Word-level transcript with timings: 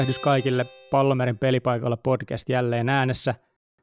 tervehdys 0.00 0.18
kaikille 0.18 0.64
Pallomerin 0.90 1.38
pelipaikalla 1.38 1.96
podcast 1.96 2.48
jälleen 2.48 2.88
äänessä. 2.88 3.34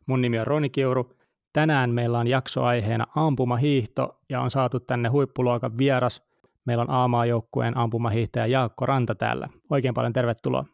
Mun 0.06 0.22
nimi 0.22 0.40
on 0.40 0.48
Roni 0.48 0.70
Kiuru. 0.70 1.14
Tänään 1.54 1.90
meillä 1.90 2.20
on 2.20 2.28
jaksoaiheena 2.28 3.06
ampumahiihto 3.16 4.20
ja 4.30 4.42
on 4.42 4.52
saatu 4.52 4.80
tänne 4.80 5.10
huippuluokan 5.10 5.78
vieras. 5.78 6.24
Meillä 6.66 6.82
on 6.82 6.90
A-maajoukkueen 6.90 7.78
ampumahiihtäjä 7.78 8.46
Jaakko 8.46 8.86
Ranta 8.86 9.16
täällä. 9.16 9.50
Oikein 9.70 9.94
paljon 9.94 10.14
tervetuloa. 10.14 10.66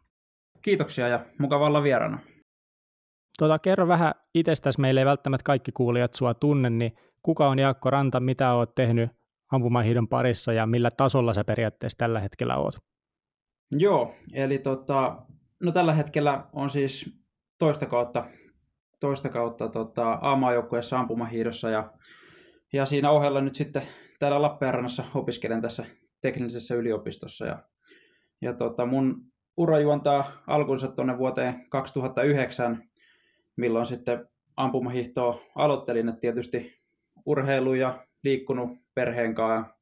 Kiitoksia 0.61 1.07
ja 1.07 1.25
mukava 1.37 1.67
olla 1.67 1.83
vieraana. 1.83 2.19
Tota, 3.39 3.59
kerro 3.59 3.87
vähän 3.87 4.13
itsestäsi, 4.35 4.81
meille 4.81 5.01
ei 5.01 5.05
välttämättä 5.05 5.43
kaikki 5.43 5.71
kuulijat 5.71 6.13
sua 6.13 6.33
tunne, 6.33 6.69
niin 6.69 6.95
kuka 7.23 7.47
on 7.47 7.59
Jaakko 7.59 7.89
Ranta, 7.89 8.19
mitä 8.19 8.53
oot 8.53 8.75
tehnyt 8.75 9.11
ampumahiidon 9.51 10.07
parissa 10.07 10.53
ja 10.53 10.65
millä 10.65 10.91
tasolla 10.91 11.33
sä 11.33 11.43
periaatteessa 11.43 11.97
tällä 11.97 12.19
hetkellä 12.19 12.57
oot? 12.57 12.92
Joo, 13.77 14.15
eli 14.33 14.59
tota, 14.59 15.17
no 15.63 15.71
tällä 15.71 15.93
hetkellä 15.93 16.43
on 16.53 16.69
siis 16.69 17.19
toista 17.57 17.85
kautta, 17.85 18.25
toista 18.99 19.29
kautta 19.29 19.67
tota, 19.67 20.17
A-maajoukkueessa 20.21 20.99
ampumahiidossa 20.99 21.69
ja, 21.69 21.93
ja 22.73 22.85
siinä 22.85 23.11
ohella 23.11 23.41
nyt 23.41 23.55
sitten 23.55 23.83
täällä 24.19 24.41
Lappeenrannassa 24.41 25.03
opiskelen 25.15 25.61
tässä 25.61 25.85
teknisessä 26.21 26.75
yliopistossa 26.75 27.45
ja, 27.45 27.63
ja 28.41 28.53
tota, 28.53 28.85
mun 28.85 29.25
ura 29.57 29.79
juontaa 29.79 30.43
alkunsa 30.47 30.87
tuonne 30.87 31.17
vuoteen 31.17 31.69
2009, 31.69 32.83
milloin 33.55 33.85
sitten 33.85 34.27
ampumahiihtoa 34.57 35.41
aloittelin, 35.55 36.09
että 36.09 36.19
tietysti 36.19 36.81
urheilu 37.25 37.73
ja 37.73 38.05
liikkunut 38.23 38.69
perheen 38.95 39.35
kanssa 39.35 39.73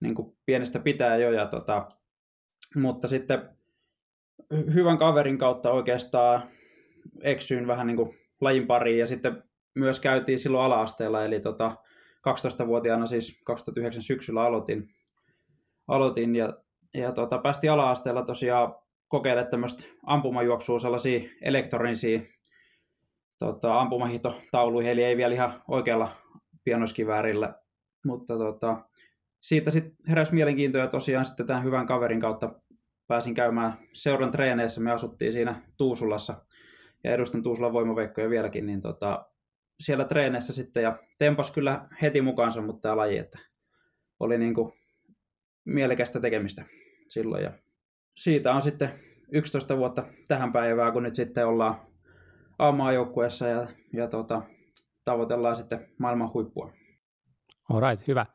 niin 0.00 0.14
kuin 0.14 0.36
pienestä 0.46 0.78
pitää 0.78 1.16
jo 1.16 1.32
ja 1.32 1.46
tota, 1.46 1.99
mutta 2.76 3.08
sitten 3.08 3.48
hyvän 4.74 4.98
kaverin 4.98 5.38
kautta 5.38 5.70
oikeastaan 5.70 6.42
eksyin 7.22 7.66
vähän 7.66 7.86
niin 7.86 7.96
kuin 7.96 8.18
lajin 8.40 8.66
pariin 8.66 8.98
ja 8.98 9.06
sitten 9.06 9.42
myös 9.74 10.00
käytiin 10.00 10.38
silloin 10.38 10.64
ala-asteella, 10.64 11.24
eli 11.24 11.40
tota, 11.40 11.76
12-vuotiaana 12.28 13.06
siis 13.06 13.40
2009 13.44 14.02
syksyllä 14.02 14.42
aloitin, 14.42 14.88
aloitin 15.88 16.36
ja, 16.36 16.54
ja 16.94 17.12
tota, 17.12 17.38
päästiin 17.38 17.72
ala-asteella 17.72 18.22
tosiaan 18.22 18.74
kokeilemaan 19.08 19.50
tämmöistä 19.50 19.84
ampumajuoksua, 20.06 20.78
sellaisia 20.78 21.28
elektronisia 21.42 22.20
tota, 23.38 23.80
ampumahiihtotauluihin, 23.80 24.92
eli 24.92 25.04
ei 25.04 25.16
vielä 25.16 25.34
ihan 25.34 25.62
oikealla 25.68 26.08
pianoskiväärillä, 26.64 27.54
mutta 28.06 28.38
tota, 28.38 28.84
siitä 29.40 29.70
sitten 29.70 29.96
heräsi 30.08 30.34
mielenkiintoa 30.34 30.86
tosiaan 30.86 31.24
sitten 31.24 31.46
tämän 31.46 31.64
hyvän 31.64 31.86
kaverin 31.86 32.20
kautta 32.20 32.54
pääsin 33.06 33.34
käymään 33.34 33.72
seuran 33.92 34.30
treeneissä. 34.30 34.80
Me 34.80 34.92
asuttiin 34.92 35.32
siinä 35.32 35.62
Tuusulassa 35.76 36.44
ja 37.04 37.12
edustan 37.12 37.42
Tuusulan 37.42 37.72
voimaveikkoja 37.72 38.30
vieläkin, 38.30 38.66
niin 38.66 38.80
tota, 38.80 39.26
siellä 39.80 40.04
treeneissä 40.04 40.52
sitten 40.52 40.82
ja 40.82 40.98
tempas 41.18 41.50
kyllä 41.50 41.88
heti 42.02 42.20
mukaansa, 42.22 42.62
mutta 42.62 42.80
tämä 42.80 42.96
laji, 42.96 43.18
että 43.18 43.38
oli 44.20 44.38
niin 44.38 44.54
kuin 44.54 44.72
mielekästä 45.64 46.20
tekemistä 46.20 46.64
silloin 47.08 47.44
ja 47.44 47.52
siitä 48.16 48.54
on 48.54 48.62
sitten 48.62 48.90
11 49.32 49.76
vuotta 49.76 50.04
tähän 50.28 50.52
päivään, 50.52 50.92
kun 50.92 51.02
nyt 51.02 51.14
sitten 51.14 51.46
ollaan 51.46 51.80
A-maajoukkueessa 52.58 53.46
ja, 53.48 53.68
ja 53.92 54.08
tota, 54.08 54.42
tavoitellaan 55.04 55.56
sitten 55.56 55.88
maailman 55.98 56.32
huippua. 56.34 56.72
Alright, 57.70 58.08
hyvä 58.08 58.26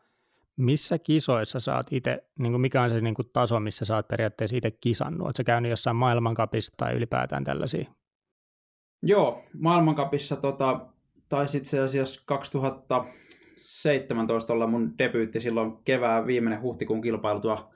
missä 0.58 1.00
kisoissa 1.00 1.60
saat 1.60 1.88
itse, 1.92 2.24
niin 2.40 2.62
mikä 2.62 2.82
on 2.82 2.90
se 2.90 3.02
niin 3.02 3.14
kuin 3.14 3.30
taso, 3.34 3.60
missä 3.60 3.86
saat 3.86 4.08
periaatteessa 4.08 4.58
itse 4.58 4.72
kisannut? 4.72 5.26
Oletko 5.26 5.44
käynyt 5.46 5.70
jossain 5.70 5.96
maailmankapissa 5.96 6.74
tai 6.78 6.94
ylipäätään 6.94 7.44
tällaisia? 7.44 7.92
Joo, 9.04 9.44
maailmankapissa 9.60 10.36
tota, 10.36 10.80
taisi 11.30 11.58
itse 11.58 11.80
asiassa 11.80 12.22
2017 12.26 14.54
olla 14.54 14.68
mun 14.68 14.98
debyytti 14.98 15.42
silloin 15.42 15.78
kevään 15.84 16.28
viimeinen 16.28 16.62
huhtikuun 16.62 17.02
kilpailu 17.02 17.40
tuo 17.40 17.72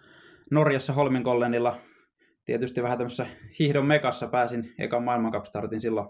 Norjassa 0.51 0.93
Holmenkollenilla. 0.93 1.75
Tietysti 2.45 2.83
vähän 2.83 2.97
tämmöisessä 2.97 3.27
hiihdon 3.59 3.85
mekassa 3.85 4.27
pääsin 4.27 4.73
ekan 4.77 5.03
maailmankapstartin 5.03 5.81
silloin, 5.81 6.09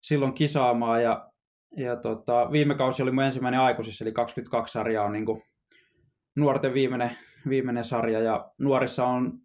silloin 0.00 0.32
kisaamaan 0.32 1.02
ja 1.02 1.32
ja 1.76 1.96
tota, 1.96 2.48
viime 2.52 2.74
kausi 2.74 3.02
oli 3.02 3.10
mun 3.10 3.24
ensimmäinen 3.24 3.60
aikuisissa, 3.60 4.04
eli 4.04 4.12
22 4.12 4.72
sarjaa 4.72 5.04
on 5.04 5.12
niin 5.12 5.26
kuin 5.26 5.42
nuorten 6.36 6.74
viimeinen, 6.74 7.16
viimeinen 7.48 7.84
sarja. 7.84 8.20
Ja 8.20 8.52
nuorissa 8.58 9.06
on, 9.06 9.38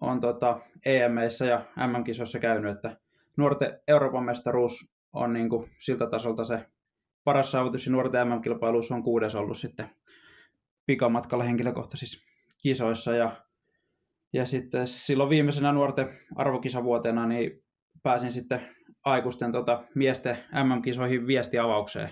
on 0.00 0.20
tota 0.20 0.60
EMEissä 0.84 1.46
ja 1.46 1.64
MM-kisoissa 1.76 2.38
käynyt, 2.38 2.76
että 2.76 2.96
nuorten 3.36 3.80
Euroopan 3.88 4.24
mestaruus 4.24 4.92
on 5.12 5.32
niin 5.32 5.48
kuin 5.48 5.70
siltä 5.78 6.06
tasolta 6.06 6.44
se 6.44 6.66
paras 7.24 7.50
saavutus. 7.50 7.86
Ja 7.86 7.92
nuorten 7.92 8.28
MM-kilpailuus 8.28 8.92
on 8.92 9.02
kuudes 9.02 9.34
ollut 9.34 9.58
sitten 9.58 9.90
pikamatkalla 10.86 11.44
henkilökohtaisissa 11.44 12.18
kisoissa. 12.62 13.14
Ja, 13.14 13.30
ja 14.32 14.46
sitten 14.46 14.88
silloin 14.88 15.30
viimeisenä 15.30 15.72
nuorten 15.72 16.08
arvokisavuotena 16.36 17.26
niin 17.26 17.64
pääsin 18.02 18.32
sitten 18.32 18.60
aikuisten 19.04 19.52
tota, 19.52 19.84
miesten 19.94 20.38
MM-kisoihin 20.64 21.26
viestiavaukseen 21.26 22.10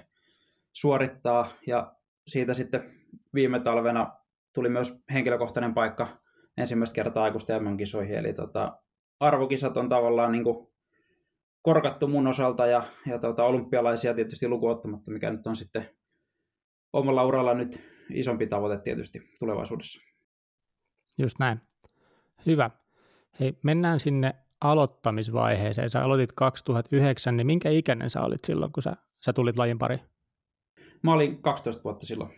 suorittaa. 0.72 1.48
Ja 1.66 1.94
siitä 2.26 2.54
sitten 2.54 2.94
viime 3.34 3.60
talvena 3.60 4.19
tuli 4.54 4.68
myös 4.68 4.94
henkilökohtainen 5.12 5.74
paikka 5.74 6.20
ensimmäistä 6.56 6.94
kertaa 6.94 7.24
aikuisten 7.24 7.64
MM-kisoihin, 7.64 8.18
eli 8.18 8.32
tota, 8.32 8.78
arvokisat 9.20 9.76
on 9.76 9.88
tavallaan 9.88 10.32
niin 10.32 10.44
kuin 10.44 10.68
korkattu 11.62 12.08
mun 12.08 12.26
osalta 12.26 12.66
ja, 12.66 12.82
ja 13.06 13.18
tota, 13.18 13.44
olympialaisia 13.44 14.14
tietysti 14.14 14.48
lukuottamatta, 14.48 15.10
mikä 15.10 15.30
nyt 15.30 15.46
on 15.46 15.56
sitten 15.56 15.90
omalla 16.92 17.24
uralla 17.24 17.54
nyt 17.54 17.80
isompi 18.14 18.46
tavoite 18.46 18.82
tietysti 18.82 19.20
tulevaisuudessa. 19.38 20.00
Just 21.18 21.38
näin. 21.38 21.60
Hyvä. 22.46 22.70
Hei, 23.40 23.58
mennään 23.62 24.00
sinne 24.00 24.34
aloittamisvaiheeseen. 24.60 25.90
Sä 25.90 26.04
aloitit 26.04 26.32
2009, 26.32 27.36
niin 27.36 27.46
minkä 27.46 27.70
ikäinen 27.70 28.10
sä 28.10 28.22
olit 28.22 28.44
silloin, 28.44 28.72
kun 28.72 28.82
sä, 28.82 28.92
sä 29.24 29.32
tulit 29.32 29.56
lajin 29.56 29.78
pari? 29.78 29.98
Mä 31.02 31.12
olin 31.12 31.42
12 31.42 31.84
vuotta 31.84 32.06
silloin. 32.06 32.30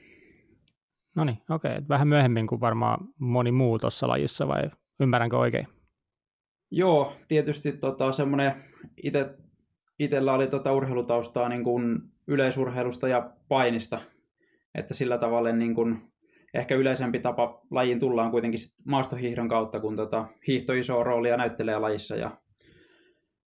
No 1.16 1.24
niin, 1.24 1.38
okei. 1.50 1.72
Okay. 1.72 1.88
Vähän 1.88 2.08
myöhemmin 2.08 2.46
kuin 2.46 2.60
varmaan 2.60 3.08
moni 3.18 3.52
muu 3.52 3.78
tuossa 3.78 4.08
lajissa, 4.08 4.48
vai 4.48 4.62
ymmärränkö 5.00 5.38
oikein? 5.38 5.68
Joo, 6.70 7.12
tietysti 7.28 7.72
tota, 7.72 8.12
semmoinen 8.12 8.52
ite, 9.02 9.34
itellä 9.98 10.32
oli 10.32 10.46
tota 10.46 10.72
urheilutaustaa 10.72 11.48
niin 11.48 11.64
kuin 11.64 11.98
yleisurheilusta 12.26 13.08
ja 13.08 13.30
painista, 13.48 14.00
että 14.74 14.94
sillä 14.94 15.18
tavalla 15.18 15.52
niin 15.52 15.74
kuin, 15.74 16.12
ehkä 16.54 16.74
yleisempi 16.74 17.18
tapa 17.18 17.60
lajiin 17.70 17.98
tullaan 18.00 18.30
kuitenkin 18.30 18.60
sit 18.60 18.74
maastohiihdon 18.86 19.48
kautta, 19.48 19.80
kun 19.80 19.96
tota, 19.96 20.28
hiihto 20.46 20.72
iso 20.72 21.04
roolia 21.04 21.36
näyttelee 21.36 21.78
lajissa. 21.78 22.16
Ja, 22.16 22.30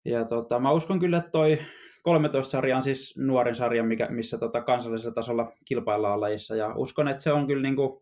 ja 0.05 0.25
tota, 0.25 0.59
mä 0.59 0.71
uskon 0.71 0.99
kyllä, 0.99 1.17
että 1.17 1.31
toi 1.31 1.59
13-sarja 2.09 2.75
on 2.75 2.83
siis 2.83 3.17
nuorin 3.17 3.55
sarja, 3.55 3.83
mikä, 3.83 4.07
missä 4.09 4.37
tota 4.37 4.61
kansallisella 4.61 5.13
tasolla 5.13 5.51
kilpaillaan 5.65 6.21
lajissa. 6.21 6.55
Ja 6.55 6.73
uskon, 6.75 7.07
että 7.07 7.23
se 7.23 7.31
on 7.31 7.47
kyllä 7.47 7.61
niin 7.61 7.75
kuin 7.75 8.01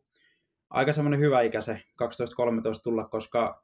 aika 0.69 0.93
semmoinen 0.93 1.19
hyvä 1.19 1.41
ikä 1.41 1.61
se 1.61 1.73
12-13 1.73 2.05
tulla, 2.83 3.07
koska 3.07 3.63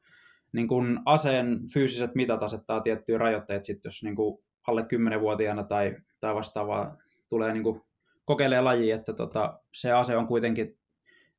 niin 0.51 0.67
kuin 0.67 0.99
aseen 1.05 1.59
fyysiset 1.73 2.15
mitat 2.15 2.43
asettaa 2.43 2.81
tiettyjä 2.81 3.17
rajoitteita, 3.17 3.65
sit 3.65 3.83
jos 3.83 4.03
niin 4.03 4.15
kuin 4.15 4.43
alle 4.67 4.81
10-vuotiaana 4.81 5.63
tai, 5.63 5.95
tai 6.19 6.35
vastaavaa 6.35 6.97
tulee 7.29 7.53
niin 7.53 7.63
kuin 7.63 7.81
kokeilee 8.25 8.61
laji, 8.61 8.91
että 8.91 9.13
tota, 9.13 9.59
se 9.73 9.91
ase 9.91 10.17
on 10.17 10.27
kuitenkin 10.27 10.77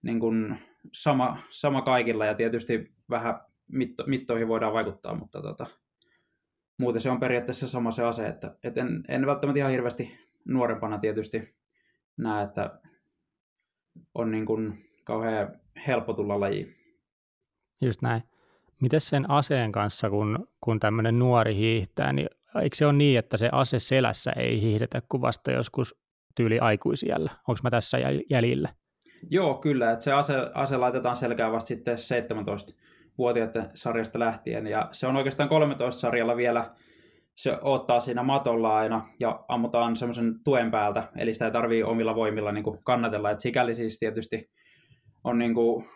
niin 0.02 0.20
kuin 0.20 0.58
sama, 0.92 1.38
sama 1.50 1.82
kaikilla 1.82 2.26
ja 2.26 2.34
tietysti 2.34 2.92
vähän 3.10 3.40
mitto, 3.68 4.04
mittoihin 4.06 4.48
voidaan 4.48 4.72
vaikuttaa, 4.72 5.14
mutta 5.14 5.42
tota, 5.42 5.66
muuten 6.80 7.00
se 7.00 7.10
on 7.10 7.20
periaatteessa 7.20 7.68
sama 7.68 7.90
se 7.90 8.02
ase, 8.02 8.26
että 8.26 8.56
et 8.62 8.78
en, 8.78 9.04
en 9.08 9.26
välttämättä 9.26 9.58
ihan 9.58 9.70
hirveästi 9.70 10.18
nuorempana 10.48 10.98
tietysti 10.98 11.54
näe, 12.16 12.44
että 12.44 12.80
on 14.14 14.30
niin 14.30 14.46
kuin 14.46 14.90
kauhean 15.04 15.60
helppo 15.86 16.12
tulla 16.12 16.40
lajiin. 16.40 16.76
Just 17.80 18.02
näin. 18.02 18.22
Miten 18.80 19.00
sen 19.00 19.30
aseen 19.30 19.72
kanssa, 19.72 20.10
kun, 20.10 20.48
kun 20.60 20.80
tämmöinen 20.80 21.18
nuori 21.18 21.54
hiihtää, 21.54 22.12
niin 22.12 22.28
eikö 22.62 22.76
se 22.76 22.86
ole 22.86 22.92
niin, 22.92 23.18
että 23.18 23.36
se 23.36 23.48
ase 23.52 23.78
selässä 23.78 24.32
ei 24.32 24.62
hiihdetä 24.62 25.02
kuin 25.08 25.20
vasta 25.20 25.50
joskus 25.50 26.00
tyyli 26.34 26.58
aikuisiellä? 26.58 27.30
Onko 27.48 27.58
mä 27.62 27.70
tässä 27.70 27.98
jäljillä? 28.30 28.68
Joo, 29.30 29.54
kyllä. 29.54 29.92
Että 29.92 30.04
se 30.04 30.12
ase, 30.12 30.34
ase 30.54 30.76
laitetaan 30.76 31.16
selkään 31.16 31.52
vasta 31.52 31.68
sitten 31.68 31.98
17 31.98 32.72
vuotiaiden 33.20 33.70
sarjasta 33.74 34.18
lähtien. 34.18 34.66
Ja 34.66 34.88
se 34.92 35.06
on 35.06 35.16
oikeastaan 35.16 35.48
13 35.48 36.00
sarjalla 36.00 36.36
vielä, 36.36 36.74
se 37.34 37.58
ottaa 37.62 38.00
siinä 38.00 38.22
matolla 38.22 38.76
aina 38.76 39.08
ja 39.20 39.44
ammutaan 39.48 39.96
semmoisen 39.96 40.34
tuen 40.44 40.70
päältä, 40.70 41.02
eli 41.16 41.32
sitä 41.32 41.44
ei 41.44 41.52
tarvii 41.52 41.82
omilla 41.82 42.14
voimilla 42.14 42.52
niin 42.52 42.64
kuin 42.64 42.78
kannatella. 42.84 43.30
Et 43.30 43.40
sikäli 43.40 43.74
siis 43.74 43.98
tietysti 43.98 44.50
on 45.24 45.38
niin 45.38 45.54
kuin, 45.54 45.86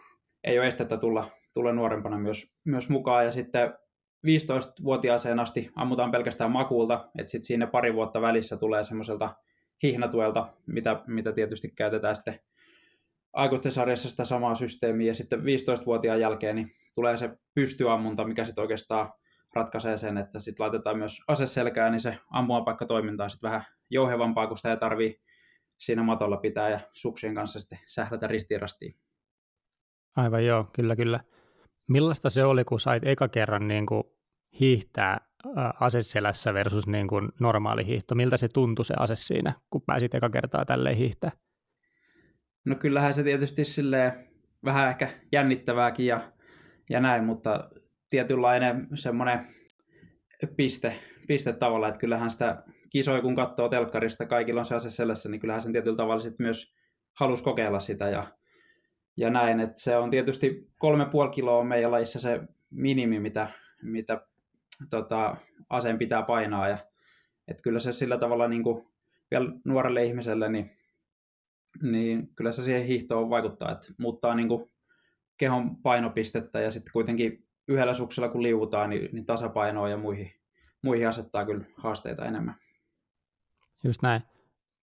ei 0.45 0.59
ole 0.59 0.67
estettä 0.67 0.97
tulla, 0.97 1.31
tulla 1.55 1.73
nuorempana 1.73 2.19
myös, 2.19 2.47
myös 2.65 2.89
mukaan. 2.89 3.25
Ja 3.25 3.33
sitten 3.33 3.75
15-vuotiaaseen 4.27 5.41
asti 5.41 5.71
ammutaan 5.77 6.11
pelkästään 6.11 6.51
makuulta, 6.51 7.09
että 7.19 7.31
sitten 7.31 7.47
siinä 7.47 7.67
pari 7.67 7.95
vuotta 7.95 8.21
välissä 8.21 8.57
tulee 8.57 8.85
semmoiselta 8.85 9.35
hihnatuelta, 9.83 10.49
mitä, 10.67 11.01
mitä 11.07 11.33
tietysti 11.33 11.69
käytetään 11.77 12.17
sitten 12.17 12.41
aikuisten 13.35 13.73
sarjassa 13.73 14.11
sitä 14.11 14.25
samaa 14.25 14.55
systeemiä, 14.55 15.07
ja 15.11 15.15
sitten 15.15 15.41
15-vuotiaan 15.41 16.21
jälkeen 16.21 16.57
niin 16.57 16.71
tulee 16.95 17.17
se 17.17 17.39
pystyammunta, 17.55 18.25
mikä 18.25 18.45
sitten 18.45 18.63
oikeastaan 18.63 19.13
ratkaisee 19.55 19.97
sen, 19.97 20.19
että 20.19 20.41
sitten 20.41 20.65
laitetaan 20.65 20.99
myös 20.99 21.23
ase 21.29 21.47
selkään, 21.47 21.93
niin 21.93 22.01
se 22.01 22.19
ampumapaikka 22.31 22.87
toimintaa 22.87 23.29
sitten 23.29 23.51
vähän 23.51 23.65
jouhevampaa, 23.91 24.47
kun 24.47 24.57
sitä 24.57 24.71
ei 24.71 24.77
tarvii 24.77 25.21
siinä 25.79 26.03
matolla 26.03 26.37
pitää 26.37 26.71
ja 26.71 26.81
suksien 26.93 27.35
kanssa 27.35 27.61
sitten 27.61 27.79
sählätä 27.87 28.27
ristirastiin. 28.27 28.95
Aivan 30.17 30.47
joo, 30.47 30.67
kyllä 30.73 30.97
kyllä. 30.97 31.21
Millaista 31.89 32.31
se 32.31 32.45
oli, 32.45 32.65
kun 32.65 32.81
sait 32.81 33.07
eka 33.07 33.29
kerran 33.29 33.69
niin 33.69 33.87
kuin 33.87 34.03
hiihtää 34.61 35.19
aseselässä 35.81 36.55
versus 36.55 36.87
niin 36.87 37.09
kuin 37.09 37.29
normaali 37.41 37.87
hiihto? 37.87 38.15
Miltä 38.15 38.37
se 38.37 38.49
tuntui 38.55 38.85
se 38.85 38.95
ase 38.99 39.17
siinä, 39.17 39.53
kun 39.71 39.83
pääsit 39.87 40.15
eka 40.15 40.31
kertaa 40.31 40.65
tälleen 40.65 40.97
hiihtää? 40.97 41.31
No 42.65 42.75
kyllähän 42.75 43.15
se 43.15 43.23
tietysti 43.23 43.65
silleen 43.65 44.13
vähän 44.65 44.89
ehkä 44.89 45.09
jännittävääkin 45.33 46.07
ja, 46.07 46.33
ja 46.91 47.01
näin, 47.01 47.25
mutta 47.25 47.71
tietynlainen 48.11 48.89
semmoinen 48.95 49.47
piste, 50.57 50.97
piste 51.29 51.53
tavalla, 51.53 51.89
että 51.89 52.01
kyllähän 52.01 52.31
sitä 52.31 52.63
kisoja 52.91 53.23
kun 53.23 53.35
katsoo 53.35 53.69
telkkarista, 53.69 54.27
kaikilla 54.27 54.61
on 54.61 54.67
se 54.67 54.75
ase 54.75 54.91
selässä, 54.91 55.29
niin 55.29 55.41
kyllähän 55.41 55.63
sen 55.63 55.73
tietyllä 55.73 55.97
tavalla 55.97 56.23
sit 56.23 56.39
myös 56.39 56.75
halus 57.21 57.43
kokeilla 57.43 57.81
sitä 57.81 58.09
ja, 58.09 58.25
ja 59.17 59.31
näin, 59.31 59.61
että 59.61 59.83
se 59.83 59.97
on 59.97 60.11
tietysti 60.11 60.69
kolme 60.79 61.07
puoli 61.07 61.31
kiloa 61.31 61.59
on 61.59 61.67
meidän 61.67 61.91
lajissa 61.91 62.21
se 62.21 62.41
minimi, 62.71 63.21
mitä, 63.21 63.49
mitä 63.83 64.21
tota, 64.91 65.37
aseen 65.71 65.99
pitää 65.99 66.23
painaa 66.23 66.69
ja 66.69 66.79
että 67.49 67.63
kyllä 67.63 67.79
se 67.79 67.93
sillä 67.93 68.19
tavalla 68.19 68.49
niin 68.49 68.63
kuin 68.63 68.87
vielä 69.31 69.53
nuorelle 69.65 70.05
ihmiselle, 70.05 70.49
niin, 70.49 70.71
niin 71.83 72.29
kyllä 72.37 72.53
se 72.53 72.63
siihen 72.63 72.87
hiihtoon 72.87 73.31
vaikuttaa, 73.31 73.73
että 73.73 73.89
muuttaa 73.99 74.35
niin 74.35 74.49
kuin 74.49 74.71
kehon 75.37 75.77
painopistettä 75.77 76.61
ja 76.61 76.71
sitten 76.71 76.93
kuitenkin 76.93 77.47
yhdellä 77.69 77.95
suksella 77.95 78.29
kun 78.29 78.43
liuutaan, 78.43 78.91
niin, 78.91 79.09
niin 79.13 79.27
tasapainoa 79.27 79.89
ja 79.89 79.97
muihin, 79.97 80.33
muihin 80.83 81.09
asettaa 81.09 81.47
kyllä 81.47 81.65
haasteita 81.77 82.25
enemmän. 82.25 82.55
Just 83.85 84.03
näin. 84.03 84.23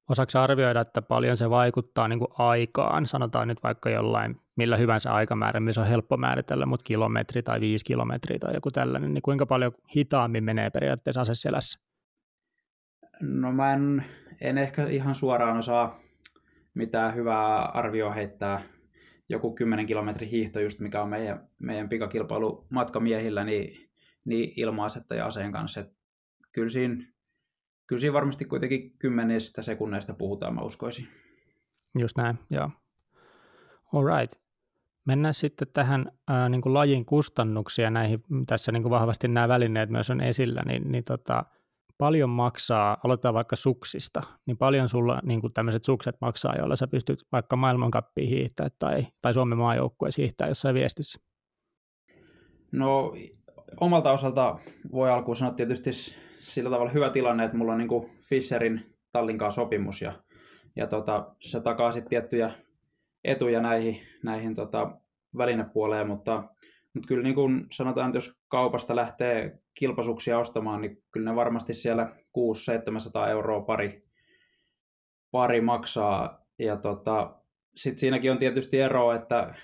Osaatko 0.09 0.39
arvioida, 0.39 0.81
että 0.81 1.01
paljon 1.01 1.38
se 1.38 1.49
vaikuttaa 1.49 2.07
niin 2.07 2.19
kuin 2.19 2.31
aikaan? 2.38 3.05
Sanotaan 3.05 3.47
nyt 3.47 3.63
vaikka 3.63 3.89
jollain, 3.89 4.41
millä 4.55 4.77
hyvänsä 4.77 5.13
aikamäärä, 5.13 5.59
missä 5.59 5.81
on 5.81 5.88
helppo 5.88 6.17
määritellä, 6.17 6.65
mutta 6.65 6.83
kilometri 6.83 7.43
tai 7.43 7.59
viisi 7.59 7.85
kilometriä 7.85 8.39
tai 8.39 8.53
joku 8.53 8.71
tällainen, 8.71 9.13
niin 9.13 9.21
kuinka 9.21 9.45
paljon 9.45 9.71
hitaammin 9.95 10.43
menee 10.43 10.69
periaatteessa 10.69 11.21
aseselässä? 11.21 11.79
No 13.21 13.51
mä 13.51 13.73
en, 13.73 14.05
en 14.41 14.57
ehkä 14.57 14.88
ihan 14.88 15.15
suoraan 15.15 15.57
osaa 15.57 15.99
mitään 16.73 17.15
hyvää 17.15 17.65
arvioa 17.65 18.12
heittää. 18.12 18.62
Joku 19.29 19.53
10 19.56 19.85
kilometrin 19.85 20.29
hiihto, 20.29 20.59
just 20.59 20.79
mikä 20.79 21.01
on 21.01 21.09
meidän, 21.09 21.47
meidän 21.59 21.89
pikakilpailu 21.89 22.68
matkamiehillä, 22.69 23.44
niin, 23.44 23.89
niin 24.25 24.53
ilma-asetta 24.56 25.15
ja 25.15 25.25
aseen 25.25 25.51
kanssa. 25.51 25.79
Et 25.79 25.94
kyllä 26.51 26.69
siinä 26.69 27.06
kyllä 27.91 28.00
siinä 28.00 28.13
varmasti 28.13 28.45
kuitenkin 28.45 28.97
kymmenistä 29.00 29.62
sekunneista 29.62 30.13
puhutaan, 30.13 30.56
mä 30.56 30.62
uskoisin. 30.62 31.07
Just 32.00 32.18
näin, 32.18 32.39
joo. 32.50 32.69
All 33.94 34.06
right. 34.06 34.41
Mennään 35.06 35.33
sitten 35.33 35.67
tähän 35.74 36.12
ää, 36.27 36.50
niin 36.50 36.62
kuin 36.62 36.74
lajin 36.74 37.06
kustannuksia 37.06 37.89
näihin, 37.89 38.24
tässä 38.47 38.71
niin 38.71 38.83
kuin 38.83 38.89
vahvasti 38.89 39.27
nämä 39.27 39.47
välineet 39.47 39.89
myös 39.89 40.09
on 40.09 40.21
esillä, 40.21 40.62
niin, 40.65 40.91
niin 40.91 41.03
tota, 41.03 41.45
paljon 42.01 42.30
maksaa, 42.30 42.98
aloitetaan 43.03 43.33
vaikka 43.33 43.56
suksista, 43.56 44.24
niin 44.45 44.57
paljon 44.57 44.89
sulla 44.89 45.19
niin 45.24 45.42
kuin 45.42 45.53
tämmöiset 45.53 45.83
sukset 45.83 46.15
maksaa, 46.21 46.56
joilla 46.57 46.75
sä 46.75 46.88
pystyt 46.88 47.24
vaikka 47.31 47.56
maailmankappiin 47.56 48.30
hiihtää 48.30 48.68
tai, 48.80 49.07
tai 49.21 49.33
Suomen 49.33 49.57
maajoukkueessa 49.57 50.21
hiihtää 50.21 50.48
jossain 50.48 50.75
viestissä? 50.75 51.19
No 52.71 53.13
omalta 53.81 54.12
osalta 54.12 54.59
voi 54.92 55.12
alkuun 55.12 55.36
sanoa 55.36 55.53
tietysti 55.53 55.92
sillä 56.39 56.69
tavalla 56.69 56.92
hyvä 56.92 57.09
tilanne, 57.09 57.44
että 57.45 57.57
mulla 57.57 57.74
on 57.74 57.77
niin 57.77 58.12
Fisherin 58.30 58.95
tallin 59.12 59.38
kanssa 59.38 59.62
sopimus 59.62 60.01
ja, 60.01 60.13
ja 60.75 60.88
tota, 60.88 61.36
se 61.39 61.62
takaa 61.62 61.92
sitten 61.92 62.09
tiettyjä 62.09 62.51
etuja 63.24 63.62
näihin, 63.62 63.98
näihin 64.24 64.56
tota, 64.56 64.98
välinepuoleen, 65.38 66.07
mutta, 66.07 66.44
mutta 66.93 67.07
kyllä 67.07 67.23
niin 67.23 67.35
kuin 67.35 67.65
sanotaan, 67.71 68.07
että 68.07 68.17
jos 68.17 68.39
kaupasta 68.47 68.95
lähtee 68.95 69.59
kilpasuksia 69.73 70.39
ostamaan, 70.39 70.81
niin 70.81 71.03
kyllä 71.11 71.29
ne 71.29 71.35
varmasti 71.35 71.73
siellä 71.73 72.15
600-700 73.25 73.29
euroa 73.29 73.61
pari, 73.61 74.03
pari 75.31 75.61
maksaa. 75.61 76.45
Ja 76.59 76.77
tota, 76.77 77.35
sitten 77.75 77.99
siinäkin 77.99 78.31
on 78.31 78.38
tietysti 78.38 78.79
ero, 78.79 79.13
että 79.13 79.55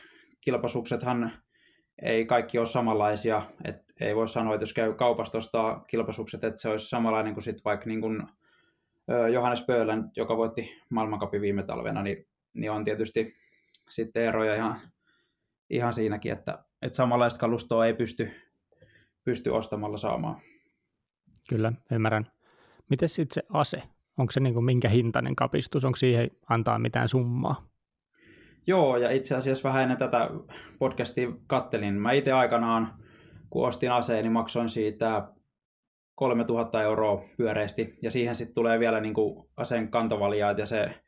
kilpasuksethan 0.41 1.31
ei 2.01 2.25
kaikki 2.25 2.57
ole 2.57 2.65
samanlaisia, 2.65 3.41
että 3.63 3.93
ei 4.01 4.15
voi 4.15 4.27
sanoa, 4.27 4.53
että 4.53 4.63
jos 4.63 4.73
käy 4.73 4.93
kaupasta 4.93 5.37
ostaa 5.37 5.79
kilpasukset, 5.79 6.43
että 6.43 6.61
se 6.61 6.69
olisi 6.69 6.89
samanlainen 6.89 7.33
kuin 7.33 7.43
sitten 7.43 7.63
vaikka 7.65 7.85
niin 7.85 8.01
kuin 8.01 8.23
Johannes 9.33 9.63
Pöölän, 9.63 10.11
joka 10.15 10.37
voitti 10.37 10.77
maailmankapin 10.89 11.41
viime 11.41 11.63
talvena, 11.63 12.03
niin, 12.03 12.27
niin 12.53 12.71
on 12.71 12.83
tietysti 12.83 13.35
sitten 13.89 14.23
eroja 14.23 14.55
ihan, 14.55 14.81
ihan 15.69 15.93
siinäkin, 15.93 16.31
että, 16.31 16.63
että 16.81 16.95
samanlaista 16.95 17.39
kalustoa 17.39 17.85
ei 17.85 17.93
pysty, 17.93 18.31
pysty 19.23 19.49
ostamalla 19.49 19.97
saamaan. 19.97 20.41
Kyllä, 21.49 21.73
ymmärrän. 21.91 22.31
Miten 22.89 23.09
sitten 23.09 23.33
se 23.33 23.43
ase? 23.49 23.83
Onko 24.17 24.31
se 24.31 24.39
niin 24.39 24.53
kuin 24.53 24.65
minkä 24.65 24.89
hintainen 24.89 25.35
kapistus? 25.35 25.85
Onko 25.85 25.95
siihen 25.95 26.31
antaa 26.49 26.79
mitään 26.79 27.09
summaa? 27.09 27.67
Joo, 28.67 28.97
ja 28.97 29.11
itse 29.11 29.35
asiassa 29.35 29.69
vähän 29.69 29.83
ennen 29.83 29.97
tätä 29.97 30.29
podcastia 30.79 31.31
kattelin. 31.47 31.93
Mä 31.93 32.11
itse 32.11 32.31
aikanaan, 32.31 32.93
kun 33.49 33.67
ostin 33.67 33.91
aseen, 33.91 34.23
niin 34.23 34.31
maksoin 34.31 34.69
siitä 34.69 35.27
3000 36.15 36.83
euroa 36.83 37.23
pyöreästi, 37.37 37.97
ja 38.01 38.11
siihen 38.11 38.35
sitten 38.35 38.55
tulee 38.55 38.79
vielä 38.79 38.99
niin 38.99 39.13
kuin 39.13 39.49
aseen 39.57 39.91
kantovaliaat 39.91 40.57
ja 40.57 40.65
se 40.65 41.03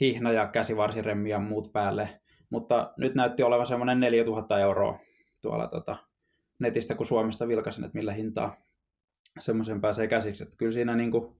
hihna 0.00 0.32
ja 0.32 0.46
käsivarsiremmi 0.46 1.30
ja 1.30 1.38
muut 1.38 1.72
päälle. 1.72 2.20
Mutta 2.54 2.92
nyt 2.96 3.14
näytti 3.14 3.42
olevan 3.42 3.66
semmoinen 3.66 4.00
4000 4.00 4.58
euroa 4.58 4.98
tuolla 5.42 5.66
tota, 5.66 5.96
netistä, 6.58 6.94
kun 6.94 7.06
Suomesta 7.06 7.48
vilkasin, 7.48 7.84
että 7.84 7.98
millä 7.98 8.12
hintaa 8.12 8.56
semmoisen 9.38 9.80
pääsee 9.80 10.06
käsiksi. 10.06 10.42
Että 10.42 10.56
kyllä 10.56 10.72
siinä 10.72 10.96
niin 10.96 11.10
kuin 11.10 11.36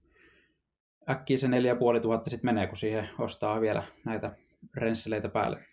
äkkiä 1.10 1.36
se 1.36 1.48
4500 1.48 2.30
sitten 2.30 2.48
menee, 2.48 2.66
kun 2.66 2.76
siihen 2.76 3.08
ostaa 3.18 3.60
vielä 3.60 3.82
näitä 4.04 4.36
rensseleitä 4.76 5.28
päälle. 5.28 5.64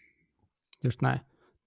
Just 0.83 1.01
näin. 1.01 1.19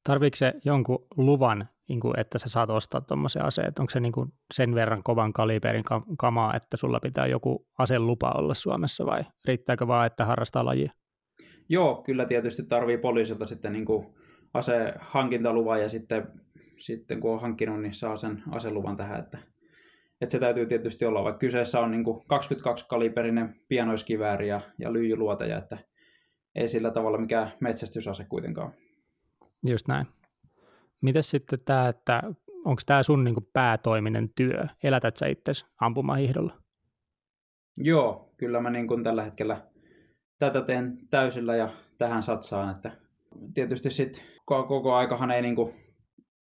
Tarviiko 0.05 0.37
se 0.37 0.55
jonkun 0.65 1.07
luvan, 1.17 1.69
niin 1.89 2.01
kuin, 2.01 2.21
että 2.21 2.39
sä 2.39 2.49
saat 2.49 2.71
ostaa 2.71 3.01
tuommoisen 3.01 3.45
aseen? 3.45 3.73
Onko 3.79 3.91
se 3.91 4.01
niin 4.01 4.13
kuin 4.13 4.33
sen 4.55 4.75
verran 4.75 5.03
kovan 5.03 5.33
kaliberin 5.33 5.85
kamaa, 6.19 6.55
että 6.57 6.77
sulla 6.77 7.01
pitää 7.01 7.27
joku 7.27 7.67
aselupa 7.79 8.31
olla 8.31 8.55
Suomessa 8.55 9.07
vai 9.07 9.25
riittääkö 9.45 9.87
vaan, 9.87 10.07
että 10.07 10.25
harrastaa 10.25 10.65
lajia? 10.65 10.93
Joo, 11.69 12.03
kyllä 12.03 12.27
tietysti 12.27 12.63
tarvii 12.63 12.99
poliisilta 12.99 13.47
sitten 13.47 13.73
niin 13.73 13.85
kuin 13.85 14.07
asehankintaluvan 14.55 15.81
ja 15.81 15.89
sitten, 15.89 16.27
sitten 16.79 17.21
kun 17.21 17.33
on 17.33 17.41
hankkinut, 17.41 17.83
niin 17.83 17.95
saa 17.95 18.17
sen 18.17 18.43
aseluvan 18.51 18.97
tähän, 18.97 19.21
että, 19.21 19.39
että 20.21 20.33
se 20.33 20.39
täytyy 20.39 20.67
tietysti 20.67 21.05
olla, 21.05 21.25
vaikka 21.25 21.39
kyseessä 21.39 21.81
on 21.81 21.91
niin 21.91 22.05
kuin 22.05 22.25
22 22.27 22.87
kaliberinen 22.89 23.61
pienoiskivääri 23.69 24.49
ja, 24.49 24.61
ja 24.79 24.93
lyijyluotaja, 24.93 25.59
että 25.59 25.79
ei 26.55 26.69
sillä 26.69 26.91
tavalla 26.91 27.19
mikä 27.19 27.49
metsästysase 27.61 28.25
kuitenkaan. 28.25 28.73
Just 29.71 29.89
näin. 29.89 30.07
Mites 31.01 31.31
sitten 31.31 31.59
tämä, 31.65 31.89
että 31.89 32.23
onko 32.65 32.83
tämä 32.87 33.03
sun 33.03 33.25
niinku 33.25 33.51
päätoiminen 33.53 34.31
työ? 34.37 34.63
Elätät 34.83 35.17
sä 35.17 35.27
itse 35.27 35.53
ampumahihdolla? 35.81 36.57
Joo, 37.77 38.35
kyllä 38.37 38.61
mä 38.61 38.71
niin 38.71 39.03
tällä 39.03 39.25
hetkellä 39.25 39.74
tätä 40.39 40.61
teen 40.61 40.99
täysillä 41.11 41.57
ja 41.57 41.69
tähän 41.99 42.23
satsaan. 42.23 42.71
Että 42.71 42.93
tietysti 43.55 43.91
sitten 43.91 44.23
koko 44.47 44.95
aikahan 44.95 45.31
ei 45.31 45.43
niin 45.43 45.57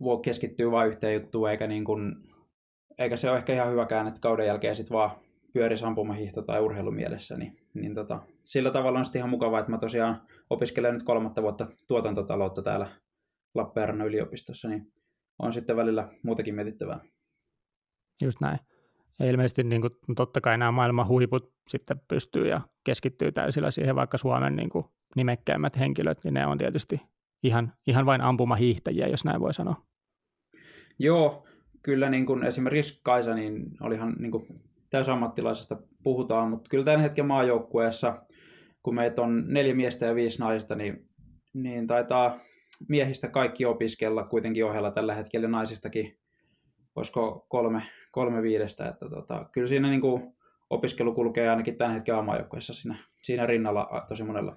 voi 0.00 0.20
keskittyä 0.22 0.70
vain 0.70 0.88
yhteen 0.88 1.14
juttuun, 1.14 1.50
eikä, 1.50 1.66
niin 1.66 1.84
kuin, 1.84 2.14
eikä 2.98 3.16
se 3.16 3.30
ole 3.30 3.38
ehkä 3.38 3.54
ihan 3.54 3.70
hyväkään, 3.70 4.08
että 4.08 4.20
kauden 4.20 4.46
jälkeen 4.46 4.76
sitten 4.76 4.94
vaan 4.94 5.10
pyörisi 5.52 5.84
ampumahihto 5.84 6.42
tai 6.42 6.60
urheilumielessä, 6.60 7.36
niin, 7.36 7.58
niin 7.74 7.94
tota, 7.94 8.22
sillä 8.42 8.70
tavalla 8.70 8.98
on 8.98 9.04
sitten 9.04 9.20
ihan 9.20 9.30
mukavaa, 9.30 9.60
että 9.60 9.70
mä 9.72 9.78
tosiaan 9.78 10.22
opiskelen 10.50 10.94
nyt 10.94 11.02
kolmatta 11.02 11.42
vuotta 11.42 11.66
tuotantotaloutta 11.88 12.62
täällä 12.62 12.88
Lappeenrannan 13.54 14.06
yliopistossa, 14.06 14.68
niin 14.68 14.92
on 15.38 15.52
sitten 15.52 15.76
välillä 15.76 16.08
muutakin 16.22 16.54
mietittävää. 16.54 17.00
Just 18.22 18.40
näin. 18.40 18.58
Ja 19.18 19.30
ilmeisesti 19.30 19.64
niin 19.64 19.80
kuin, 19.80 19.92
totta 20.16 20.40
kai 20.40 20.58
nämä 20.58 20.70
maailman 20.70 21.08
huiput 21.08 21.52
sitten 21.68 22.00
pystyy 22.08 22.48
ja 22.48 22.60
keskittyy 22.84 23.32
täysillä 23.32 23.70
siihen, 23.70 23.96
vaikka 23.96 24.18
Suomen 24.18 24.56
niin 24.56 24.68
kuin, 24.68 24.84
nimekkäimmät 25.16 25.78
henkilöt, 25.78 26.18
niin 26.24 26.34
ne 26.34 26.46
on 26.46 26.58
tietysti 26.58 27.00
ihan, 27.42 27.72
ihan 27.86 28.06
vain 28.06 28.20
ampumahiihtäjiä, 28.20 29.06
jos 29.06 29.24
näin 29.24 29.40
voi 29.40 29.54
sanoa. 29.54 29.82
Joo, 30.98 31.46
kyllä 31.82 32.10
niin 32.10 32.26
kuin 32.26 32.44
esimerkiksi 32.44 33.00
Kaisa, 33.02 33.34
niin 33.34 33.66
olihan 33.80 34.14
niin 34.18 34.32
kuin 34.32 34.46
täysammattilaisesta 34.90 35.76
puhutaan, 36.02 36.48
mutta 36.48 36.68
kyllä 36.68 36.84
tämän 36.84 37.00
hetken 37.00 37.26
maajoukkueessa, 37.26 38.22
kun 38.82 38.94
meitä 38.94 39.22
on 39.22 39.44
neljä 39.46 39.74
miestä 39.74 40.06
ja 40.06 40.14
viisi 40.14 40.38
naista, 40.38 40.74
niin, 40.74 41.08
niin 41.54 41.86
taitaa 41.86 42.40
miehistä 42.88 43.28
kaikki 43.28 43.64
opiskella 43.64 44.24
kuitenkin 44.24 44.64
ohella 44.64 44.90
tällä 44.90 45.14
hetkellä 45.14 45.48
naisistakin, 45.48 46.18
olisiko 46.96 47.46
kolme, 47.48 47.82
kolme 48.12 48.42
viidestä, 48.42 48.88
että 48.88 49.08
tota, 49.08 49.46
kyllä 49.52 49.66
siinä 49.66 49.88
niin 49.88 50.00
kuin 50.00 50.34
opiskelu 50.70 51.14
kulkee 51.14 51.50
ainakin 51.50 51.76
tämän 51.76 51.94
hetken 51.94 52.14
aamajoukkueessa 52.14 52.72
siinä, 52.72 52.96
siinä 53.22 53.46
rinnalla 53.46 54.04
tosi 54.08 54.24
monella. 54.24 54.56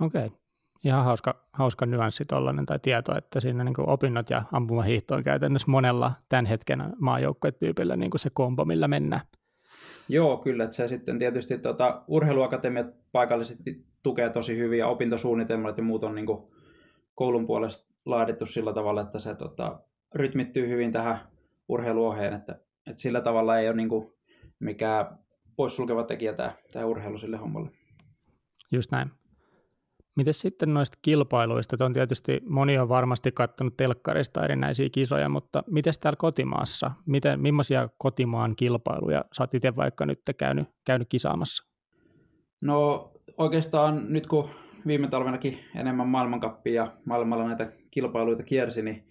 Okei, 0.00 0.26
okay. 0.26 0.38
ihan 0.84 1.04
hauska, 1.04 1.46
hauska 1.52 1.86
nyanssi 1.86 2.24
tollainen 2.24 2.66
tai 2.66 2.78
tieto, 2.78 3.16
että 3.18 3.40
siinä 3.40 3.64
niin 3.64 3.74
opinnot 3.78 4.30
ja 4.30 4.42
ampumahiihto 4.52 5.14
on 5.14 5.22
käytännössä 5.22 5.70
monella 5.70 6.12
tämän 6.28 6.46
hetken 6.46 6.84
maajoukkuetyypillä 6.98 7.96
niin 7.96 8.10
se 8.16 8.30
kombo, 8.32 8.64
millä 8.64 8.88
mennään. 8.88 9.22
Joo, 10.08 10.36
kyllä, 10.36 10.64
että 10.64 10.76
se 10.76 10.88
sitten 10.88 11.18
tietysti 11.18 11.58
tota, 11.58 12.02
urheiluakatemiat 12.06 12.86
paikallisesti 13.12 13.86
tukee 14.02 14.30
tosi 14.30 14.56
hyvin 14.56 14.78
ja 14.78 14.86
opintosuunnitelmat 14.86 15.76
ja 15.76 15.82
muut 15.82 16.04
on 16.04 16.14
niin 16.14 16.26
kuin 16.26 16.42
koulun 17.14 17.46
puolesta 17.46 17.94
laadittu 18.04 18.46
sillä 18.46 18.72
tavalla, 18.72 19.00
että 19.00 19.18
se 19.18 19.34
tota, 19.34 19.80
rytmittyy 20.14 20.68
hyvin 20.68 20.92
tähän 20.92 21.18
urheiluohjeen, 21.68 22.34
että, 22.34 22.52
että 22.86 23.02
sillä 23.02 23.20
tavalla 23.20 23.58
ei 23.58 23.68
ole 23.68 23.76
niin 23.76 23.88
kuin 23.88 24.12
mikään 24.60 25.18
poissulkeva 25.56 26.04
tekijä 26.04 26.32
tämä, 26.32 26.52
tämä 26.72 26.86
urheilu 26.86 27.18
sille 27.18 27.36
hommalle. 27.36 27.70
Just 28.72 28.90
näin. 28.90 29.10
Miten 30.16 30.34
sitten 30.34 30.74
noista 30.74 30.98
kilpailuista? 31.02 31.84
On 31.84 31.92
tietysti 31.92 32.40
moni 32.48 32.78
on 32.78 32.88
varmasti 32.88 33.32
katsonut 33.32 33.76
telkkarista 33.76 34.44
erinäisiä 34.44 34.88
kisoja, 34.92 35.28
mutta 35.28 35.64
miten 35.66 35.92
täällä 36.00 36.16
kotimaassa? 36.16 36.90
Miten, 37.06 37.40
millaisia 37.40 37.88
kotimaan 37.98 38.56
kilpailuja 38.56 39.24
sä 39.32 39.42
oot 39.42 39.54
itse 39.54 39.76
vaikka 39.76 40.06
nyt 40.06 40.20
käynyt, 40.38 40.68
käynyt 40.86 41.08
kisaamassa? 41.08 41.72
No 42.62 43.12
oikeastaan 43.38 44.12
nyt 44.12 44.26
kun 44.26 44.48
viime 44.86 45.08
talvenakin 45.08 45.58
enemmän 45.76 46.08
maailmankappia 46.08 46.84
ja 46.84 46.92
maailmalla 47.04 47.46
näitä 47.46 47.72
kilpailuita 47.90 48.42
kiersi, 48.42 48.82
niin, 48.82 49.08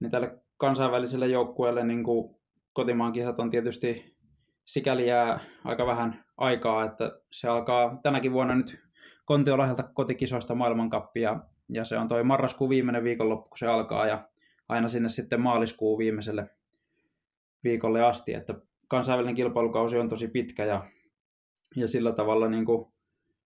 niin 0.00 0.10
tälle 0.10 0.38
kansainväliselle 0.56 1.26
joukkueelle 1.26 1.84
niin 1.84 2.04
kuin 2.04 2.36
kotimaan 2.72 3.12
kisat 3.12 3.40
on 3.40 3.50
tietysti 3.50 4.16
sikäli 4.64 5.08
jää 5.08 5.40
aika 5.64 5.86
vähän 5.86 6.24
aikaa, 6.36 6.84
että 6.84 7.20
se 7.30 7.48
alkaa 7.48 8.00
tänäkin 8.02 8.32
vuonna 8.32 8.54
nyt 8.54 8.86
Kontiolahdelta 9.24 9.82
kotikisoista 9.82 10.54
maailmankappia, 10.54 11.40
ja 11.68 11.84
se 11.84 11.98
on 11.98 12.08
toi 12.08 12.24
marraskuun 12.24 12.70
viimeinen 12.70 13.04
viikonloppu, 13.04 13.48
kun 13.48 13.58
se 13.58 13.66
alkaa, 13.66 14.06
ja 14.06 14.28
aina 14.68 14.88
sinne 14.88 15.08
sitten 15.08 15.40
maaliskuun 15.40 15.98
viimeiselle 15.98 16.50
viikolle 17.64 18.04
asti, 18.04 18.34
että 18.34 18.54
kansainvälinen 18.88 19.34
kilpailukausi 19.34 19.98
on 19.98 20.08
tosi 20.08 20.28
pitkä, 20.28 20.64
ja, 20.64 20.86
ja 21.76 21.88
sillä 21.88 22.12
tavalla 22.12 22.48
niin 22.48 22.64
kuin 22.64 22.92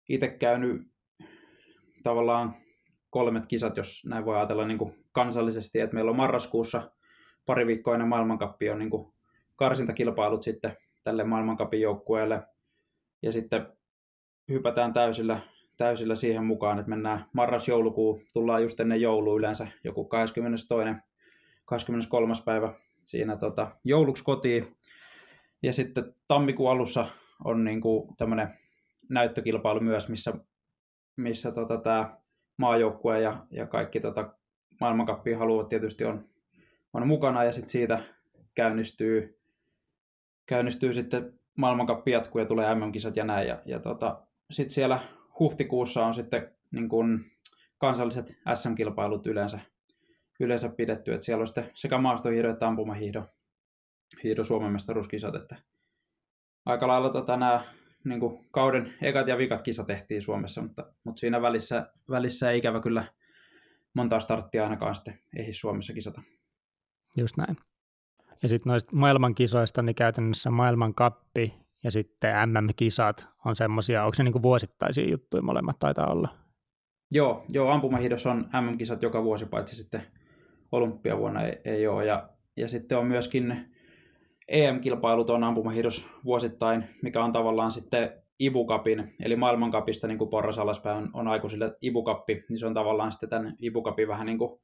itse 0.10 0.28
käynyt 0.28 0.82
tavallaan 2.04 2.54
kolmet 3.10 3.46
kisat, 3.46 3.78
jos 3.78 4.06
näin 4.06 4.26
voi 4.26 4.38
ajatella 4.38 4.68
niin 4.68 4.78
kuin 4.78 5.06
kansallisesti, 5.24 5.80
että 5.80 5.94
meillä 5.94 6.12
on 6.12 6.18
marraskuussa 6.18 6.92
pari 7.46 7.68
viikkoa 7.68 7.94
ennen 7.94 8.08
maailmankappi 8.08 8.70
on 8.70 8.80
niin 8.80 9.14
karsintakilpailut 9.56 10.44
sitten 10.44 10.78
tälle 11.04 11.24
maailmankapin 11.24 11.82
joukkueelle, 11.82 12.44
ja 13.22 13.32
sitten 13.32 13.68
hypätään 14.50 14.94
täysillä 14.94 15.40
täysillä 15.78 16.16
siihen 16.16 16.44
mukaan, 16.44 16.80
että 16.80 16.90
mennään 16.90 17.26
marras-joulukuu, 17.34 18.22
tullaan 18.34 18.64
just 18.64 18.80
ennen 18.80 19.02
joulua 19.02 19.38
yleensä, 19.38 19.68
joku 19.84 20.06
22. 20.06 20.68
23. 21.66 22.34
päivä 22.46 22.74
siinä 23.04 23.38
tota, 23.38 23.72
jouluksi 23.84 24.24
kotiin. 24.24 24.76
Ja 25.64 25.74
sitten 25.74 26.16
tammikuun 26.28 26.72
alussa 26.72 27.06
on 27.46 27.64
niin 27.64 27.82
kuin 27.82 28.16
tämmöinen 28.18 28.60
näyttökilpailu 29.10 29.80
myös, 29.80 30.10
missä, 30.10 30.34
missä 31.16 31.52
tota, 31.52 31.78
tämä 31.78 32.18
maajoukkue 32.58 33.22
ja, 33.22 33.46
ja 33.52 33.68
kaikki 33.68 34.00
tota, 34.00 34.34
maailmankappia 34.80 35.38
haluavat 35.38 35.70
tietysti 35.70 36.06
on, 36.06 36.30
on 36.94 37.08
mukana 37.08 37.44
ja 37.44 37.52
sitten 37.52 37.70
siitä 37.70 38.00
käynnistyy, 38.56 39.40
käynnistyy 40.46 40.94
sitten 40.94 41.40
maailmankappi 41.58 42.12
jatkuu 42.12 42.40
ja 42.40 42.46
tulee 42.46 42.76
MM-kisat 42.76 43.18
ja 43.18 43.24
näin. 43.24 43.48
Ja, 43.48 43.62
ja 43.66 43.80
tota, 43.80 44.22
sitten 44.52 44.74
siellä 44.74 45.00
huhtikuussa 45.40 46.06
on 46.06 46.14
sitten 46.14 46.52
niin 46.72 46.90
kuin 46.90 47.32
kansalliset 47.78 48.40
SM-kilpailut 48.54 49.28
yleensä, 49.28 49.60
yleensä 50.40 50.70
pidetty, 50.70 51.14
että 51.14 51.26
siellä 51.26 51.42
on 51.42 51.48
sitten 51.48 51.72
sekä 51.74 51.98
maastohiihdo 51.98 52.50
että 52.50 52.68
ampumahiihdo 52.68 53.26
hiihdo 54.24 54.44
Suomen 54.44 54.72
mestaruuskisat, 54.72 55.36
että 55.36 55.56
aika 56.66 56.88
lailla 56.88 57.10
tota, 57.10 57.38
nämä 57.38 57.64
niin 58.04 58.48
kauden 58.52 58.94
ekat 59.02 59.28
ja 59.28 59.38
vikat 59.38 59.62
kisa 59.62 59.84
tehtiin 59.84 60.22
Suomessa, 60.22 60.62
mutta, 60.62 60.94
mutta 61.04 61.20
siinä 61.20 61.42
välissä, 61.42 61.92
välissä 62.10 62.52
ei 62.52 62.58
ikävä 62.58 62.82
kyllä 62.82 63.06
monta 63.94 64.20
starttia 64.20 64.64
ainakaan 64.64 64.96
sitten 64.96 65.20
ehdi 65.38 65.54
Suomessa 65.54 65.94
kisata. 65.94 66.22
Just 67.18 67.38
näin. 67.38 67.58
Ja 68.44 68.50
sitten 68.50 68.72
noista 68.72 68.96
maailmankisoista, 68.96 69.82
niin 69.82 69.96
käytännössä 69.96 70.52
maailmankappi 70.52 71.54
ja 71.84 71.92
sitten 71.92 72.50
MM-kisat 72.50 73.28
on 73.46 73.56
semmoisia, 73.56 74.04
onko 74.04 74.16
ne 74.18 74.24
niin 74.24 74.42
vuosittaisia 74.42 75.10
juttuja 75.10 75.44
molemmat 75.44 75.80
taitaa 75.80 76.12
olla? 76.12 76.30
Joo, 77.12 77.46
joo 77.50 77.70
ampumahiidossa 77.70 78.32
on 78.32 78.50
MM-kisat 78.62 79.04
joka 79.04 79.24
vuosi, 79.24 79.46
paitsi 79.46 79.76
sitten 79.76 80.04
olympiavuonna 80.72 81.42
ei, 81.42 81.62
ei 81.66 81.88
ole. 81.88 82.06
Ja, 82.06 82.30
ja 82.58 82.68
sitten 82.68 82.98
on 82.98 83.08
myöskin 83.08 83.76
EM-kilpailut 84.48 85.30
on 85.30 85.44
ampumahiidos 85.44 86.08
vuosittain, 86.26 86.84
mikä 87.04 87.24
on 87.24 87.32
tavallaan 87.32 87.72
sitten 87.72 88.24
Ibukapin, 88.40 89.16
eli 89.20 89.36
maailmankapista 89.36 90.08
niin 90.08 90.18
kuin 90.18 90.30
porras 90.30 90.58
alaspäin 90.58 90.98
on, 90.98 91.10
on 91.14 91.28
aikuisille 91.28 91.78
Ibukappi, 91.82 92.44
niin 92.50 92.60
se 92.60 92.68
on 92.68 92.74
tavallaan 92.74 93.12
sitten 93.12 93.30
tämän 93.30 93.56
Ibukapin 93.62 94.08
vähän 94.08 94.26
niin 94.26 94.38
kuin 94.38 94.62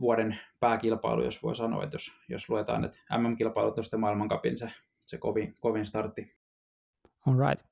vuoden 0.00 0.38
pääkilpailu, 0.60 1.24
jos 1.24 1.42
voi 1.42 1.56
sanoa, 1.56 1.84
että 1.84 1.94
jos, 1.94 2.12
jos 2.28 2.48
luetaan, 2.48 2.84
että 2.84 2.98
MM-kilpailut 3.18 3.78
on 3.78 3.84
sitten 3.84 4.00
maailmankapin 4.00 4.58
se 4.58 4.70
se 5.06 5.18
kovin, 5.18 5.54
kovin 5.60 5.86
startti. 5.86 6.36
All 7.26 7.48
right. 7.48 7.66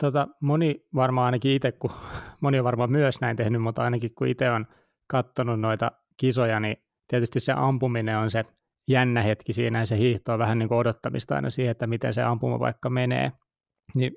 Tota, 0.00 0.28
moni 0.40 0.86
varmaan 0.94 1.26
ainakin 1.26 1.52
itse, 1.52 1.72
kun 1.72 1.90
moni 2.40 2.58
on 2.58 2.64
varmaan 2.64 2.92
myös 2.92 3.20
näin 3.20 3.36
tehnyt, 3.36 3.62
mutta 3.62 3.82
ainakin 3.82 4.14
kun 4.14 4.28
itse 4.28 4.50
on 4.50 4.66
katsonut 5.06 5.60
noita 5.60 5.92
kisoja, 6.16 6.60
niin 6.60 6.76
tietysti 7.08 7.40
se 7.40 7.52
ampuminen 7.56 8.18
on 8.18 8.30
se 8.30 8.44
jännä 8.88 9.22
hetki 9.22 9.52
siinä 9.52 9.78
ja 9.78 9.86
se 9.86 9.98
hiihto 9.98 10.32
on 10.32 10.38
vähän 10.38 10.58
niin 10.58 10.68
kuin 10.68 10.78
odottamista 10.78 11.34
aina 11.34 11.50
siihen, 11.50 11.70
että 11.70 11.86
miten 11.86 12.14
se 12.14 12.22
ampuma 12.22 12.58
vaikka 12.58 12.90
menee. 12.90 13.32
Niin 13.94 14.12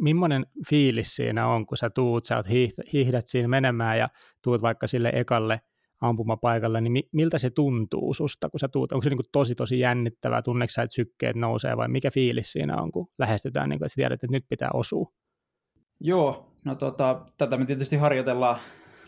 millainen 0.00 0.46
fiilis 0.68 1.16
siinä 1.16 1.48
on, 1.48 1.66
kun 1.66 1.76
sä 1.76 1.90
tuut, 1.90 2.24
sä 2.24 2.36
oot 2.36 2.46
hiihdät 2.92 3.28
siinä 3.28 3.48
menemään 3.48 3.98
ja 3.98 4.08
tuut 4.42 4.62
vaikka 4.62 4.86
sille 4.86 5.10
ekalle 5.14 5.60
ampumapaikalle, 6.00 6.80
niin 6.80 7.04
miltä 7.12 7.38
se 7.38 7.50
tuntuu 7.50 8.14
susta, 8.14 8.50
kun 8.50 8.60
sä 8.60 8.68
tuut? 8.68 8.92
Onko 8.92 9.02
se 9.02 9.10
niin 9.10 9.18
kuin 9.18 9.26
tosi 9.32 9.54
tosi 9.54 9.78
jännittävää, 9.78 10.42
tunneeko 10.42 10.70
sä, 10.70 10.82
että 10.82 10.94
sykkeet 10.94 11.36
nousee 11.36 11.76
vai 11.76 11.88
mikä 11.88 12.10
fiilis 12.10 12.52
siinä 12.52 12.82
on, 12.82 12.92
kun 12.92 13.08
lähestytään, 13.18 13.68
niin 13.68 13.78
kuin, 13.78 13.86
että 13.86 13.92
sä 13.92 13.96
tiedät, 13.96 14.24
että 14.24 14.26
nyt 14.30 14.44
pitää 14.48 14.70
osua? 14.74 15.10
Joo, 16.00 16.52
no 16.64 16.74
tota, 16.74 17.26
tätä 17.38 17.56
me 17.56 17.66
tietysti 17.66 17.96
harjoitellaan 17.96 18.58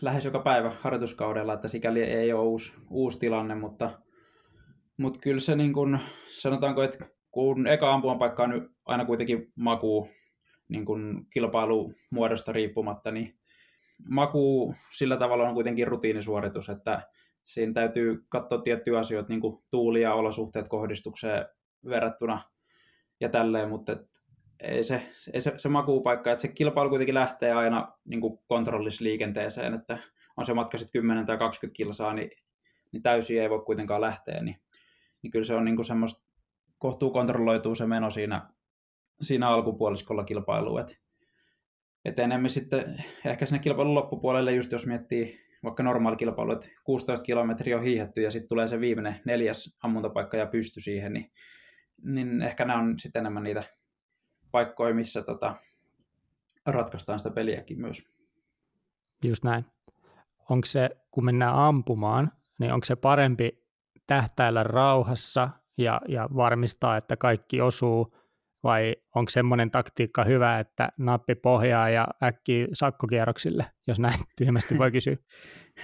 lähes 0.00 0.24
joka 0.24 0.38
päivä 0.38 0.72
harjoituskaudella, 0.80 1.54
että 1.54 1.68
sikäli 1.68 2.02
ei 2.02 2.32
ole 2.32 2.42
uusi, 2.42 2.72
uusi 2.90 3.18
tilanne, 3.18 3.54
mutta, 3.54 3.90
mutta 4.96 5.20
kyllä 5.20 5.40
se 5.40 5.56
niin 5.56 5.72
kuin, 5.72 5.98
sanotaanko, 6.26 6.82
että 6.82 7.06
kun 7.30 7.66
eka 7.66 7.94
ampumapaikka 7.94 8.42
on 8.42 8.70
aina 8.88 9.04
kuitenkin 9.04 9.52
makuu 9.60 10.08
niin 10.68 10.84
kuin 10.84 11.26
kilpailumuodosta 11.30 12.52
riippumatta, 12.52 13.10
niin 13.10 13.38
maku 14.08 14.74
sillä 14.90 15.16
tavalla 15.16 15.48
on 15.48 15.54
kuitenkin 15.54 15.88
rutiinisuoritus, 15.88 16.68
että 16.68 17.02
siinä 17.44 17.72
täytyy 17.72 18.24
katsoa 18.28 18.58
tiettyjä 18.58 18.98
asioita, 18.98 19.28
niin 19.28 19.40
kuin 19.40 19.62
tuuli 19.70 20.02
ja 20.02 20.14
olosuhteet 20.14 20.68
kohdistukseen 20.68 21.46
verrattuna 21.84 22.40
ja 23.20 23.28
tälleen, 23.28 23.68
mutta 23.68 23.92
et 23.92 24.06
ei 24.60 24.84
se, 24.84 25.02
ei 25.32 25.40
se, 25.40 25.52
se 25.56 25.68
makuupaikka, 25.68 26.32
että 26.32 26.42
se 26.42 26.48
kilpailu 26.48 26.88
kuitenkin 26.88 27.14
lähtee 27.14 27.52
aina 27.52 27.92
niin 28.04 28.20
kuin 28.20 28.38
kontrollisliikenteeseen, 28.46 29.74
että 29.74 29.98
on 30.36 30.44
se 30.44 30.54
matka 30.54 30.78
sitten 30.78 31.00
10 31.00 31.26
tai 31.26 31.38
20 31.38 31.76
kilsaa, 31.76 32.14
niin, 32.14 32.30
niin 32.92 33.02
täysin 33.02 33.42
ei 33.42 33.50
voi 33.50 33.62
kuitenkaan 33.66 34.00
lähteä, 34.00 34.42
niin, 34.42 34.56
niin 35.22 35.30
kyllä 35.30 35.44
se 35.44 35.54
on 35.54 35.64
niin 35.64 35.76
kuin 35.76 35.86
semmoista 35.86 36.22
kohtuu 36.78 37.10
kontrolloituu 37.10 37.74
se 37.74 37.86
meno 37.86 38.10
siinä, 38.10 38.50
siinä 39.20 39.48
alkupuoliskolla 39.48 40.24
kilpailuun, 40.24 40.80
että 40.80 40.94
etenemme 42.04 42.48
sitten 42.48 43.04
ehkä 43.24 43.46
sinne 43.46 43.58
kilpailun 43.58 43.94
loppupuolelle, 43.94 44.52
just 44.52 44.72
jos 44.72 44.86
miettii 44.86 45.40
vaikka 45.64 45.82
normaali 45.82 46.16
kilpailu, 46.16 46.52
että 46.52 46.66
16 46.84 47.24
kilometriä 47.24 47.76
on 47.76 47.82
hiihetty 47.82 48.22
ja 48.22 48.30
sitten 48.30 48.48
tulee 48.48 48.68
se 48.68 48.80
viimeinen 48.80 49.20
neljäs 49.24 49.76
ammuntapaikka 49.82 50.36
ja 50.36 50.46
pysty 50.46 50.80
siihen, 50.80 51.12
niin, 51.12 51.30
niin 52.04 52.42
ehkä 52.42 52.64
nämä 52.64 52.80
on 52.80 52.98
sitten 52.98 53.20
enemmän 53.20 53.42
niitä 53.42 53.62
paikkoja, 54.50 54.94
missä 54.94 55.22
tota, 55.22 55.56
ratkaistaan 56.66 57.18
sitä 57.18 57.30
peliäkin 57.30 57.80
myös. 57.80 58.02
Just 59.24 59.44
näin. 59.44 59.64
Onko 60.50 60.66
se, 60.66 60.90
kun 61.10 61.24
mennään 61.24 61.54
ampumaan, 61.54 62.32
niin 62.58 62.72
onko 62.72 62.84
se 62.84 62.96
parempi 62.96 63.64
tähtäillä 64.06 64.62
rauhassa 64.62 65.48
ja, 65.78 66.00
ja 66.08 66.28
varmistaa, 66.36 66.96
että 66.96 67.16
kaikki 67.16 67.60
osuu, 67.60 68.14
vai 68.62 68.96
onko 69.14 69.30
semmoinen 69.30 69.70
taktiikka 69.70 70.24
hyvä, 70.24 70.58
että 70.58 70.88
nappi 70.98 71.34
pohjaa 71.34 71.90
ja 71.90 72.06
äkki 72.22 72.68
sakkokierroksille, 72.72 73.66
jos 73.86 73.98
näin 73.98 74.20
tyhmästi 74.38 74.78
voi 74.78 74.90
kysyä? 74.90 75.16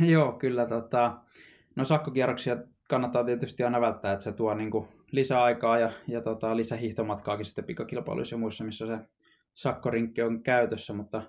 Joo, 0.13 0.33
kyllä. 0.33 0.67
Tota, 0.67 1.19
no 1.77 1.85
sakkokierroksia 1.85 2.57
kannattaa 2.89 3.25
tietysti 3.25 3.65
aina 3.65 3.81
välttää, 3.81 4.13
että 4.13 4.25
se 4.25 4.33
tuo 4.33 4.55
niin 4.55 4.71
kuin 4.71 4.89
lisäaikaa 5.13 5.79
ja, 5.79 5.91
ja 6.09 6.21
tota, 6.21 6.57
lisähiihtomatkaakin 6.57 7.47
sitten 7.47 7.65
pikakilpailuissa 7.65 8.35
ja 8.35 8.39
muissa, 8.39 8.65
missä 8.65 8.87
se 8.87 8.99
sakkorinkki 9.55 10.23
on 10.23 10.43
käytössä, 10.43 10.93
mutta, 10.93 11.23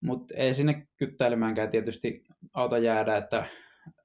mutta 0.00 0.34
ei 0.36 0.54
sinne 0.54 0.86
kyttäilemäänkään 0.96 1.70
tietysti 1.70 2.24
auta 2.54 2.78
jäädä, 2.78 3.16
että 3.16 3.46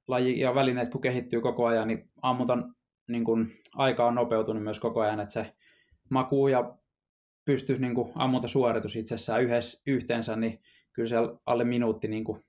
laji 0.08 0.40
ja 0.40 0.56
välineet 0.56 0.90
kun 0.90 1.02
kehittyy 1.02 1.42
koko 1.42 1.66
ajan, 1.66 1.88
niin 1.88 2.10
ammutan 2.22 2.76
niin 3.08 3.24
kuin, 3.24 3.52
aika 3.76 4.08
on 4.08 4.16
nopeutunut 4.16 4.64
myös 4.64 4.80
koko 4.80 5.02
ajan, 5.02 5.20
että 5.20 5.34
se 5.34 5.54
maku 6.10 6.48
ja 6.48 6.78
pystys 7.46 7.80
niin 7.80 7.96
kuin, 7.96 8.14
suoritus 8.46 8.96
itsessään 8.96 9.44
yhdessä, 9.44 9.82
yhteensä, 9.88 10.36
niin 10.36 10.62
kyllä 10.94 11.08
siellä 11.08 11.38
alle 11.46 11.64
minuutti 11.64 12.08
niin 12.08 12.24
kuin, 12.24 12.46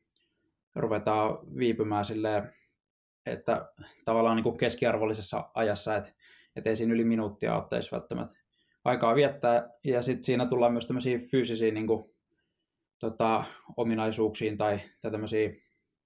ruvetaan 0.75 1.39
viipymään 1.57 2.05
silleen, 2.05 2.53
että 3.27 3.73
tavallaan 4.05 4.37
niin 4.37 4.45
kuin 4.45 4.59
keskiarvollisessa 4.59 5.51
ajassa, 5.55 5.97
että, 5.97 6.13
että 6.57 6.71
ei 6.71 6.77
siinä 6.77 6.95
yli 6.95 7.05
minuuttia 7.05 7.57
ottaisi 7.57 7.93
välttämättä 7.93 8.39
aikaa 8.85 9.15
viettää. 9.15 9.71
Ja 9.85 10.03
sitten 10.03 10.25
siinä 10.25 10.47
tullaan 10.47 10.73
myös 10.73 10.87
tämmöisiä 10.87 11.19
fyysisiä 11.19 11.73
niin 11.73 11.87
kuin, 11.87 12.05
tota, 13.01 13.45
ominaisuuksiin 13.77 14.57
tai, 14.57 14.81
tai 15.03 15.11
tämmöisiä 15.11 15.51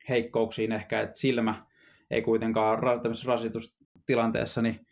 heikkouksiin 0.09 0.73
ehkä, 0.73 1.01
että 1.01 1.19
silmä 1.19 1.67
ei 2.11 2.23
kuitenkaan 2.23 2.79
tämmöisessä 3.03 3.29
rasitustilanteessa 3.29 4.63
niin 4.63 4.87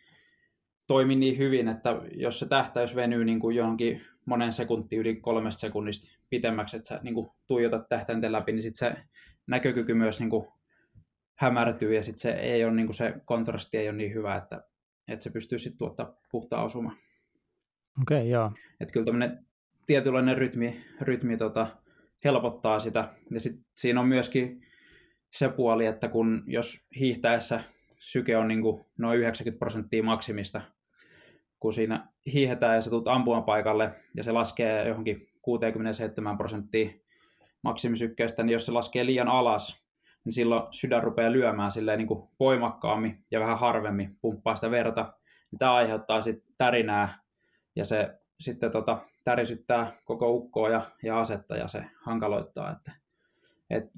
toimi 0.91 1.15
niin 1.15 1.37
hyvin, 1.37 1.67
että 1.67 1.89
jos 2.11 2.39
se 2.39 2.45
tähtäys 2.45 2.95
venyy 2.95 3.25
niin 3.25 3.39
kuin 3.39 3.55
johonkin 3.55 4.01
monen 4.25 4.51
sekunti 4.51 4.95
yli 4.95 5.15
kolmesta 5.15 5.59
sekunnista 5.59 6.07
pitemmäksi, 6.29 6.77
että 6.77 6.89
sä 6.89 6.99
niin 7.03 7.13
kuin 7.13 7.29
tuijotat 7.47 7.89
tähtäinten 7.89 8.31
läpi, 8.31 8.51
niin 8.51 8.61
sitten 8.61 8.89
se 8.89 9.01
näkökyky 9.47 9.93
myös 9.93 10.19
niin 10.19 10.29
kuin 10.29 10.47
hämärtyy 11.35 11.95
ja 11.95 12.03
sitten 12.03 12.19
se, 12.19 12.31
ei 12.31 12.65
ole, 12.65 12.73
niin 12.73 12.87
kuin 12.87 12.95
se 12.95 13.13
kontrasti 13.25 13.77
ei 13.77 13.89
ole 13.89 13.97
niin 13.97 14.13
hyvä, 14.13 14.35
että, 14.35 14.63
että 15.07 15.23
se 15.23 15.29
pystyy 15.29 15.57
sitten 15.57 15.77
tuottaa 15.77 16.13
puhtaan 16.31 16.65
osumaan. 16.65 16.97
Okei, 18.01 18.17
okay, 18.17 18.27
joo. 18.27 18.51
Että 18.79 18.93
kyllä 18.93 19.05
tämmöinen 19.05 19.45
tietynlainen 19.85 20.37
rytmi, 20.37 20.85
rytmi 21.01 21.37
tota, 21.37 21.67
helpottaa 22.23 22.79
sitä. 22.79 23.13
Ja 23.29 23.39
sitten 23.39 23.65
siinä 23.75 23.99
on 23.99 24.07
myöskin 24.07 24.61
se 25.33 25.49
puoli, 25.49 25.85
että 25.85 26.07
kun 26.07 26.43
jos 26.47 26.85
hiihtäessä 26.99 27.63
syke 27.99 28.37
on 28.37 28.47
niin 28.47 28.61
kuin 28.61 28.85
noin 28.97 29.19
90 29.19 29.59
prosenttia 29.59 30.03
maksimista, 30.03 30.61
kun 31.61 31.73
siinä 31.73 32.07
hiihetään 32.33 32.75
ja 32.75 32.81
sä 32.81 32.89
tulet 32.89 33.07
ampumapaikalle 33.07 33.91
ja 34.15 34.23
se 34.23 34.31
laskee 34.31 34.87
johonkin 34.87 35.27
67 35.41 36.37
prosenttia 36.37 36.89
maksimisykkeestä, 37.61 38.43
niin 38.43 38.53
jos 38.53 38.65
se 38.65 38.71
laskee 38.71 39.05
liian 39.05 39.27
alas, 39.27 39.85
niin 40.25 40.33
silloin 40.33 40.63
sydän 40.71 41.03
rupeaa 41.03 41.31
lyömään 41.31 41.71
silleen 41.71 41.97
niin 41.97 42.07
kuin 42.07 42.29
voimakkaammin 42.39 43.25
ja 43.31 43.39
vähän 43.39 43.59
harvemmin 43.59 44.17
pumppaa 44.21 44.55
sitä 44.55 44.71
verta. 44.71 45.13
Tämä 45.59 45.73
aiheuttaa 45.73 46.21
sitten 46.21 46.53
tärinää 46.57 47.19
ja 47.75 47.85
se 47.85 48.19
sitten 48.39 48.71
tota, 48.71 48.97
tärisyttää 49.23 49.91
koko 50.05 50.31
ukkoa 50.31 50.69
ja, 50.69 50.81
ja 51.03 51.19
asetta 51.19 51.55
ja 51.55 51.67
se 51.67 51.85
hankaloittaa, 52.01 52.71
että, 52.71 52.91
että 53.69 53.91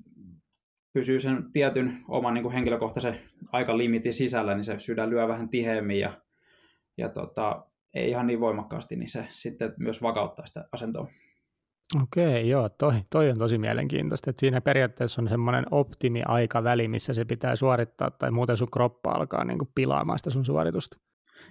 pysyy 0.94 1.20
sen 1.20 1.52
tietyn 1.52 2.04
oman 2.08 2.34
niin 2.34 2.44
kuin 2.44 2.54
henkilökohtaisen 2.54 3.20
aikalimitin 3.52 4.14
sisällä, 4.14 4.56
niin 4.56 4.66
se 4.66 4.80
sydän 4.80 5.10
lyö 5.10 5.28
vähän 5.28 5.50
tiheemmin 5.50 6.00
ja, 6.00 6.23
ja 6.98 7.10
tota, 7.10 7.66
ei 7.94 8.10
ihan 8.10 8.28
niin 8.28 8.40
voimakkaasti, 8.40 8.96
niin 8.96 9.10
se 9.10 9.28
sitten 9.30 9.74
myös 9.78 10.02
vakauttaa 10.02 10.46
sitä 10.46 10.66
asentoa. 10.72 11.08
Okei, 12.04 12.50
joo, 12.50 12.70
toi, 12.70 12.94
toi 13.10 13.30
on 13.30 13.38
tosi 13.38 13.58
mielenkiintoista, 13.58 14.30
että 14.30 14.40
siinä 14.40 14.62
periaatteessa 14.62 15.22
on 15.22 15.30
semmoinen 15.30 15.66
optimiaikaväli, 15.72 16.88
missä 16.88 17.14
se 17.14 17.26
pitää 17.26 17.56
suorittaa, 17.56 18.12
tai 18.12 18.32
muuten 18.32 18.58
sun 18.58 18.72
kroppa 18.72 19.12
alkaa 19.12 19.46
niin 19.46 19.58
kuin 19.58 19.70
pilaamaan 19.76 20.20
sitä 20.20 20.30
sun 20.30 20.46
suoritusta. 20.46 20.98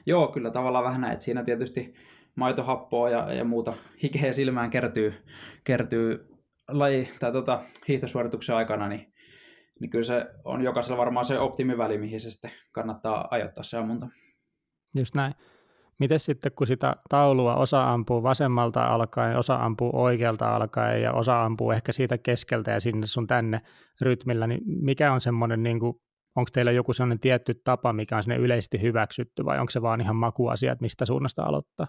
Joo, 0.07 0.28
kyllä 0.28 0.50
tavallaan 0.50 0.85
vähän 0.85 1.00
näin, 1.00 1.12
että 1.12 1.24
siinä 1.24 1.44
tietysti 1.44 1.94
maitohappoa 2.35 3.11
ja, 3.11 3.33
ja 3.33 3.44
muuta 3.44 3.74
hikeä 4.02 4.33
silmään 4.33 4.70
kertyy, 4.70 5.14
kertyy 5.64 6.28
laji, 6.68 7.09
tai 7.20 7.33
tota, 7.33 7.62
hiihtosuorituksen 7.88 8.57
aikana, 8.57 8.88
niin, 8.88 9.12
niin 9.81 9.90
kyllä 9.90 10.05
se 10.05 10.26
on 10.44 10.62
jokaisella 10.62 10.98
varmaan 10.98 11.26
se 11.26 11.38
optimiväli, 11.38 11.98
mihin 11.98 12.20
se 12.20 12.31
sitten 12.31 12.50
kannattaa 12.72 13.28
ajoittaa 13.31 13.64
se 13.64 13.76
ammunta. 13.76 14.07
Just 14.98 15.14
näin. 15.14 15.33
Miten 15.98 16.20
sitten, 16.20 16.52
kun 16.52 16.66
sitä 16.66 16.96
taulua 17.09 17.57
osa 17.57 17.92
ampuu 17.92 18.22
vasemmalta 18.22 18.85
alkaen, 18.85 19.38
osa 19.38 19.55
ampuu 19.55 19.90
oikealta 20.02 20.57
alkaen 20.57 21.02
ja 21.02 21.12
osa 21.12 21.44
ampuu 21.44 21.70
ehkä 21.70 21.92
siitä 21.92 22.18
keskeltä 22.18 22.70
ja 22.70 22.81
sinne 22.81 23.07
sun 23.07 23.26
tänne 23.26 23.61
rytmillä, 24.00 24.46
niin 24.46 24.61
mikä 24.64 25.12
on 25.12 25.20
semmoinen 25.20 25.62
niin 25.62 25.78
onko 26.37 26.48
teillä 26.52 26.72
joku 26.72 26.92
sellainen 26.92 27.20
tietty 27.20 27.55
tapa, 27.64 27.92
mikä 27.92 28.16
on 28.16 28.22
sinne 28.22 28.37
yleisesti 28.37 28.83
hyväksytty, 28.83 29.44
vai 29.44 29.59
onko 29.59 29.70
se 29.70 29.83
vaan 29.83 30.00
ihan 30.00 30.16
makuasia, 30.16 30.72
että 30.72 30.83
mistä 30.83 31.07
suunnasta 31.07 31.42
aloittaa? 31.42 31.87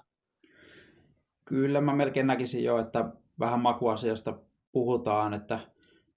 Kyllä 1.45 1.81
mä 1.81 1.95
melkein 1.95 2.27
näkisin 2.27 2.63
jo, 2.63 2.79
että 2.79 3.11
vähän 3.39 3.59
makuasiasta 3.59 4.33
puhutaan, 4.71 5.33
että, 5.33 5.59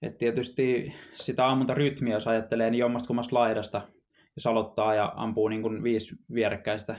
että 0.02 0.18
tietysti 0.18 0.94
sitä 1.14 1.48
ammuntarytmiä, 1.48 2.14
jos 2.14 2.26
ajattelee, 2.26 2.70
niin 2.70 2.78
jommasta 2.78 3.06
kummasta 3.06 3.36
laidasta, 3.36 3.82
jos 4.36 4.46
aloittaa 4.46 4.94
ja 4.94 5.12
ampuu 5.16 5.48
niin 5.48 5.62
kuin 5.62 5.82
viisi 5.82 6.14
vierekkäistä 6.34 6.96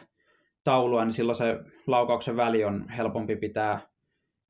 taulua, 0.64 1.06
niin 1.06 1.14
silloin 1.14 1.36
se 1.36 1.60
laukauksen 1.88 2.38
väli 2.38 2.64
on 2.64 2.90
helpompi 2.90 3.36
pitää 3.36 3.80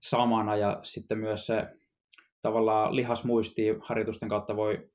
samana 0.01 0.55
ja 0.55 0.79
sitten 0.83 1.17
myös 1.17 1.45
se 1.45 1.63
tavallaan 2.41 2.95
lihasmuisti 2.95 3.63
harjoitusten 3.79 4.29
kautta 4.29 4.55
voi 4.55 4.89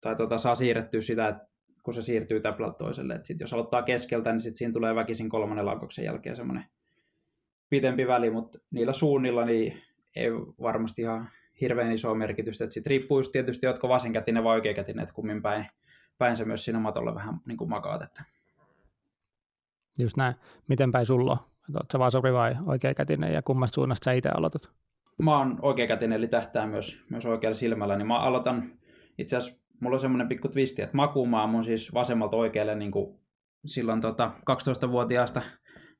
tai 0.00 0.16
tota, 0.16 0.38
saa 0.38 0.54
siirrettyä 0.54 1.00
sitä, 1.00 1.28
että 1.28 1.48
kun 1.82 1.94
se 1.94 2.02
siirtyy 2.02 2.40
täplältä 2.40 2.78
toiselle. 2.78 3.14
Et 3.14 3.24
sit 3.24 3.40
jos 3.40 3.52
aloittaa 3.52 3.82
keskeltä, 3.82 4.32
niin 4.32 4.40
sit 4.40 4.56
siinä 4.56 4.72
tulee 4.72 4.94
väkisin 4.94 5.28
kolmannen 5.28 5.66
laukauksen 5.66 6.04
jälkeen 6.04 6.36
semmoinen 6.36 6.64
pitempi 7.70 8.06
väli, 8.06 8.30
mutta 8.30 8.58
niillä 8.70 8.92
suunnilla 8.92 9.44
niin 9.44 9.82
ei 10.16 10.30
varmasti 10.62 11.02
ihan 11.02 11.30
hirveän 11.60 11.92
isoa 11.92 12.14
merkitystä. 12.14 12.70
Sitten 12.70 12.90
riippuu 12.90 13.22
tietysti, 13.22 13.66
oletko 13.66 13.88
vasenkätinen 13.88 14.44
vai 14.44 14.54
oikeakätinen, 14.56 15.02
että 15.02 15.14
kummin 15.14 15.42
päin, 15.42 15.66
päin 16.18 16.36
se 16.36 16.44
myös 16.44 16.64
siinä 16.64 16.78
matolla 16.78 17.14
vähän 17.14 17.40
niin 17.46 17.58
kuin 17.58 17.70
makaat. 17.70 18.02
Että. 18.02 18.24
Just 19.98 20.16
näin. 20.16 20.34
Miten 20.68 20.90
päin 20.90 21.06
sulla 21.06 21.32
on? 21.32 21.38
Oletko 21.74 21.98
vasuri 21.98 22.32
vai 22.32 22.56
oikeakätinen 22.66 23.32
ja 23.32 23.42
kummasta 23.42 23.74
suunnasta 23.74 24.04
sä 24.04 24.12
itse 24.12 24.28
aloitat? 24.28 24.70
Mä 25.22 25.38
oon 25.38 25.58
oikeakätinen, 25.62 26.16
eli 26.16 26.28
tähtää 26.28 26.66
myös, 26.66 27.04
myös 27.10 27.26
oikealla 27.26 27.54
silmällä, 27.54 27.96
niin 27.96 28.06
mä 28.06 28.18
aloitan 28.18 28.72
itse 29.18 29.36
asiassa 29.36 29.60
mulla 29.80 29.94
on 29.94 30.00
semmoinen 30.00 30.28
pikku 30.28 30.48
twisti, 30.48 30.82
että 30.82 30.96
makuumaa 30.96 31.46
mun 31.46 31.64
siis 31.64 31.94
vasemmalta 31.94 32.36
oikealle 32.36 32.74
niin 32.74 32.90
kuin 32.90 33.20
silloin 33.66 34.00
tota 34.00 34.30
12-vuotiaasta 34.50 35.42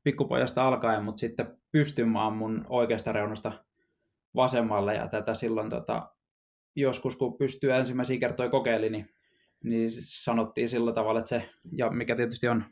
pikkupojasta 0.02 0.68
alkaen, 0.68 1.04
mutta 1.04 1.20
sitten 1.20 1.56
pystyn 1.72 2.08
maan 2.08 2.36
mun 2.36 2.66
oikeasta 2.68 3.12
reunasta 3.12 3.52
vasemmalle 4.34 4.94
ja 4.94 5.08
tätä 5.08 5.34
silloin 5.34 5.70
tota, 5.70 6.08
joskus 6.76 7.16
kun 7.16 7.38
pystyy 7.38 7.72
ensimmäisiä 7.72 8.18
kertoja 8.18 8.50
kokeili, 8.50 8.90
niin, 8.90 9.10
niin 9.64 9.90
sanottiin 10.02 10.68
sillä 10.68 10.92
tavalla, 10.92 11.18
että 11.18 11.28
se, 11.28 11.50
ja 11.72 11.90
mikä 11.90 12.16
tietysti 12.16 12.48
on, 12.48 12.64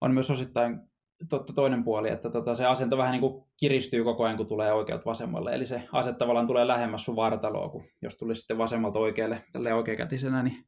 on 0.00 0.14
myös 0.14 0.30
osittain 0.30 0.80
totta 1.28 1.52
toinen 1.52 1.84
puoli, 1.84 2.10
että 2.10 2.30
tota, 2.30 2.54
se 2.54 2.66
asento 2.66 2.96
vähän 2.96 3.12
niin 3.12 3.20
kuin 3.20 3.44
kiristyy 3.60 4.04
koko 4.04 4.24
ajan, 4.24 4.36
kun 4.36 4.46
tulee 4.46 4.72
oikealta 4.72 5.04
vasemmalle. 5.04 5.54
Eli 5.54 5.66
se 5.66 5.88
ase 5.92 6.12
tavallaan 6.12 6.46
tulee 6.46 6.66
lähemmäs 6.66 7.04
sun 7.04 7.16
vartaloa, 7.16 7.68
kun 7.68 7.84
jos 8.02 8.16
tulisi 8.16 8.38
sitten 8.38 8.58
vasemmalta 8.58 8.98
oikealle 8.98 9.44
tälle 9.52 9.74
oikeakätisenä, 9.74 10.42
niin, 10.42 10.66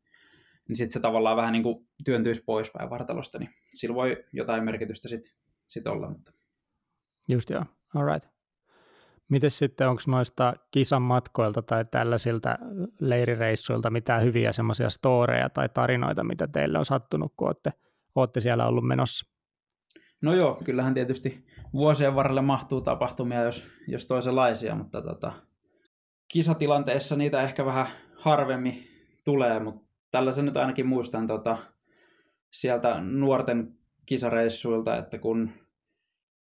niin 0.69 0.77
sitten 0.77 0.93
se 0.93 1.01
tavallaan 1.01 1.37
vähän 1.37 1.53
niin 1.53 1.63
kuin 1.63 1.89
työntyisi 2.05 2.43
poispäin 2.47 2.91
vartalosta, 2.91 3.39
niin 3.39 3.51
sillä 3.75 3.95
voi 3.95 4.25
jotain 4.33 4.65
merkitystä 4.65 5.09
sitten 5.09 5.33
sit 5.67 5.87
olla. 5.87 6.11
Mutta... 6.11 6.33
Just 7.29 7.51
joo, 7.51 7.65
alright. 7.95 8.38
Miten 9.29 9.51
sitten, 9.51 9.89
onko 9.89 10.03
noista 10.07 10.55
kisan 10.71 11.03
matkoilta 11.03 11.63
tai 11.63 11.85
tällaisilta 11.85 12.59
leirireissuilta 13.01 13.91
mitään 13.91 14.23
hyviä 14.23 14.53
semmoisia 14.53 14.91
storeja 14.91 15.49
tai 15.49 15.69
tarinoita, 15.69 16.25
mitä 16.25 16.49
teille 16.49 16.79
on 16.79 16.85
sattunut, 16.85 17.33
kun 17.37 17.49
olette, 17.49 17.71
olette 18.15 18.41
siellä 18.41 18.67
ollut 18.67 18.87
menossa? 18.87 19.27
No 20.23 20.35
joo, 20.35 20.61
kyllähän 20.65 20.95
tietysti 20.95 21.47
vuosien 21.73 22.15
varrelle 22.15 22.41
mahtuu 22.41 22.81
tapahtumia, 22.81 23.43
jos, 23.43 23.69
jos 23.89 24.07
toisenlaisia, 24.07 24.75
mutta 24.75 25.03
tota, 25.03 25.33
kisatilanteessa 26.29 27.17
niitä 27.17 27.43
ehkä 27.43 27.65
vähän 27.65 27.87
harvemmin 28.17 28.83
tulee, 29.25 29.61
mutta 29.61 29.89
tällaisen 30.11 30.45
nyt 30.45 30.57
ainakin 30.57 30.87
muistan 30.87 31.27
tota, 31.27 31.59
sieltä 32.53 33.01
nuorten 33.01 33.75
kisareissuilta, 34.07 34.97
että 34.97 35.19
kun 35.19 35.51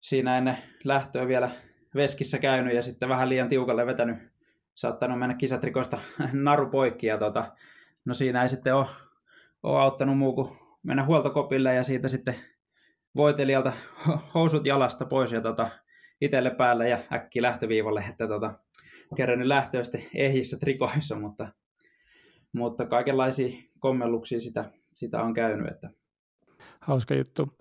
siinä 0.01 0.39
ennen 0.39 0.59
lähtöä 0.85 1.29
vielä 1.29 1.51
veskissä 1.95 2.39
käynyt 2.39 2.75
ja 2.75 2.83
sitten 2.83 3.09
vähän 3.09 3.29
liian 3.29 3.49
tiukalle 3.49 3.87
vetänyt, 3.87 4.17
saattanut 4.75 5.19
mennä 5.19 5.35
kisatrikoista 5.35 5.99
naru 6.33 6.71
poikki 6.71 7.07
ja 7.07 7.19
tota, 7.19 7.53
no 8.05 8.15
siinä 8.15 8.43
ei 8.43 8.49
sitten 8.49 8.75
ole, 8.75 8.87
ole 9.63 9.81
auttanut 9.81 10.19
muu 10.19 10.35
kuin 10.35 10.57
mennä 10.83 11.05
huoltokopille 11.05 11.75
ja 11.75 11.85
siitä 11.85 12.09
sitten 12.09 12.35
voitelijalta 13.17 13.73
housut 14.35 14.67
jalasta 14.67 15.05
pois 15.05 15.33
ja 15.33 15.41
tota, 15.41 15.71
itselle 16.21 16.51
päälle 16.51 16.89
ja 16.89 16.99
äkki 17.13 17.43
lähtöviivalle, 17.43 18.05
että 18.11 18.29
tota, 18.29 18.59
kerännyt 19.17 19.49
lähtöä 19.49 19.85
sitten 19.85 20.07
ehissä 20.15 20.59
trikoissa, 20.59 21.17
mutta, 21.17 21.49
mutta 22.53 22.87
kaikenlaisia 22.87 23.63
kommelluksia 23.79 24.41
sitä, 24.41 24.65
sitä 24.93 25.23
on 25.23 25.35
käynyt. 25.35 25.69
Että. 25.73 25.91
Hauska 26.81 27.15
juttu. 27.15 27.57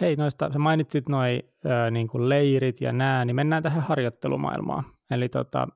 Hei, 0.00 0.16
noista, 0.16 0.52
sä 0.52 0.58
mainitsit 0.58 1.08
noin 1.08 1.42
niin 1.90 2.08
leirit 2.14 2.80
ja 2.80 2.92
nää, 2.92 3.24
niin 3.24 3.36
mennään 3.36 3.62
tähän 3.62 3.82
harjoittelumaailmaan. 3.82 4.84
Eli 5.10 5.28
tota, 5.28 5.68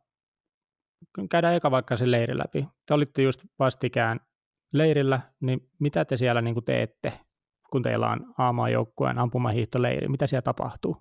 käydään 1.31 1.54
eka 1.54 1.70
vaikka 1.70 1.96
se 1.96 2.11
leiri 2.11 2.38
läpi. 2.38 2.68
Te 2.87 2.94
olitte 2.94 3.22
just 3.22 3.40
vastikään 3.59 4.20
leirillä, 4.72 5.20
niin 5.40 5.61
mitä 5.81 6.04
te 6.04 6.16
siellä 6.16 6.42
niin 6.42 6.64
teette, 6.64 7.12
kun 7.70 7.83
teillä 7.83 8.11
on 8.11 8.35
aamaajoukkueen 8.38 9.18
ampumahiihtoleiri? 9.18 10.09
Mitä 10.09 10.26
siellä 10.26 10.42
tapahtuu? 10.42 10.96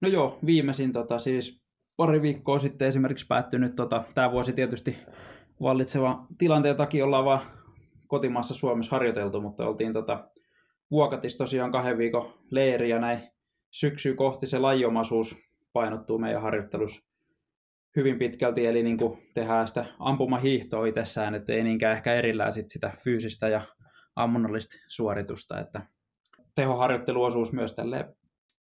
No 0.00 0.08
joo, 0.08 0.38
viimeisin 0.46 0.92
tota, 0.92 1.18
siis 1.18 1.62
pari 1.96 2.22
viikkoa 2.22 2.58
sitten 2.58 2.88
esimerkiksi 2.88 3.26
päättynyt, 3.26 3.74
tota, 3.76 4.04
tämä 4.14 4.32
vuosi 4.32 4.52
tietysti 4.52 4.98
vallitseva 5.60 6.26
tilanteen 6.38 6.76
takia 6.76 7.04
ollaan 7.04 7.24
vaan 7.24 7.40
kotimaassa 8.06 8.54
Suomessa 8.54 8.96
harjoiteltu, 8.96 9.40
mutta 9.40 9.66
oltiin 9.66 9.92
tota, 9.92 10.28
Vuokatis 10.90 11.36
tosiaan 11.36 11.72
kahden 11.72 11.98
viikon 11.98 12.34
leiri 12.50 12.90
ja 12.90 12.98
näin 12.98 13.20
syksyä 13.70 14.14
kohti 14.14 14.46
se 14.46 14.58
lajiomaisuus 14.58 15.36
painottuu 15.72 16.18
meidän 16.18 16.42
harjoittelussa 16.42 17.02
hyvin 17.96 18.18
pitkälti, 18.18 18.66
eli 18.66 18.82
niin 18.82 18.98
kuin 18.98 19.18
tehdään 19.34 19.68
sitä 19.68 19.84
ampumahiihtoa 19.98 20.86
itsessään, 20.86 21.34
että 21.34 21.52
ei 21.52 21.64
niinkään 21.64 21.96
ehkä 21.96 22.14
erillään 22.14 22.52
sit 22.52 22.70
sitä 22.70 22.92
fyysistä 23.04 23.48
ja 23.48 23.60
ammunnallista 24.16 24.76
suoritusta, 24.88 25.60
että 25.60 25.82
tehoharjoitteluosuus 26.54 27.52
myös 27.52 27.74
tälle 27.74 28.14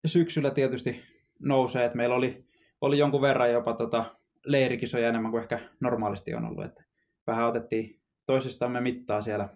syksyllä 0.07 0.51
tietysti 0.51 1.03
nousee, 1.39 1.85
että 1.85 1.97
meillä 1.97 2.17
oli, 2.17 2.45
oli 2.81 2.99
jonkun 2.99 3.21
verran 3.21 3.53
jopa 3.53 3.75
tota 3.75 4.05
leirikisoja 4.45 5.09
enemmän 5.09 5.31
kuin 5.31 5.43
ehkä 5.43 5.59
normaalisti 5.81 6.35
on 6.35 6.45
ollut, 6.45 6.65
että 6.65 6.85
vähän 7.27 7.47
otettiin 7.47 8.01
toisistamme 8.27 8.81
mittaa 8.81 9.23
siellä 9.23 9.49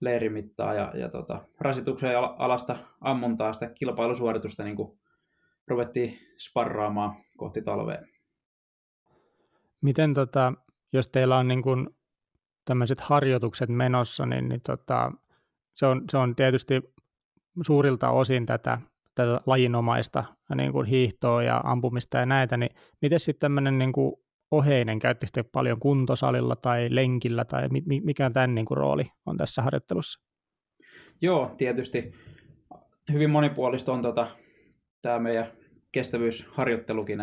leirimittaa 0.00 0.74
ja, 0.74 0.92
ja 0.94 1.08
tota, 1.08 1.44
rasituksen 1.60 2.10
alasta 2.18 2.76
ammuntaa 3.00 3.52
sitä 3.52 3.70
kilpailusuoritusta 3.70 4.64
niin 4.64 4.76
kuin 4.76 4.98
ruvettiin 5.68 6.18
sparraamaan 6.38 7.16
kohti 7.36 7.62
talvea. 7.62 8.02
Miten 9.80 10.14
tota, 10.14 10.52
jos 10.92 11.10
teillä 11.10 11.36
on 11.36 11.48
niin 11.48 11.62
kuin 11.62 11.88
tämmöiset 12.64 13.00
harjoitukset 13.00 13.68
menossa, 13.68 14.26
niin, 14.26 14.48
niin 14.48 14.60
tota, 14.66 15.12
se, 15.74 15.86
on, 15.86 16.04
se 16.10 16.16
on 16.16 16.36
tietysti 16.36 16.82
suurilta 17.62 18.10
osin 18.10 18.46
tätä, 18.46 18.78
tätä 19.14 19.40
lajinomaista 19.46 20.24
niin 20.54 20.72
kuin 20.72 20.86
hiihtoa 20.86 21.42
ja 21.42 21.60
ampumista 21.64 22.18
ja 22.18 22.26
näitä, 22.26 22.56
niin 22.56 22.70
miten 23.02 23.20
sitten 23.20 23.40
tämmöinen 23.40 23.78
niin 23.78 23.92
kuin 23.92 24.14
oheinen, 24.50 24.98
käyttekö 24.98 25.44
paljon 25.52 25.78
kuntosalilla 25.78 26.56
tai 26.56 26.88
lenkillä 26.90 27.44
tai 27.44 27.68
mikä 28.04 28.30
tämän 28.30 28.54
niin 28.54 28.66
kuin 28.66 28.78
rooli 28.78 29.04
on 29.26 29.36
tässä 29.36 29.62
harjoittelussa? 29.62 30.20
Joo, 31.20 31.54
tietysti. 31.58 32.14
Hyvin 33.12 33.30
monipuolista 33.30 33.92
on 33.92 34.02
tota, 34.02 34.26
tämä 35.02 35.18
meidän 35.18 35.46
kestävyysharjoittelukin, 35.92 37.20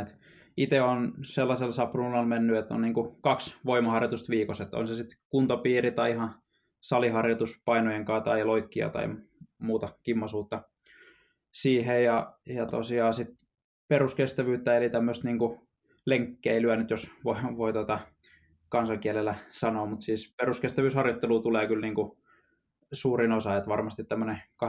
itse 0.58 0.82
on 0.82 1.14
sellaisella 1.22 1.72
sapruunalla 1.72 2.26
mennyt, 2.26 2.58
että 2.58 2.74
on 2.74 2.82
niin 2.82 2.94
kuin 2.94 3.22
kaksi 3.22 3.56
voimaharjoitusta 3.66 4.30
viikossa, 4.30 4.64
että 4.64 4.78
on 4.78 4.88
se 4.88 4.96
sitten 4.96 5.18
kuntopiiri 5.30 5.92
tai 5.92 6.12
ihan 6.12 6.36
saliharjoitus 6.82 7.62
painojen 7.66 8.06
kanssa 8.06 8.24
tai 8.24 8.44
loikkia 8.44 8.90
tai 8.90 9.10
muuta 9.58 9.90
kimmosuutta 10.04 10.62
siihen. 11.54 12.04
Ja, 12.04 12.34
ja 12.46 12.66
tosiaan 12.66 13.14
sitten 13.14 13.48
peruskestävyyttä 13.88 14.78
eli 14.78 14.90
tämmöistä 14.90 15.28
niin 15.28 15.40
lenkkeilyä 16.06 16.76
nyt 16.76 16.90
jos 16.90 17.12
voi, 17.24 17.36
voi 17.58 17.74
tota 17.74 18.00
kansankielellä 18.70 19.36
sanoa, 19.50 19.86
mutta 19.86 20.06
siis 20.06 20.34
peruskestävyysharjoittelu 20.38 21.42
tulee 21.42 21.68
kyllä 21.68 21.82
niin 21.82 21.96
kuin 21.96 22.18
suurin 22.94 23.32
osa, 23.32 23.58
että 23.58 23.70
varmasti 23.70 24.04
tämmöinen 24.04 24.42
80-85 24.66 24.68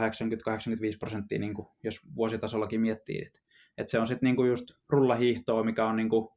prosenttia, 0.99 1.38
niin 1.38 1.55
kuin, 1.55 1.68
jos 1.83 2.01
vuositasollakin 2.16 2.81
miettii, 2.81 3.27
että 3.27 3.40
et 3.79 3.88
se 3.88 3.99
on 3.99 4.07
sitten 4.07 4.27
niinku 4.27 4.44
just 4.44 4.64
rullahiihtoa, 4.88 5.64
mikä 5.64 5.87
on 5.87 5.96
niinku, 5.96 6.37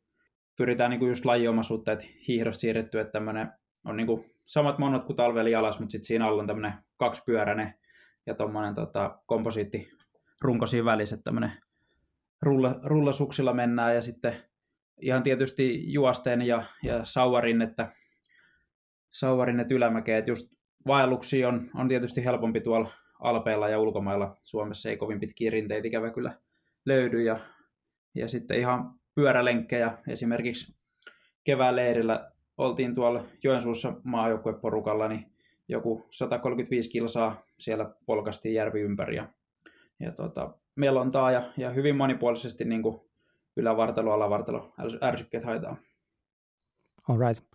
pyritään 0.55 0.89
niinku 0.89 1.07
just 1.07 1.25
lajiomaisuutta, 1.25 1.91
että 1.91 2.05
hiihdosta 2.27 2.61
siirretty, 2.61 2.99
että 2.99 3.11
tämmöinen 3.11 3.51
on 3.85 3.97
niinku 3.97 4.25
samat 4.45 4.77
monot 4.77 5.05
kuin 5.05 5.15
talveli 5.15 5.55
alas, 5.55 5.79
mutta 5.79 5.91
sitten 5.91 6.07
siinä 6.07 6.27
alla 6.27 6.41
on 6.41 6.47
tämmöinen 6.47 6.73
kaksipyöräinen 6.97 7.73
ja 8.25 8.35
tuommoinen 8.35 8.73
tota, 8.73 9.19
komposiitti 9.25 9.91
runko 10.41 10.67
siinä 10.67 10.85
välissä, 10.85 11.15
että 11.15 11.23
tämmöinen 11.23 11.51
rulla, 12.41 12.79
rullasuksilla 12.83 13.53
mennään 13.53 13.95
ja 13.95 14.01
sitten 14.01 14.35
ihan 14.99 15.23
tietysti 15.23 15.93
juosten 15.93 16.41
ja, 16.41 16.63
ja 16.83 17.05
sauvarin, 17.05 17.61
että 17.61 17.91
sauvarin 19.11 19.59
että 19.59 19.73
ylämäkeet, 19.73 20.27
just 20.27 20.47
vaelluksia 20.87 21.47
on, 21.47 21.69
on 21.75 21.87
tietysti 21.87 22.25
helpompi 22.25 22.61
tuolla 22.61 22.89
Alpeilla 23.19 23.69
ja 23.69 23.79
ulkomailla. 23.79 24.37
Suomessa 24.43 24.89
ei 24.89 24.97
kovin 24.97 25.19
pitkiä 25.19 25.51
rinteitä 25.51 25.87
ikävä 25.87 26.09
kyllä 26.09 26.33
löydy 26.85 27.23
ja, 27.23 27.39
ja 28.15 28.27
sitten 28.27 28.59
ihan 28.59 28.93
pyörälenkkejä 29.15 29.97
esimerkiksi 30.07 30.75
kevään 31.43 31.75
leirillä 31.75 32.31
oltiin 32.57 32.95
tuolla 32.95 33.25
Joensuussa 33.43 33.93
maajoukkueporukalla, 34.03 35.07
niin 35.07 35.25
joku 35.67 36.07
135 36.11 36.89
kilsaa 36.89 37.43
siellä 37.57 37.93
polkastiin 38.05 38.55
järvi 38.55 38.81
ympäri 38.81 39.15
ja, 39.15 39.27
ja 39.99 40.11
tota, 40.11 40.53
melontaa 40.75 41.31
ja, 41.31 41.43
ja 41.57 41.69
hyvin 41.69 41.95
monipuolisesti 41.95 42.65
niin 42.65 42.81
kuin 42.81 43.08
ylävartalo, 43.59 44.13
alavartalo, 44.13 44.73
ärsykkeet 45.03 45.43
haetaan. 45.43 45.77
All 47.09 47.19
right. 47.19 47.49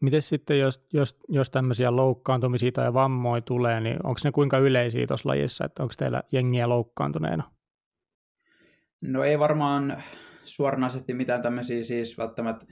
Miten 0.00 0.22
sitten, 0.22 0.58
jos, 0.58 0.86
jos, 0.92 1.18
jos 1.28 1.50
tämmöisiä 1.50 1.96
loukkaantumisia 1.96 2.72
tai 2.72 2.94
vammoja 2.94 3.40
tulee, 3.40 3.80
niin 3.80 3.96
onko 4.06 4.20
ne 4.24 4.32
kuinka 4.32 4.58
yleisiä 4.58 5.06
tuossa 5.06 5.28
lajissa, 5.28 5.64
että 5.64 5.82
onko 5.82 5.94
teillä 5.98 6.22
jengiä 6.32 6.68
loukkaantuneena? 6.68 7.50
No 9.00 9.24
ei 9.24 9.38
varmaan 9.38 10.02
suoranaisesti 10.44 11.14
mitään 11.14 11.42
tämmöisiä 11.42 11.84
siis 11.84 12.18
välttämättä 12.18 12.66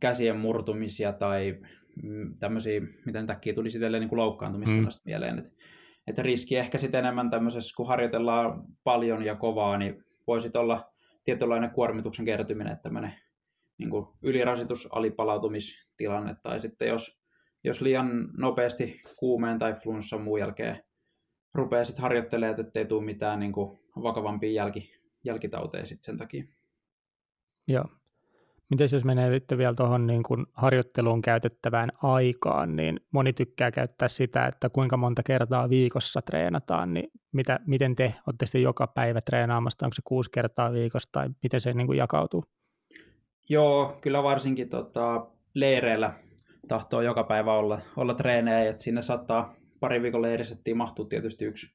käsien 0.00 0.36
murtumisia 0.36 1.12
tai 1.12 1.60
mm, 2.02 2.38
tämmöisiä, 2.38 2.80
miten 3.06 3.26
takia 3.26 3.54
tuli 3.54 3.70
sitten 3.70 3.92
niin 3.92 4.08
loukkaantumista 4.12 4.80
mm. 4.80 4.88
mieleen. 5.04 5.38
Että, 5.38 5.50
että 6.06 6.22
riski 6.22 6.56
ehkä 6.56 6.78
sitten 6.78 6.98
enemmän 6.98 7.30
tämmöisessä, 7.30 7.76
kun 7.76 7.88
harjoitellaan 7.88 8.64
paljon 8.84 9.24
ja 9.24 9.34
kovaa, 9.34 9.78
niin 9.78 10.04
voisi 10.30 10.50
olla 10.58 10.92
tietynlainen 11.24 11.70
kuormituksen 11.70 12.24
kertyminen, 12.24 12.72
että 12.72 12.82
tämmöinen 12.82 13.14
niin 13.78 13.90
kuin 13.90 14.06
ylirasitus, 14.22 14.88
alipalautumistilanne, 14.92 16.36
tai 16.42 16.60
sitten 16.60 16.88
jos, 16.88 17.20
jos 17.64 17.80
liian 17.80 18.28
nopeasti 18.38 19.02
kuumeen 19.18 19.58
tai 19.58 19.74
flunssan 19.74 20.20
muun 20.20 20.40
jälkeen 20.40 20.84
rupeaa 21.54 21.84
sitten 21.84 22.02
harjoittelemaan, 22.02 22.60
että 22.60 22.78
ei 22.78 22.86
tule 22.86 23.04
mitään 23.04 23.40
niin 23.40 23.52
kuin 23.52 23.78
vakavampia 24.02 24.52
jälki, 24.52 24.92
jälkitauteja 25.24 25.86
sitten 25.86 26.04
sen 26.04 26.18
takia. 26.18 26.44
Joo. 27.68 27.84
Miten 28.70 28.88
jos 28.92 29.04
menee 29.04 29.34
sitten 29.34 29.58
vielä 29.58 29.74
tuohon 29.74 30.06
niin 30.06 30.22
kuin 30.22 30.46
harjoitteluun 30.52 31.22
käytettävään 31.22 31.90
aikaan, 32.02 32.76
niin 32.76 33.00
moni 33.12 33.32
tykkää 33.32 33.70
käyttää 33.70 34.08
sitä, 34.08 34.46
että 34.46 34.70
kuinka 34.70 34.96
monta 34.96 35.22
kertaa 35.22 35.68
viikossa 35.68 36.22
treenataan, 36.22 36.94
niin 36.94 37.10
mitä, 37.32 37.60
miten 37.66 37.96
te 37.96 38.14
olette 38.26 38.46
sitten 38.46 38.62
joka 38.62 38.86
päivä 38.86 39.20
treenaamassa, 39.20 39.86
onko 39.86 39.94
se 39.94 40.02
kuusi 40.04 40.30
kertaa 40.30 40.72
viikossa 40.72 41.08
tai 41.12 41.28
miten 41.42 41.60
se 41.60 41.72
niin 41.72 41.86
kuin 41.86 41.98
jakautuu? 41.98 42.44
Joo, 43.48 43.98
kyllä 44.00 44.22
varsinkin 44.22 44.68
tota, 44.68 45.26
leireillä 45.54 46.12
tahtoo 46.68 47.00
joka 47.00 47.24
päivä 47.24 47.52
olla, 47.52 47.80
olla 47.96 48.14
treenejä, 48.14 48.70
että 48.70 48.82
sinne 48.82 49.02
saattaa 49.02 49.54
pari 49.80 50.02
viikon 50.02 50.22
leirisettiin 50.22 50.76
mahtuu 50.76 51.04
tietysti 51.04 51.44
yksi, 51.44 51.66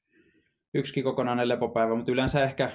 yksikin 0.74 1.04
kokonainen 1.04 1.50
lepopäivä, 1.50 1.96
mutta 1.96 2.12
yleensä 2.12 2.44
ehkä 2.44 2.72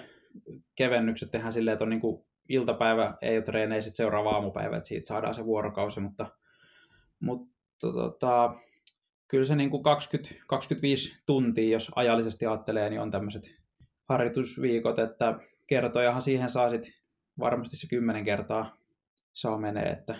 kevennykset 0.75 1.31
tehdään 1.31 1.53
silleen, 1.53 1.73
että 1.73 1.85
on 1.85 1.91
niin 1.91 2.01
kuin 2.01 2.25
iltapäivä, 2.49 3.15
ei 3.23 3.37
ole 3.37 3.45
treenejä, 3.45 3.83
sitten 3.83 3.97
seuraava 3.97 4.31
aamupäivä, 4.31 4.77
että 4.77 4.89
siitä 4.89 5.07
saadaan 5.07 5.35
se 5.35 5.45
vuorokausi, 5.45 6.01
mutta, 6.01 6.27
mutta 7.21 7.53
tota, 7.81 8.55
kyllä 9.29 9.45
se 9.45 9.57
niin 9.57 9.71
kuin 9.71 9.83
20-25 11.15 11.23
tuntia, 11.27 11.73
jos 11.73 11.91
ajallisesti 11.97 12.47
ajattelee, 12.47 12.91
niin 12.91 13.01
on 13.01 13.11
tämmöiset 13.11 13.57
harjoitusviikot, 14.09 14.99
että 14.99 15.39
kertojahan 15.67 16.23
siihen 16.23 16.51
saa 16.51 16.71
sitten 16.71 16.93
varmasti 17.39 17.77
se 17.77 17.89
kymmenen 17.89 18.25
kertaa 18.25 18.77
saa 19.33 19.59
menee, 19.59 19.91
että 19.91 20.15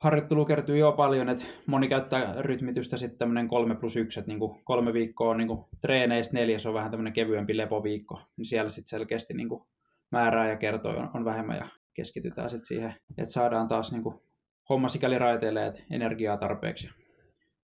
harjoittelu 0.00 0.44
kertyy 0.44 0.78
jo 0.78 0.92
paljon, 0.92 1.28
että 1.28 1.44
moni 1.66 1.88
käyttää 1.88 2.34
rytmitystä 2.38 2.96
sitten 2.96 3.18
tämmöinen 3.18 3.48
3 3.48 3.74
plus 3.74 3.96
1, 3.96 4.20
että 4.20 4.28
niin 4.28 4.38
kuin 4.38 4.64
kolme 4.64 4.92
viikkoa 4.92 5.30
on 5.30 5.36
niin 5.36 5.48
kuin 5.48 5.64
treeneistä, 5.80 6.34
neljäs 6.34 6.66
on 6.66 6.74
vähän 6.74 6.90
tämmöinen 6.90 7.12
kevyempi 7.12 7.56
lepoviikko, 7.56 8.20
niin 8.36 8.46
siellä 8.46 8.68
sitten 8.68 8.88
selkeästi 8.88 9.34
niin 9.34 9.48
kuin 9.48 9.62
määrää 10.10 10.48
ja 10.48 10.56
kertoo 10.56 10.92
on, 10.92 11.10
on 11.14 11.24
vähemmän 11.24 11.56
ja 11.56 11.68
keskitytään 11.94 12.50
sitten 12.50 12.66
siihen, 12.66 12.94
että 13.18 13.32
saadaan 13.32 13.68
taas 13.68 13.92
niin 13.92 14.02
kuin 14.02 14.20
homma 14.68 14.88
sikäli 14.88 15.18
raiteille, 15.18 15.66
että 15.66 15.82
energiaa 15.90 16.36
tarpeeksi. 16.36 16.90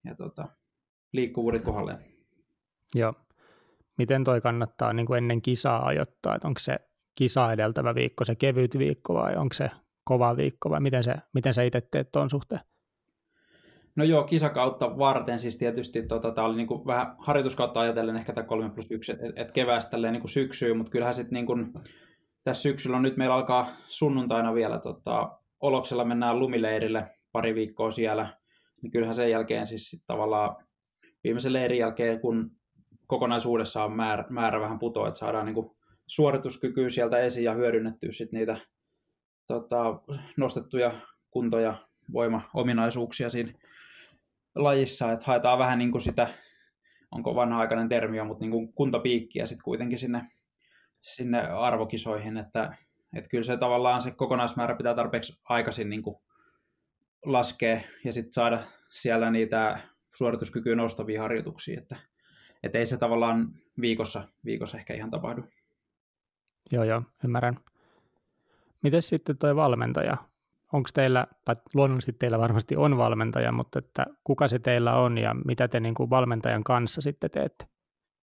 Ja 0.04 0.14
tota, 0.14 0.48
liikkuvuudet 1.12 1.62
kohdalleen. 1.62 1.98
Joo. 2.94 3.14
Miten 3.98 4.24
toi 4.24 4.40
kannattaa 4.40 4.92
niin 4.92 5.06
kuin 5.06 5.18
ennen 5.18 5.42
kisaa 5.42 5.86
ajoittaa? 5.86 6.38
Onko 6.44 6.58
se 6.58 6.76
kisa 7.14 7.52
edeltävä 7.52 7.94
viikko 7.94 8.24
se 8.24 8.34
kevyt 8.34 8.78
viikko 8.78 9.14
vai 9.14 9.36
onko 9.36 9.54
se 9.54 9.70
kova 10.04 10.36
viikko 10.36 10.70
vai 10.70 10.80
miten, 10.80 11.04
se, 11.04 11.14
miten 11.34 11.54
sä 11.54 11.62
itse 11.62 11.80
teet 11.90 12.12
tuon 12.12 12.30
suhteen? 12.30 12.60
No 13.96 14.04
joo, 14.04 14.24
kisakautta 14.24 14.98
varten 14.98 15.38
siis 15.38 15.56
tietysti 15.56 16.02
tota, 16.02 16.30
tämä 16.30 16.46
oli 16.46 16.56
niinku 16.56 16.86
vähän 16.86 17.14
harjoituskautta 17.18 17.80
ajatellen 17.80 18.16
ehkä 18.16 18.32
tämä 18.32 18.46
3 18.46 18.70
plus 18.70 18.90
1, 18.90 19.12
että 19.12 19.24
et 19.36 19.52
keväästä 19.52 19.90
tälleen 19.90 20.12
niinku 20.12 20.28
syksyyn, 20.28 20.76
mutta 20.76 20.90
kyllähän 20.90 21.14
sitten 21.14 21.34
niinku, 21.34 21.56
tässä 22.44 22.62
syksyllä 22.62 23.00
nyt 23.00 23.16
meillä 23.16 23.34
alkaa 23.34 23.68
sunnuntaina 23.86 24.54
vielä 24.54 24.78
tota, 24.78 25.38
Oloksella 25.60 26.04
mennään 26.04 26.38
lumileirille 26.38 27.10
pari 27.32 27.54
viikkoa 27.54 27.90
siellä, 27.90 28.28
niin 28.82 28.90
kyllähän 28.90 29.14
sen 29.14 29.30
jälkeen 29.30 29.66
siis 29.66 30.04
tavallaan 30.06 30.56
viimeisen 31.24 31.52
leirin 31.52 31.78
jälkeen, 31.78 32.20
kun 32.20 32.50
kokonaisuudessaan 33.06 33.92
määrä, 33.92 34.24
määrä 34.30 34.60
vähän 34.60 34.78
putoaa, 34.78 35.08
että 35.08 35.18
saadaan 35.18 35.46
niinku 35.46 35.76
suorituskykyä 36.06 36.88
sieltä 36.88 37.18
esiin 37.18 37.44
ja 37.44 37.54
hyödynnettyä 37.54 38.12
sit 38.12 38.32
niitä 38.32 38.56
tota, 39.46 40.00
nostettuja 40.36 40.92
kuntoja, 41.30 41.74
voima-ominaisuuksia 42.12 43.30
siinä 43.30 43.52
lajissa, 44.54 45.12
että 45.12 45.26
haetaan 45.26 45.58
vähän 45.58 45.78
niin 45.78 45.90
kuin 45.92 46.02
sitä, 46.02 46.28
onko 47.10 47.34
vanha-aikainen 47.34 47.88
termi, 47.88 48.22
mutta 48.22 48.44
niin 48.44 48.50
kuin 48.50 48.72
kuntopiikkiä 48.72 49.46
sitten 49.46 49.64
kuitenkin 49.64 49.98
sinne, 49.98 50.22
sinne 51.04 51.40
arvokisoihin, 51.48 52.36
että, 52.36 52.76
että 53.16 53.30
kyllä 53.30 53.44
se 53.44 53.56
tavallaan 53.56 54.02
se 54.02 54.10
kokonaismäärä 54.10 54.76
pitää 54.76 54.94
tarpeeksi 54.94 55.40
aikaisin 55.44 55.90
niin 55.90 56.02
kuin 56.02 56.16
laskea 57.24 57.80
ja 58.04 58.12
sitten 58.12 58.32
saada 58.32 58.62
siellä 58.90 59.30
niitä 59.30 59.78
suorituskykyä 60.14 60.74
nostavia 60.74 61.22
harjoituksia, 61.22 61.80
että, 61.80 61.96
että 62.62 62.78
ei 62.78 62.86
se 62.86 62.96
tavallaan 62.96 63.52
viikossa, 63.80 64.28
viikossa 64.44 64.78
ehkä 64.78 64.94
ihan 64.94 65.10
tapahdu. 65.10 65.44
Joo, 66.72 66.84
joo, 66.84 67.02
ymmärrän. 67.24 67.56
Miten 68.82 69.02
sitten 69.02 69.38
tuo 69.38 69.56
valmentaja? 69.56 70.16
Onko 70.72 70.88
teillä, 70.94 71.26
tai 71.44 71.56
luonnollisesti 71.74 72.12
teillä 72.12 72.38
varmasti 72.38 72.76
on 72.76 72.96
valmentaja, 72.98 73.52
mutta 73.52 73.78
että 73.78 74.06
kuka 74.24 74.48
se 74.48 74.58
teillä 74.58 74.96
on 74.96 75.18
ja 75.18 75.34
mitä 75.44 75.68
te 75.68 75.80
niin 75.80 75.94
kuin 75.94 76.10
valmentajan 76.10 76.64
kanssa 76.64 77.00
sitten 77.00 77.30
teette? 77.30 77.73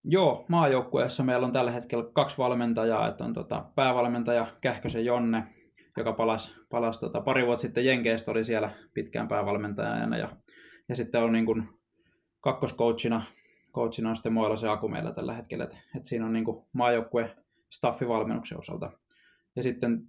Joo, 0.03 0.45
maajoukkueessa 0.49 1.23
meillä 1.23 1.45
on 1.47 1.53
tällä 1.53 1.71
hetkellä 1.71 2.05
kaksi 2.13 2.37
valmentajaa, 2.37 3.07
että 3.07 3.23
on 3.23 3.33
tota 3.33 3.65
päävalmentaja 3.75 4.47
Kähkösen 4.61 5.05
Jonne, 5.05 5.43
joka 5.97 6.13
palasi, 6.13 6.55
palasi 6.69 6.99
tota, 6.99 7.21
pari 7.21 7.45
vuotta 7.45 7.61
sitten 7.61 7.85
Jenkeistä, 7.85 8.31
oli 8.31 8.43
siellä 8.43 8.69
pitkään 8.93 9.27
päävalmentajana. 9.27 10.17
Ja, 10.17 10.29
ja 10.89 10.95
sitten 10.95 11.23
on 11.23 11.31
niin 11.31 11.45
kuin 11.45 11.69
kakkoscoachina 12.39 13.21
coachina 13.73 14.09
on 14.09 14.15
sitten 14.15 14.33
Moila 14.33 14.55
se 14.55 14.67
Aku 14.67 14.87
meillä 14.87 15.13
tällä 15.13 15.33
hetkellä, 15.33 15.63
että, 15.63 15.77
että 15.95 16.09
siinä 16.09 16.25
on 16.25 16.33
niin 16.33 16.45
kuin 16.45 16.65
maajoukkue 16.73 17.35
staffivalmennuksen 17.69 18.57
osalta. 18.57 18.91
Ja 19.55 19.63
sitten 19.63 20.01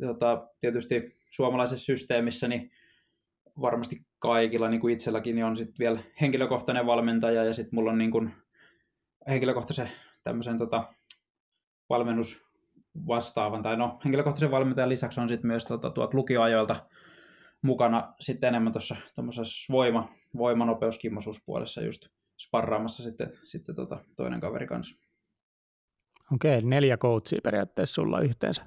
tota, 0.00 0.48
tietysti 0.60 1.16
suomalaisessa 1.30 1.84
systeemissä 1.84 2.48
niin 2.48 2.70
varmasti 3.60 4.06
kaikilla, 4.18 4.68
niin 4.68 4.80
kuin 4.80 4.94
itselläkin, 4.94 5.34
niin 5.34 5.44
on 5.44 5.56
sitten 5.56 5.78
vielä 5.78 6.00
henkilökohtainen 6.20 6.86
valmentaja. 6.86 7.44
Ja 7.44 7.54
sitten 7.54 7.74
mulla 7.74 7.90
on 7.90 7.98
niin 7.98 8.10
kuin 8.10 8.32
henkilökohtaisen 9.28 9.90
tämmöisen 10.24 10.58
tota, 10.58 10.94
valmennus 11.88 12.44
vastaavan, 13.06 13.62
tai 13.62 13.76
no 13.76 13.98
henkilökohtaisen 14.04 14.50
valmentajan 14.50 14.88
lisäksi 14.88 15.20
on 15.20 15.28
sitten 15.28 15.46
myös 15.46 15.66
tota, 15.66 15.90
tuot 15.90 16.14
lukioajoilta 16.14 16.86
mukana 17.62 18.14
sitten 18.20 18.48
enemmän 18.48 18.72
tuossa 18.72 18.96
voima, 19.70 20.08
voimanopeuskimmosuuspuolessa 20.36 21.82
just 21.82 22.06
sparraamassa 22.40 23.02
sitten, 23.02 23.32
sitten 23.42 23.74
tota, 23.74 23.98
toinen 24.16 24.40
kaveri 24.40 24.66
kanssa. 24.66 24.96
Okei, 26.34 26.62
neljä 26.62 26.96
coachia 26.96 27.40
periaatteessa 27.44 27.94
sulla 27.94 28.20
yhteensä. 28.20 28.66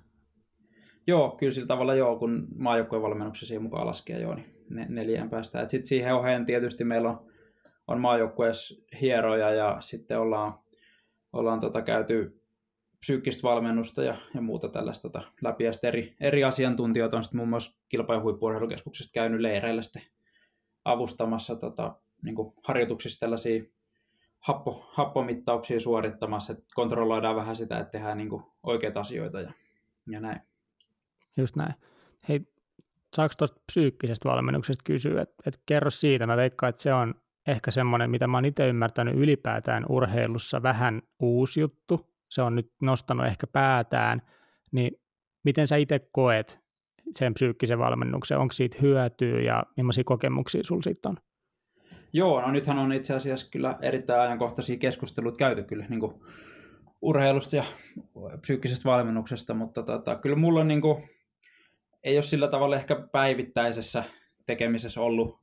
Joo, 1.08 1.36
kyllä 1.40 1.52
sillä 1.52 1.68
tavalla 1.68 1.96
joo, 1.96 2.20
kun 2.20 2.48
maajoukkojen 2.56 3.04
valmennuksen 3.04 3.48
siihen 3.48 3.64
mukaan 3.64 3.88
laskee 3.88 4.20
joo, 4.22 4.36
niin 4.36 4.56
ne, 4.70 4.86
neljään 4.90 5.30
päästään. 5.30 5.70
Sitten 5.70 5.88
siihen 5.88 6.16
oheen 6.16 6.46
tietysti 6.46 6.84
meillä 6.84 7.10
on, 7.10 7.33
on 7.88 8.02
maajoukkueessa 8.02 8.76
hieroja 9.02 9.52
ja 9.52 9.78
sitten 9.80 10.20
ollaan, 10.20 10.60
ollaan 11.34 11.60
tota 11.60 11.82
käyty 11.82 12.44
psyykkistä 13.00 13.44
valmennusta 13.44 14.04
ja, 14.04 14.16
ja 14.34 14.42
muuta 14.42 14.70
tällaista 14.70 15.10
tota, 15.10 15.32
läpi. 15.42 15.64
Ja 15.64 15.74
sitten 15.74 15.88
eri, 15.88 16.16
eri 16.20 16.44
asiantuntijoita 16.44 17.18
on 17.18 17.24
sitten 17.24 17.38
muun 17.38 17.50
muassa 17.50 17.72
kilpa- 17.90 18.14
ja 18.14 18.22
käynyt 19.14 19.42
leireillä 19.42 19.82
sitten 19.82 20.02
avustamassa 20.86 21.56
tota, 21.56 21.96
niin 22.24 22.36
harjoituksissa 22.64 23.20
tällaisia 23.20 23.64
happo, 24.40 24.90
happomittauksia 24.92 25.80
suorittamassa, 25.80 26.54
että 26.54 26.66
kontrolloidaan 26.76 27.36
vähän 27.36 27.56
sitä, 27.56 27.80
että 27.80 27.92
tehdään 27.92 28.18
niin 28.18 28.30
oikeita 28.64 29.00
asioita 29.00 29.42
ja, 29.42 29.54
ja 30.10 30.20
näin. 30.20 30.40
Just 31.38 31.56
näin. 31.56 31.74
Hei, 32.30 32.42
saako 33.16 33.34
tuosta 33.38 33.62
psyykkisestä 33.66 34.30
valmennuksesta 34.30 34.84
kysyä, 34.86 35.22
että, 35.22 35.44
että 35.46 35.60
kerro 35.66 35.90
siitä, 35.90 36.28
mä 36.28 36.38
veikkaan, 36.38 36.70
että 36.70 36.82
se 36.82 36.94
on 36.94 37.16
ehkä 37.48 37.72
semmoinen, 37.72 38.10
mitä 38.10 38.28
mä 38.28 38.38
oon 38.38 38.46
itse 38.46 38.68
ymmärtänyt 38.68 39.16
ylipäätään 39.16 39.86
urheilussa 39.90 40.64
vähän 40.64 41.02
uusi 41.20 41.60
juttu, 41.60 42.14
se 42.30 42.42
on 42.42 42.56
nyt 42.56 42.72
nostanut 42.82 43.26
ehkä 43.26 43.48
päätään, 43.48 44.22
niin 44.72 44.92
miten 45.44 45.68
sä 45.68 45.76
itse 45.76 46.00
koet 46.12 46.60
sen 47.12 47.34
psyykkisen 47.34 47.80
valmennuksen, 47.80 48.38
onko 48.38 48.52
siitä 48.52 48.78
hyötyä 48.82 49.40
ja 49.40 49.64
millaisia 49.78 50.04
kokemuksia 50.04 50.64
sulla 50.64 50.82
siitä 50.82 51.10
on? 51.10 51.18
Joo, 52.14 52.42
no 52.42 52.52
nythän 52.52 52.78
on 52.78 52.94
itse 52.94 53.14
asiassa 53.14 53.50
kyllä 53.52 53.78
erittäin 53.82 54.22
ajankohtaisia 54.22 54.78
keskusteluita 54.78 55.38
käyty 55.38 55.64
kyllä 55.64 55.86
niin 55.90 56.00
kuin 56.00 56.14
urheilusta 57.02 57.56
ja 57.56 57.64
psyykkisestä 58.42 58.90
valmennuksesta, 58.90 59.54
mutta 59.54 59.84
tota, 59.84 60.16
kyllä 60.16 60.36
mulla 60.36 60.60
on 60.60 60.68
niin 60.68 60.82
kuin, 60.82 61.10
ei 62.04 62.18
ole 62.18 62.24
sillä 62.24 62.48
tavalla 62.48 62.76
ehkä 62.76 63.08
päivittäisessä 63.12 64.04
tekemisessä 64.46 65.02
ollut, 65.02 65.43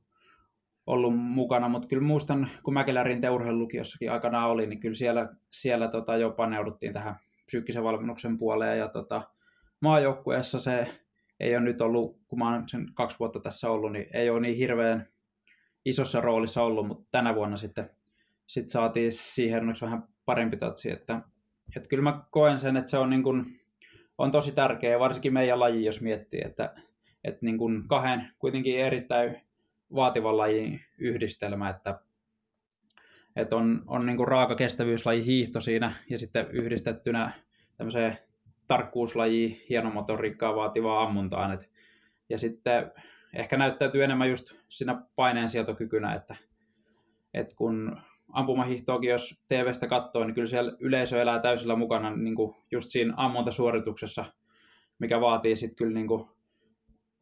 ollut 0.87 1.17
mukana, 1.17 1.69
mutta 1.69 1.87
kyllä 1.87 2.03
muistan, 2.03 2.49
kun 2.63 2.73
Mäkelärin 2.73 3.29
urheilulukiossakin 3.29 4.11
aikanaan 4.11 4.49
oli, 4.49 4.67
niin 4.67 4.79
kyllä 4.79 4.95
siellä, 4.95 5.29
siellä 5.51 5.87
tota, 5.87 6.17
jo 6.17 6.31
paneuduttiin 6.31 6.93
tähän 6.93 7.15
psyykkisen 7.45 7.83
valmennuksen 7.83 8.37
puoleen 8.37 8.79
ja 8.79 8.87
tota, 8.87 9.21
maajoukkueessa 9.81 10.59
se 10.59 10.87
ei 11.39 11.55
ole 11.55 11.63
nyt 11.63 11.81
ollut, 11.81 12.19
kun 12.27 12.39
mä 12.39 12.49
olen 12.49 12.69
sen 12.69 12.85
kaksi 12.93 13.19
vuotta 13.19 13.39
tässä 13.39 13.71
ollut, 13.71 13.91
niin 13.91 14.07
ei 14.13 14.29
ole 14.29 14.39
niin 14.39 14.57
hirveän 14.57 15.07
isossa 15.85 16.21
roolissa 16.21 16.63
ollut, 16.63 16.87
mutta 16.87 17.07
tänä 17.11 17.35
vuonna 17.35 17.57
sitten 17.57 17.89
sit 18.47 18.69
saatiin 18.69 19.11
siihen 19.11 19.59
onneksi 19.59 19.85
vähän 19.85 20.03
parempi 20.25 20.57
tatsi, 20.57 20.91
että, 20.91 21.21
että 21.75 21.89
kyllä 21.89 22.03
mä 22.03 22.23
koen 22.31 22.59
sen, 22.59 22.77
että 22.77 22.91
se 22.91 22.97
on, 22.97 23.09
niin 23.09 23.23
kuin, 23.23 23.59
on 24.17 24.31
tosi 24.31 24.51
tärkeä, 24.51 24.99
varsinkin 24.99 25.33
meidän 25.33 25.59
laji, 25.59 25.85
jos 25.85 26.01
miettii, 26.01 26.41
että, 26.45 26.73
että 27.23 27.45
niin 27.45 27.57
kuin 27.57 27.87
kahden 27.87 28.31
kuitenkin 28.39 28.79
erittäin 28.79 29.41
vaativan 29.95 30.37
lajin 30.37 30.81
yhdistelmä, 30.97 31.69
että, 31.69 31.99
että 33.35 33.55
on, 33.55 33.83
on 33.87 34.05
niin 34.05 34.17
kuin 34.17 34.27
raaka 34.27 34.55
kestävyyslaji 34.55 35.25
hiihto 35.25 35.59
siinä 35.59 35.93
ja 36.09 36.19
sitten 36.19 36.51
yhdistettynä 36.51 37.31
tämmöiseen 37.77 38.17
tarkkuuslajiin, 38.67 39.61
hienomotoriikkaa 39.69 40.55
vaativaa 40.55 41.03
ammuntaan. 41.03 41.51
Et, 41.51 41.69
ja 42.29 42.37
sitten 42.37 42.91
ehkä 43.33 43.57
näyttäytyy 43.57 44.03
enemmän 44.03 44.29
just 44.29 44.53
siinä 44.69 45.01
paineensietokykynä, 45.15 46.13
että, 46.13 46.35
että 47.33 47.55
kun 47.55 47.97
ampumahiihtoakin, 48.33 49.09
jos 49.09 49.43
TVstä 49.47 49.87
katsoo, 49.87 50.23
niin 50.23 50.35
kyllä 50.35 50.47
siellä 50.47 50.73
yleisö 50.79 51.21
elää 51.21 51.39
täysillä 51.39 51.75
mukana 51.75 52.15
niin 52.15 52.35
kuin 52.35 52.55
just 52.71 52.89
siinä 52.89 53.13
ammuntasuorituksessa, 53.17 54.25
mikä 54.99 55.21
vaatii 55.21 55.55
sitten 55.55 55.75
kyllä 55.75 55.93
niin 55.93 56.07
kuin, 56.07 56.29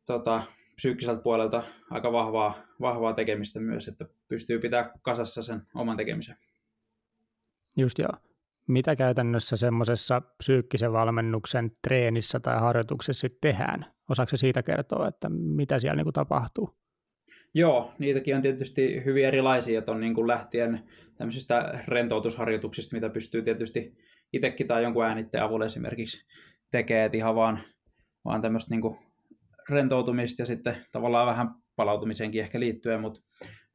tota, 0.05 0.43
psyykkiseltä 0.79 1.21
puolelta 1.21 1.63
aika 1.89 2.11
vahvaa, 2.11 2.53
vahvaa 2.81 3.13
tekemistä 3.13 3.59
myös, 3.59 3.87
että 3.87 4.05
pystyy 4.27 4.59
pitää 4.59 4.91
kasassa 5.01 5.41
sen 5.41 5.61
oman 5.75 5.97
tekemisen. 5.97 6.35
Just 7.77 7.99
joo. 7.99 8.11
Mitä 8.67 8.95
käytännössä 8.95 9.57
semmoisessa 9.57 10.21
psyykkisen 10.37 10.93
valmennuksen 10.93 11.71
treenissä 11.81 12.39
tai 12.39 12.59
harjoituksessa 12.59 13.21
sitten 13.21 13.51
tehdään? 13.51 13.85
Osaako 14.09 14.37
siitä 14.37 14.63
kertoa, 14.63 15.07
että 15.07 15.29
mitä 15.29 15.79
siellä 15.79 16.03
niin 16.03 16.13
tapahtuu? 16.13 16.69
Joo, 17.53 17.93
niitäkin 17.99 18.35
on 18.35 18.41
tietysti 18.41 19.05
hyvin 19.05 19.25
erilaisia, 19.25 19.79
että 19.79 19.91
on 19.91 19.99
niin 19.99 20.13
kuin 20.13 20.27
lähtien 20.27 20.83
tämmöisistä 21.17 21.83
rentoutusharjoituksista, 21.87 22.95
mitä 22.95 23.09
pystyy 23.09 23.41
tietysti 23.41 23.97
itsekin 24.33 24.67
tai 24.67 24.83
jonkun 24.83 25.05
äänitteen 25.05 25.43
avulla 25.43 25.65
esimerkiksi 25.65 26.25
tekee, 26.71 27.05
että 27.05 27.17
ihan 27.17 27.35
vaan, 27.35 27.59
vaan 28.25 28.41
tämmöistä 28.41 28.69
niin 28.69 28.81
kuin 28.81 29.08
rentoutumista 29.69 30.41
ja 30.41 30.45
sitten 30.45 30.85
tavallaan 30.91 31.27
vähän 31.27 31.49
palautumiseenkin 31.75 32.41
ehkä 32.41 32.59
liittyen, 32.59 33.01
mutta, 33.01 33.21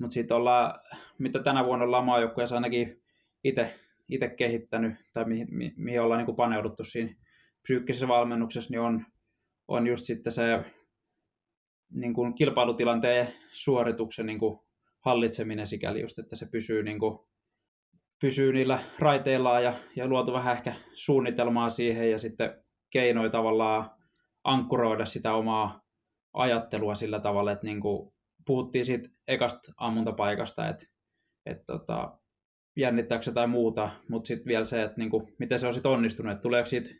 mutta 0.00 0.14
sitten 0.14 0.36
ollaan, 0.36 0.74
mitä 1.18 1.42
tänä 1.42 1.64
vuonna 1.64 1.84
ollaan 1.84 2.04
maajoukkueessa 2.04 2.54
ainakin 2.54 3.02
itse 3.44 3.74
itse 4.08 4.28
kehittänyt 4.28 4.94
tai 5.12 5.24
mihin, 5.24 5.48
mihin 5.76 6.00
ollaan 6.00 6.18
niin 6.18 6.26
kuin 6.26 6.36
paneuduttu 6.36 6.84
siinä 6.84 7.14
psyykkisessä 7.62 8.08
valmennuksessa, 8.08 8.70
niin 8.70 8.80
on, 8.80 9.06
on 9.68 9.86
just 9.86 10.04
sitten 10.04 10.32
se 10.32 10.64
niin 11.90 12.14
kuin 12.14 12.34
kilpailutilanteen 12.34 13.28
suorituksen 13.50 14.26
niin 14.26 14.38
kuin 14.38 14.58
hallitseminen 15.00 15.66
sikäli 15.66 16.00
just, 16.00 16.18
että 16.18 16.36
se 16.36 16.46
pysyy, 16.46 16.82
niin 16.82 16.98
kuin, 16.98 17.18
pysyy 18.20 18.52
niillä 18.52 18.78
raiteillaan 18.98 19.64
ja, 19.64 19.74
ja 19.96 20.06
luotu 20.06 20.32
vähän 20.32 20.56
ehkä 20.56 20.74
suunnitelmaa 20.94 21.68
siihen 21.68 22.10
ja 22.10 22.18
sitten 22.18 22.64
keinoi 22.92 23.30
tavallaan 23.30 23.90
ankkuroida 24.44 25.04
sitä 25.04 25.34
omaa 25.34 25.83
ajattelua 26.34 26.94
sillä 26.94 27.20
tavalla, 27.20 27.52
että 27.52 27.66
niin 27.66 27.80
kuin 27.80 28.12
puhuttiin 28.46 28.84
siitä 28.84 29.08
ekasta 29.28 29.72
ammuntapaikasta, 29.76 30.68
että, 30.68 30.86
että 31.46 31.64
tota, 31.66 32.18
jännittääkö 32.76 33.32
tai 33.32 33.46
muuta, 33.46 33.90
mutta 34.08 34.28
sitten 34.28 34.46
vielä 34.46 34.64
se, 34.64 34.82
että 34.82 34.98
niin 34.98 35.10
kuin, 35.10 35.34
miten 35.38 35.58
se 35.58 35.66
on 35.66 35.74
sitten 35.74 35.92
onnistunut, 35.92 36.32
että 36.32 36.42
tuleeko 36.42 36.66
siitä 36.66 36.90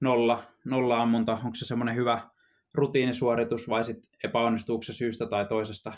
nolla, 0.00 0.42
nolla 0.64 1.02
ammunta, 1.02 1.32
onko 1.32 1.54
se 1.54 1.66
semmoinen 1.66 1.96
hyvä 1.96 2.30
rutiinisuoritus 2.74 3.68
vai 3.68 3.84
sitten 3.84 4.10
epäonnistuuko 4.24 4.82
se 4.82 4.92
syystä 4.92 5.26
tai 5.26 5.46
toisesta, 5.46 5.92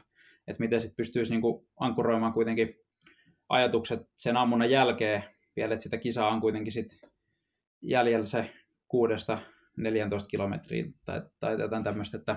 että 0.46 0.60
miten 0.60 0.80
sitten 0.80 0.96
pystyisi 0.96 1.30
niin 1.30 1.40
kuin 1.40 1.66
ankkuroimaan 1.80 2.32
kuitenkin 2.32 2.74
ajatukset 3.48 4.00
sen 4.16 4.36
ammunnan 4.36 4.70
jälkeen 4.70 5.24
vielä, 5.56 5.74
että 5.74 5.82
sitä 5.82 5.98
kisaa 5.98 6.28
on 6.28 6.40
kuitenkin 6.40 6.72
sitten 6.72 7.10
jäljellä 7.82 8.26
se 8.26 8.50
kuudesta 8.88 9.38
14 9.76 10.28
kilometriin 10.28 10.94
tai, 11.04 11.22
tai 11.40 11.60
jotain 11.60 11.84
tämmöistä, 11.84 12.16
että, 12.16 12.36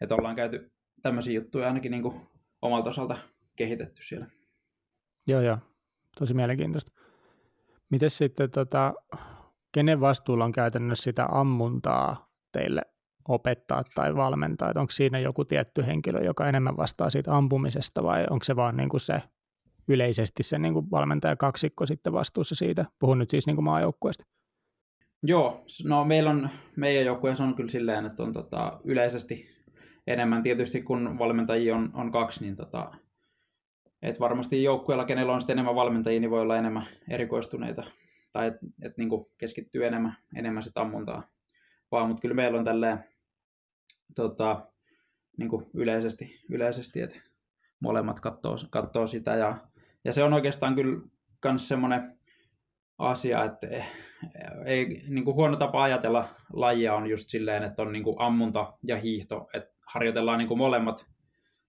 että 0.00 0.14
ollaan 0.14 0.36
käyty 0.36 0.72
tämmöisiä 1.02 1.34
juttuja 1.34 1.66
ainakin 1.66 1.90
niin 1.90 2.02
kuin 2.02 2.20
omalta 2.62 2.90
osalta 2.90 3.18
kehitetty 3.56 4.02
siellä. 4.02 4.26
Joo, 5.26 5.40
joo. 5.40 5.58
Tosi 6.18 6.34
mielenkiintoista. 6.34 6.92
Miten 7.90 8.10
sitten, 8.10 8.50
tota, 8.50 8.94
kenen 9.72 10.00
vastuulla 10.00 10.44
on 10.44 10.52
käytännössä 10.52 11.02
sitä 11.02 11.26
ammuntaa 11.30 12.30
teille 12.52 12.82
opettaa 13.28 13.82
tai 13.94 14.16
valmentaa? 14.16 14.72
Onko 14.76 14.90
siinä 14.90 15.18
joku 15.18 15.44
tietty 15.44 15.86
henkilö, 15.86 16.20
joka 16.20 16.48
enemmän 16.48 16.76
vastaa 16.76 17.10
siitä 17.10 17.36
ampumisesta 17.36 18.02
vai 18.02 18.26
onko 18.30 18.44
se 18.44 18.56
vaan 18.56 18.76
niin 18.76 18.88
kuin 18.88 19.00
se 19.00 19.22
yleisesti 19.88 20.42
se 20.42 20.58
niin 20.58 20.74
kuin 20.74 20.90
valmentaja 20.90 21.36
kaksikko 21.36 21.86
sitten 21.86 22.12
vastuussa 22.12 22.54
siitä? 22.54 22.84
Puhun 22.98 23.18
nyt 23.18 23.30
siis 23.30 23.46
niin 23.46 23.56
kuin 23.56 23.64
maajoukkueesta. 23.64 24.24
Joo, 25.22 25.64
no 25.84 26.04
meillä 26.04 26.30
on, 26.30 26.48
meidän 26.76 27.04
joukkueessa 27.04 27.44
on 27.44 27.54
kyllä 27.54 27.70
silleen, 27.70 28.06
että 28.06 28.22
on 28.22 28.32
tota, 28.32 28.80
yleisesti 28.84 29.57
enemmän. 30.08 30.42
Tietysti 30.42 30.82
kun 30.82 31.18
valmentajia 31.18 31.76
on, 31.76 31.90
on 31.94 32.12
kaksi, 32.12 32.44
niin 32.44 32.56
tota, 32.56 32.92
et 34.02 34.20
varmasti 34.20 34.62
joukkueella, 34.62 35.04
kenellä 35.04 35.32
on 35.32 35.40
sitten 35.40 35.54
enemmän 35.54 35.74
valmentajia, 35.74 36.20
niin 36.20 36.30
voi 36.30 36.40
olla 36.40 36.56
enemmän 36.56 36.86
erikoistuneita. 37.08 37.84
Tai 38.32 38.46
että 38.46 38.66
et, 38.82 38.96
niin 38.96 39.10
keskittyy 39.38 39.86
enemmän, 39.86 40.16
enemmän 40.36 40.62
sit 40.62 40.78
ammuntaa 40.78 41.28
vaan, 41.92 42.08
mutta 42.08 42.20
kyllä 42.20 42.34
meillä 42.34 42.58
on 42.58 42.64
tälleen 42.64 43.04
tota, 44.14 44.66
niin 45.36 45.50
yleisesti, 45.74 46.44
yleisesti, 46.50 47.00
että 47.00 47.20
molemmat 47.80 48.20
katsoo, 48.20 48.56
katsoo 48.70 49.06
sitä. 49.06 49.36
Ja, 49.36 49.56
ja 50.04 50.12
se 50.12 50.24
on 50.24 50.32
oikeastaan 50.32 50.74
kyllä 50.74 51.00
myös 51.44 51.68
semmoinen 51.68 52.18
asia, 52.98 53.44
että 53.44 53.66
ei, 54.64 55.04
niin 55.08 55.24
kuin 55.24 55.34
huono 55.34 55.56
tapa 55.56 55.82
ajatella 55.82 56.28
lajia 56.52 56.94
on 56.94 57.06
just 57.06 57.28
silleen, 57.28 57.62
että 57.62 57.82
on 57.82 57.92
niin 57.92 58.04
kuin 58.04 58.16
ammunta 58.18 58.72
ja 58.82 58.96
hiihto, 58.96 59.48
että 59.54 59.77
harjoitellaan 59.92 60.38
niin 60.38 60.48
kuin 60.48 60.58
molemmat 60.58 61.06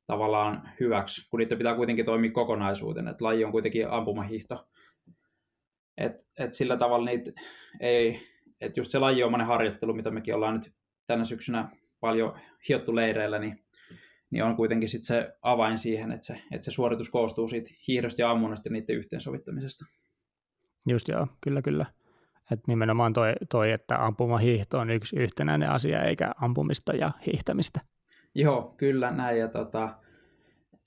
tavallaan 0.08 0.70
hyväksi, 0.80 1.30
kun 1.30 1.40
niitä 1.40 1.56
pitää 1.56 1.76
kuitenkin 1.76 2.06
toimia 2.06 2.32
kokonaisuutena, 2.32 3.12
että 3.12 3.26
laji 3.26 3.46
on 3.46 3.52
kuitenkin 3.52 3.90
ampumahiihto. 3.90 4.68
Et, 5.98 6.12
et 6.38 6.54
sillä 6.54 6.78
tavalla 6.78 7.06
niitä 7.06 7.32
ei, 7.80 8.22
että 8.62 8.80
just 8.80 8.92
se 8.92 9.00
lajiomainen 9.00 9.48
harjoittelu, 9.48 9.94
mitä 9.94 10.12
mekin 10.12 10.36
ollaan 10.36 10.54
nyt 10.54 10.74
tänä 11.08 11.24
syksynä 11.24 11.70
paljon 12.00 12.40
hiottu 12.70 12.96
leireillä, 12.96 13.40
niin, 13.40 13.66
niin 14.32 14.44
on 14.44 14.56
kuitenkin 14.56 14.90
sit 14.90 15.04
se 15.04 15.34
avain 15.42 15.78
siihen, 15.78 16.12
että 16.12 16.26
se, 16.26 16.42
että 16.52 16.66
se 16.66 16.72
suoritus 16.72 17.10
koostuu 17.10 17.48
siitä 17.48 17.70
hiihdosta 17.88 18.22
ja 18.22 18.32
ammunnasta 18.32 18.70
ja 18.70 18.74
niiden 18.74 18.96
yhteensovittamisesta. 18.96 19.86
Just 20.90 21.08
joo, 21.08 21.28
kyllä 21.42 21.62
kyllä. 21.62 21.86
Et 22.52 22.60
nimenomaan 22.68 23.14
toi, 23.14 23.34
toi, 23.52 23.72
että 23.72 24.06
ampumahiihto 24.06 24.80
on 24.80 24.90
yksi 24.90 25.20
yhtenäinen 25.20 25.70
asia, 25.70 26.04
eikä 26.04 26.32
ampumista 26.42 26.94
ja 26.94 27.12
hiihtämistä. 27.26 27.80
Joo, 28.36 28.74
kyllä 28.78 29.12
näin. 29.12 29.40
Ja 29.40 29.48
tota, 29.48 29.90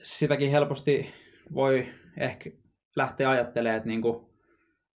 sitäkin 0.02 0.50
helposti 0.50 1.10
voi 1.54 1.86
ehkä 2.20 2.50
lähteä 2.96 3.30
ajattelemaan, 3.30 3.76
että, 3.76 3.88
niinku, 3.88 4.32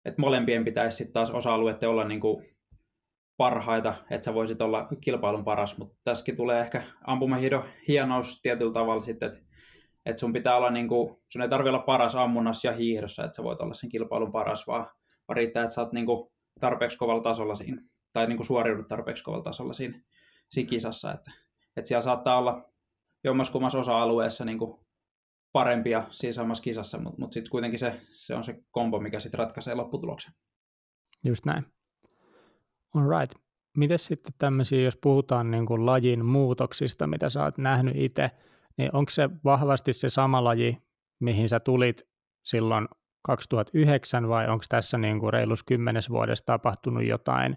että 0.05 0.21
molempien 0.21 0.65
pitäisi 0.65 0.97
sitten 0.97 1.13
taas 1.13 1.31
osa-alueiden 1.31 1.89
olla 1.89 2.05
niinku 2.05 2.43
parhaita, 3.37 3.95
että 4.11 4.25
sä 4.25 4.35
voisit 4.35 4.63
olla 4.63 4.89
kilpailun 5.01 5.45
paras, 5.45 5.79
mutta 5.79 5.97
tässäkin 6.05 6.37
tulee 6.37 6.61
ehkä 6.61 6.83
ampumahiidon 7.07 7.65
hienous 7.89 8.43
tietyllä 8.43 8.73
tavalla 8.73 9.03
sitten, 9.03 9.29
että, 9.33 9.45
että 10.07 10.21
sun 10.21 10.33
pitää 10.33 10.57
olla, 10.57 10.71
niinku, 10.71 11.23
sun 11.33 11.43
ei 11.43 11.49
tarvitse 11.49 11.69
olla 11.69 11.79
paras 11.79 12.15
ammunnassa 12.15 12.69
ja 12.69 12.75
hiihdossa, 12.75 13.25
että 13.25 13.37
sä 13.37 13.43
voit 13.43 13.61
olla 13.61 13.75
sen 13.75 13.91
kilpailun 13.91 14.33
paras, 14.33 14.67
vaan, 14.67 14.87
vaan 15.29 15.37
riittää, 15.37 15.63
että 15.63 15.75
sä 15.75 15.81
oot 15.81 15.93
niinku 15.93 16.33
tarpeeksi 16.61 16.99
kovalla 16.99 17.23
tasolla 17.23 17.55
siinä, 17.55 17.83
tai 18.13 18.27
niinku 18.27 18.45
suoriudut 18.45 18.89
tarpeeksi 18.89 19.25
kovalla 19.25 19.45
tasolla 19.45 19.73
siinä, 19.73 20.01
siinä 20.51 20.69
kisassa, 20.69 21.13
että, 21.13 21.31
että 21.77 21.89
siellä 21.89 22.03
saattaa 22.03 22.39
olla 22.39 22.71
jommaskummassa 23.25 23.79
osa-alueessa 23.79 24.45
niin 24.45 24.59
kuin 24.59 24.81
parempia 25.53 26.07
siinä 26.11 26.33
samassa 26.33 26.63
kisassa, 26.63 26.99
mutta 26.99 27.21
mut 27.21 27.33
sitten 27.33 27.51
kuitenkin 27.51 27.79
se, 27.79 28.01
se 28.11 28.35
on 28.35 28.45
se 28.45 28.63
kombo, 28.71 29.01
mikä 29.01 29.21
sitten 29.21 29.39
ratkaisee 29.39 29.75
lopputuloksen. 29.75 30.33
Just 31.25 31.45
näin. 31.45 31.67
All 32.95 33.21
right. 33.21 33.45
Miten 33.77 33.99
sitten 33.99 34.33
tämmöisiä, 34.39 34.81
jos 34.81 34.97
puhutaan 34.97 35.51
niin 35.51 35.67
kuin 35.67 35.87
lajin 35.87 36.25
muutoksista, 36.25 37.07
mitä 37.07 37.29
sä 37.29 37.45
oot 37.45 37.59
nähnyt 37.59 37.97
itse, 37.97 38.31
niin 38.77 38.97
onko 38.97 39.11
se 39.11 39.31
vahvasti 39.45 39.93
se 39.93 40.09
sama 40.09 40.45
laji, 40.45 40.79
mihin 41.21 41.49
sä 41.49 41.61
tulit 41.61 42.09
silloin 42.43 42.89
2009 43.23 44.29
vai 44.29 44.49
onko 44.49 44.65
tässä 44.69 44.99
niin 44.99 45.21
kuin 45.21 45.33
reilus 45.33 45.63
kymmenes 45.63 46.11
vuodessa 46.11 46.47
tapahtunut 46.47 47.05
jotain 47.05 47.57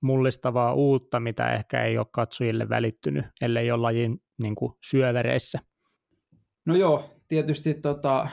mullistavaa 0.00 0.74
uutta, 0.74 1.20
mitä 1.20 1.52
ehkä 1.52 1.84
ei 1.84 1.98
ole 1.98 2.06
katsojille 2.12 2.68
välittynyt, 2.68 3.26
ellei 3.40 3.70
ole 3.70 3.80
lajin 3.80 4.22
niin 4.38 4.54
kuin 4.54 4.72
syövereissä? 4.84 5.58
No 6.66 6.76
joo, 6.76 7.10
tietysti 7.28 7.74
tota, 7.74 8.28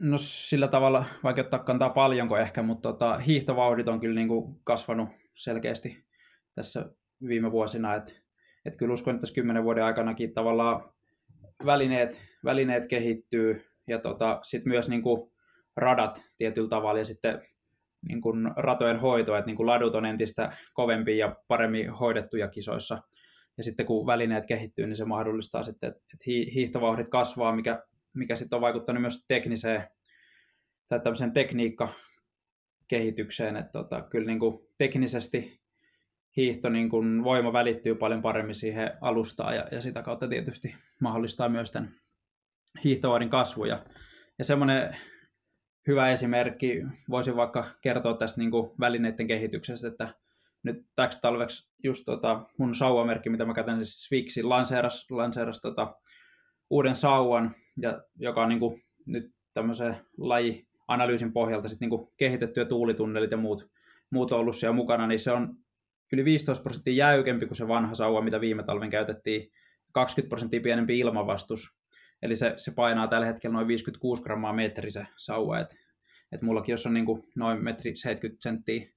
no 0.00 0.18
sillä 0.18 0.68
tavalla, 0.68 1.04
vaikka 1.24 1.42
ottaa 1.42 1.60
kantaa 1.60 1.90
paljonko 1.90 2.36
ehkä, 2.38 2.62
mutta 2.62 2.92
tota, 2.92 3.18
hiihtovauhdit 3.18 3.88
on 3.88 4.00
kyllä 4.00 4.14
niin 4.14 4.28
kuin 4.28 4.60
kasvanut 4.64 5.08
selkeästi 5.34 6.04
tässä 6.54 6.92
viime 7.28 7.52
vuosina, 7.52 7.94
että 7.94 8.12
et 8.64 8.76
kyllä 8.76 8.94
uskon, 8.94 9.14
että 9.14 9.20
tässä 9.20 9.34
kymmenen 9.34 9.64
vuoden 9.64 9.84
aikanakin 9.84 10.34
tavallaan 10.34 10.92
välineet, 11.66 12.20
välineet 12.44 12.86
kehittyy 12.86 13.64
ja 13.88 13.98
tota, 13.98 14.40
sitten 14.42 14.70
myös 14.70 14.88
niin 14.88 15.02
kuin 15.02 15.32
radat 15.76 16.22
tietyllä 16.36 16.68
tavalla 16.68 16.98
ja 16.98 17.04
sitten 17.04 17.42
niin 18.08 18.20
kuin 18.20 18.50
ratojen 18.56 19.00
hoito, 19.00 19.36
että 19.36 19.46
niin 19.46 19.56
kuin 19.56 19.66
ladut 19.66 19.94
on 19.94 20.06
entistä 20.06 20.56
kovempi 20.74 21.18
ja 21.18 21.36
paremmin 21.48 21.90
hoidettuja 21.90 22.48
kisoissa. 22.48 22.98
Ja 23.56 23.64
sitten 23.64 23.86
kun 23.86 24.06
välineet 24.06 24.46
kehittyy, 24.46 24.86
niin 24.86 24.96
se 24.96 25.04
mahdollistaa 25.04 25.62
sitten, 25.62 25.88
että 25.88 26.16
hiihtovauhdit 26.26 27.08
kasvaa, 27.08 27.56
mikä, 27.56 27.82
mikä 28.14 28.36
sitten 28.36 28.56
on 28.56 28.60
vaikuttanut 28.60 29.00
myös 29.00 29.24
tekniseen 29.28 29.88
tai 30.88 31.00
tämmöiseen 31.00 31.32
tekniikkakehitykseen, 31.32 33.56
että 33.56 33.72
tota, 33.72 34.02
kyllä 34.02 34.26
niin 34.26 34.38
kuin 34.38 34.58
teknisesti 34.78 35.60
hiihto 36.36 36.68
niin 36.68 36.88
kuin 36.88 37.24
voima 37.24 37.52
välittyy 37.52 37.94
paljon 37.94 38.22
paremmin 38.22 38.54
siihen 38.54 38.90
alustaan 39.00 39.56
ja, 39.56 39.64
ja 39.72 39.82
sitä 39.82 40.02
kautta 40.02 40.28
tietysti 40.28 40.74
mahdollistaa 41.00 41.48
myös 41.48 41.72
tämän 41.72 41.94
hiihtovaadin 42.84 43.30
kasvu. 43.30 43.64
Ja, 43.64 43.84
ja 44.38 44.44
semmoinen 44.44 44.96
hyvä 45.90 46.10
esimerkki, 46.10 46.82
voisin 47.10 47.36
vaikka 47.36 47.64
kertoa 47.80 48.14
tästä 48.14 48.40
niin 48.40 48.50
kuin 48.50 48.70
välineiden 48.80 49.26
kehityksestä, 49.26 49.88
että 49.88 50.14
nyt 50.62 50.86
täksi 50.96 51.18
talveksi 51.22 51.70
just 51.84 52.04
tota, 52.04 52.46
mun 52.58 52.74
sauvamerkki, 52.74 53.30
mitä 53.30 53.44
mä 53.44 53.54
käytän 53.54 53.76
siis 53.76 54.04
Swixin, 54.04 54.48
lanseeras, 54.48 55.10
lanseeras 55.10 55.60
tota, 55.60 55.96
uuden 56.70 56.94
sauvan, 56.94 57.54
ja, 57.76 58.02
joka 58.16 58.42
on 58.42 58.48
niin 58.48 58.60
kuin, 58.60 58.82
nyt 59.06 59.30
tämmöisen 59.54 59.96
lajianalyysin 60.18 61.32
pohjalta 61.32 61.68
sit, 61.68 61.80
niin 61.80 61.90
kuin, 61.90 62.08
kehitettyä 62.16 62.64
tuulitunnelit 62.64 63.30
ja 63.30 63.36
muut, 63.36 63.70
muut 64.10 64.32
on 64.32 64.40
ollut 64.40 64.56
siellä 64.56 64.76
mukana, 64.76 65.06
niin 65.06 65.20
se 65.20 65.32
on 65.32 65.56
yli 66.12 66.24
15 66.24 66.62
prosenttia 66.62 66.94
jäykempi 66.94 67.46
kuin 67.46 67.56
se 67.56 67.68
vanha 67.68 67.94
sauva, 67.94 68.20
mitä 68.20 68.40
viime 68.40 68.62
talven 68.62 68.90
käytettiin, 68.90 69.50
20 69.92 70.28
prosenttia 70.28 70.60
pienempi 70.60 70.98
ilmavastus, 70.98 71.79
Eli 72.22 72.36
se, 72.36 72.54
se 72.56 72.70
painaa 72.70 73.08
tällä 73.08 73.26
hetkellä 73.26 73.54
noin 73.54 73.68
56 73.68 74.22
grammaa 74.22 74.52
metri 74.52 74.90
se 74.90 75.06
sauva. 75.16 75.58
Et, 75.58 75.76
et 76.32 76.42
mullakin, 76.42 76.72
jos 76.72 76.86
on 76.86 76.94
niin 76.94 77.06
kuin 77.06 77.28
noin 77.34 77.64
metri 77.64 77.96
70 77.96 78.42
senttiä 78.42 78.88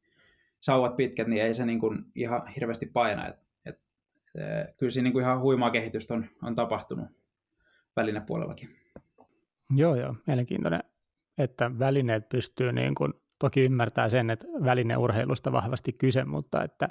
sauvat 0.60 0.96
pitkät, 0.96 1.28
niin 1.28 1.44
ei 1.44 1.54
se 1.54 1.66
niin 1.66 1.80
kuin 1.80 2.06
ihan 2.16 2.48
hirveästi 2.48 2.86
paina. 2.86 3.28
Et, 3.28 3.36
et, 3.66 3.80
et, 4.36 4.78
kyllä 4.78 4.92
siinä 4.92 5.04
niin 5.04 5.14
kuin 5.14 5.24
ihan 5.24 5.42
huimaa 5.42 5.72
kehitystä 5.72 6.14
on, 6.14 6.26
on 6.44 6.56
tapahtunut 6.56 7.08
välinepuolellakin. 7.96 8.70
Joo, 9.76 9.96
joo, 9.96 10.16
mielenkiintoinen, 10.28 10.84
että 11.38 11.80
välineet 11.80 12.30
pystyy 12.30 12.72
niin 12.72 12.96
kuin, 12.96 13.14
toki 13.40 13.62
ymmärtää 13.62 14.10
sen, 14.10 14.30
että 14.30 14.48
välineurheilusta 14.64 15.52
vahvasti 15.52 15.94
kyse, 15.94 16.26
mutta 16.26 16.64
että 16.64 16.90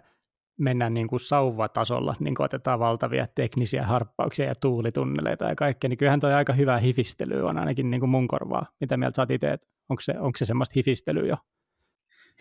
mennä 0.59 0.91
niin 0.91 1.09
kuin 1.09 1.21
sauvatasolla, 1.21 2.15
niin 2.21 2.35
kuin 2.35 2.45
otetaan 2.45 2.79
valtavia 2.79 3.27
teknisiä 3.35 3.87
harppauksia 3.87 4.47
ja 4.47 4.55
tuulitunneleita 4.61 5.45
ja 5.45 5.55
kaikkea, 5.55 5.89
niin 5.89 5.99
kyllähän 5.99 6.21
toi 6.21 6.35
aika 6.35 6.53
hyvää 6.53 6.79
hifistelyä 6.79 7.49
on 7.49 7.59
ainakin 7.59 7.91
niin 7.91 8.01
kuin 8.01 8.11
mun 8.11 8.29
korvaa. 8.29 8.67
Mitä 8.81 8.97
mieltä 8.97 9.17
sä 9.17 9.27
itse, 9.35 9.59
onko 9.89 10.01
se, 10.01 10.19
onko 10.19 10.39
se 10.39 10.45
semmoista 10.45 10.73
hifistelyä 10.77 11.27
jo? 11.27 11.37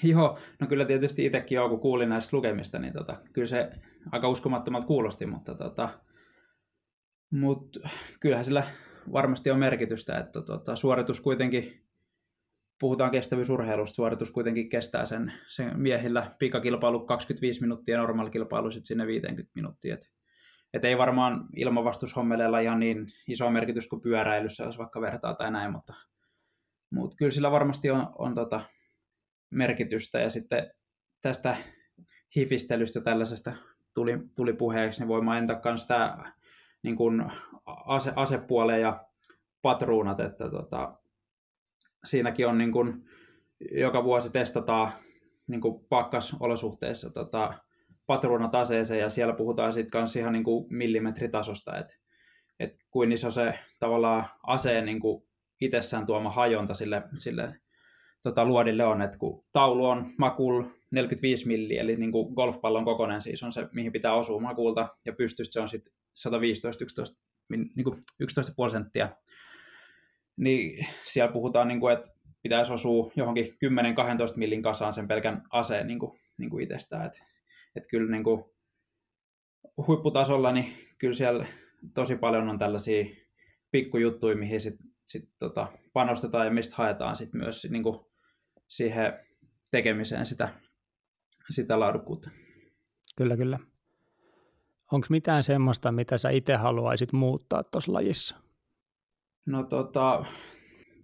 Joo, 0.03 0.37
no 0.59 0.67
kyllä 0.67 0.85
tietysti 0.85 1.25
itsekin 1.25 1.55
jo, 1.55 1.69
kun 1.69 1.79
kuulin 1.79 2.09
näistä 2.09 2.37
lukemista, 2.37 2.79
niin 2.79 2.93
tota, 2.93 3.17
kyllä 3.33 3.47
se 3.47 3.71
aika 4.11 4.29
uskomattomalta 4.29 4.87
kuulosti, 4.87 5.25
mutta 5.25 5.55
tota, 5.55 5.89
mut, 7.31 7.77
kyllähän 8.19 8.45
sillä 8.45 8.63
varmasti 9.11 9.51
on 9.51 9.59
merkitystä, 9.59 10.17
että 10.17 10.41
tota, 10.41 10.75
suoritus 10.75 11.21
kuitenkin, 11.21 11.80
puhutaan 12.81 13.11
kestävyysurheilusta, 13.11 13.95
suoritus 13.95 14.31
kuitenkin 14.31 14.69
kestää 14.69 15.05
sen, 15.05 15.33
sen 15.47 15.79
miehillä 15.79 16.35
pikakilpailu 16.39 16.99
25 16.99 17.61
minuuttia 17.61 17.95
ja 17.95 18.01
normaalikilpailu 18.01 18.71
sitten 18.71 18.87
sinne 18.87 19.07
50 19.07 19.51
minuuttia. 19.55 19.93
Et, 19.93 20.09
et 20.73 20.85
ei 20.85 20.97
varmaan 20.97 21.45
ilmavastushommelella 21.55 22.59
ihan 22.59 22.79
niin 22.79 23.07
iso 23.27 23.49
merkitys 23.49 23.87
kuin 23.87 24.01
pyöräilyssä, 24.01 24.63
jos 24.63 24.77
vaikka 24.77 25.01
vertaa 25.01 25.33
tai 25.33 25.51
näin, 25.51 25.71
mutta, 25.71 25.93
mutta 26.89 27.15
kyllä 27.17 27.31
sillä 27.31 27.51
varmasti 27.51 27.91
on, 27.91 28.09
on 28.17 28.35
tota, 28.35 28.61
merkitystä. 29.49 30.19
Ja 30.19 30.29
sitten 30.29 30.67
tästä 31.21 31.57
hifistelystä 32.35 33.01
tällaisesta 33.01 33.53
tuli, 33.93 34.19
tuli 34.35 34.53
puheeksi, 34.53 35.01
niin 35.01 35.07
voi 35.07 35.21
mainita 35.21 35.61
myös 35.65 35.87
tämä 35.87 36.33
niin 36.83 36.97
ase, 37.65 38.13
asepuoleen 38.15 38.81
ja 38.81 39.05
patruunat, 39.61 40.19
että 40.19 40.49
tota, 40.49 41.00
siinäkin 42.03 42.47
on 42.47 42.57
niin 42.57 42.71
kuin, 42.71 43.05
joka 43.71 44.03
vuosi 44.03 44.31
testataan 44.31 44.91
niin 45.47 45.61
kuin 45.61 45.85
pakkasolosuhteissa 45.89 47.09
tota, 47.09 47.53
patruunat 48.07 48.55
aseeseen 48.55 48.99
ja 48.99 49.09
siellä 49.09 49.33
puhutaan 49.33 49.73
sitten 49.73 49.91
kanssa 49.91 50.19
ihan 50.19 50.33
niin 50.33 50.43
kuin 50.43 50.65
millimetritasosta, 50.69 51.77
että 51.77 51.93
et 52.59 52.77
kuin 52.91 53.11
iso 53.11 53.31
se 53.31 53.59
tavallaan 53.79 54.25
aseen 54.47 54.85
niin 54.85 54.99
kuin 54.99 55.23
itsessään 55.61 56.05
tuoma 56.05 56.29
hajonta 56.29 56.73
sille, 56.73 57.03
sille 57.17 57.55
tota, 58.23 58.45
luodille 58.45 58.85
on, 58.85 59.01
että 59.01 59.17
kun 59.17 59.45
taulu 59.53 59.85
on 59.85 60.05
makul 60.17 60.63
45 60.91 61.47
milli, 61.47 61.77
eli 61.77 61.95
niin 61.95 62.11
kuin 62.11 62.33
golfpallon 62.33 62.85
kokoinen 62.85 63.21
siis 63.21 63.43
on 63.43 63.51
se, 63.51 63.67
mihin 63.73 63.91
pitää 63.91 64.13
osua 64.13 64.39
makulta, 64.39 64.87
ja 65.05 65.13
pystystä 65.13 65.53
se 65.53 65.59
on 65.59 65.69
sitten 65.69 65.93
115, 66.13 66.83
11, 66.83 67.17
niin 67.49 67.83
kuin 67.83 67.95
11,5 68.23 68.69
senttiä, 68.71 69.09
niin 70.37 70.87
siellä 71.03 71.31
puhutaan, 71.31 71.67
niin 71.67 71.79
kuin, 71.79 71.93
että 71.93 72.09
pitäisi 72.41 72.73
osua 72.73 73.11
johonkin 73.15 73.45
10-12 73.45 73.49
millin 74.35 74.61
kasaan 74.61 74.93
sen 74.93 75.07
pelkän 75.07 75.43
aseen 75.49 75.87
niin 75.87 75.99
kuin, 75.99 76.19
niin 76.37 76.49
kuin 76.49 76.63
itsestään. 76.63 77.05
Että 77.05 77.19
et 77.75 77.83
kyllä 77.89 78.11
niin 78.11 78.23
kuin, 78.23 78.43
huipputasolla, 79.87 80.51
niin 80.51 80.73
kyllä 80.97 81.13
siellä 81.13 81.45
tosi 81.93 82.15
paljon 82.15 82.49
on 82.49 82.59
tällaisia 82.59 83.05
pikkujuttuja, 83.71 84.35
mihin 84.35 84.61
sit, 84.61 84.75
sit, 85.05 85.29
tota, 85.39 85.67
panostetaan 85.93 86.45
ja 86.45 86.51
mistä 86.51 86.75
haetaan 86.77 87.15
sit 87.15 87.33
myös 87.33 87.67
niin 87.69 87.83
kuin, 87.83 87.99
siihen 88.67 89.13
tekemiseen 89.71 90.25
sitä, 90.25 90.49
sitä 91.49 91.79
laadukkuutta. 91.79 92.29
Kyllä, 93.17 93.37
kyllä. 93.37 93.59
Onko 94.91 95.07
mitään 95.09 95.43
semmoista, 95.43 95.91
mitä 95.91 96.17
sä 96.17 96.29
itse 96.29 96.55
haluaisit 96.55 97.13
muuttaa 97.13 97.63
tuossa 97.63 97.93
lajissa? 97.93 98.35
No 99.45 99.63
tota, 99.63 100.25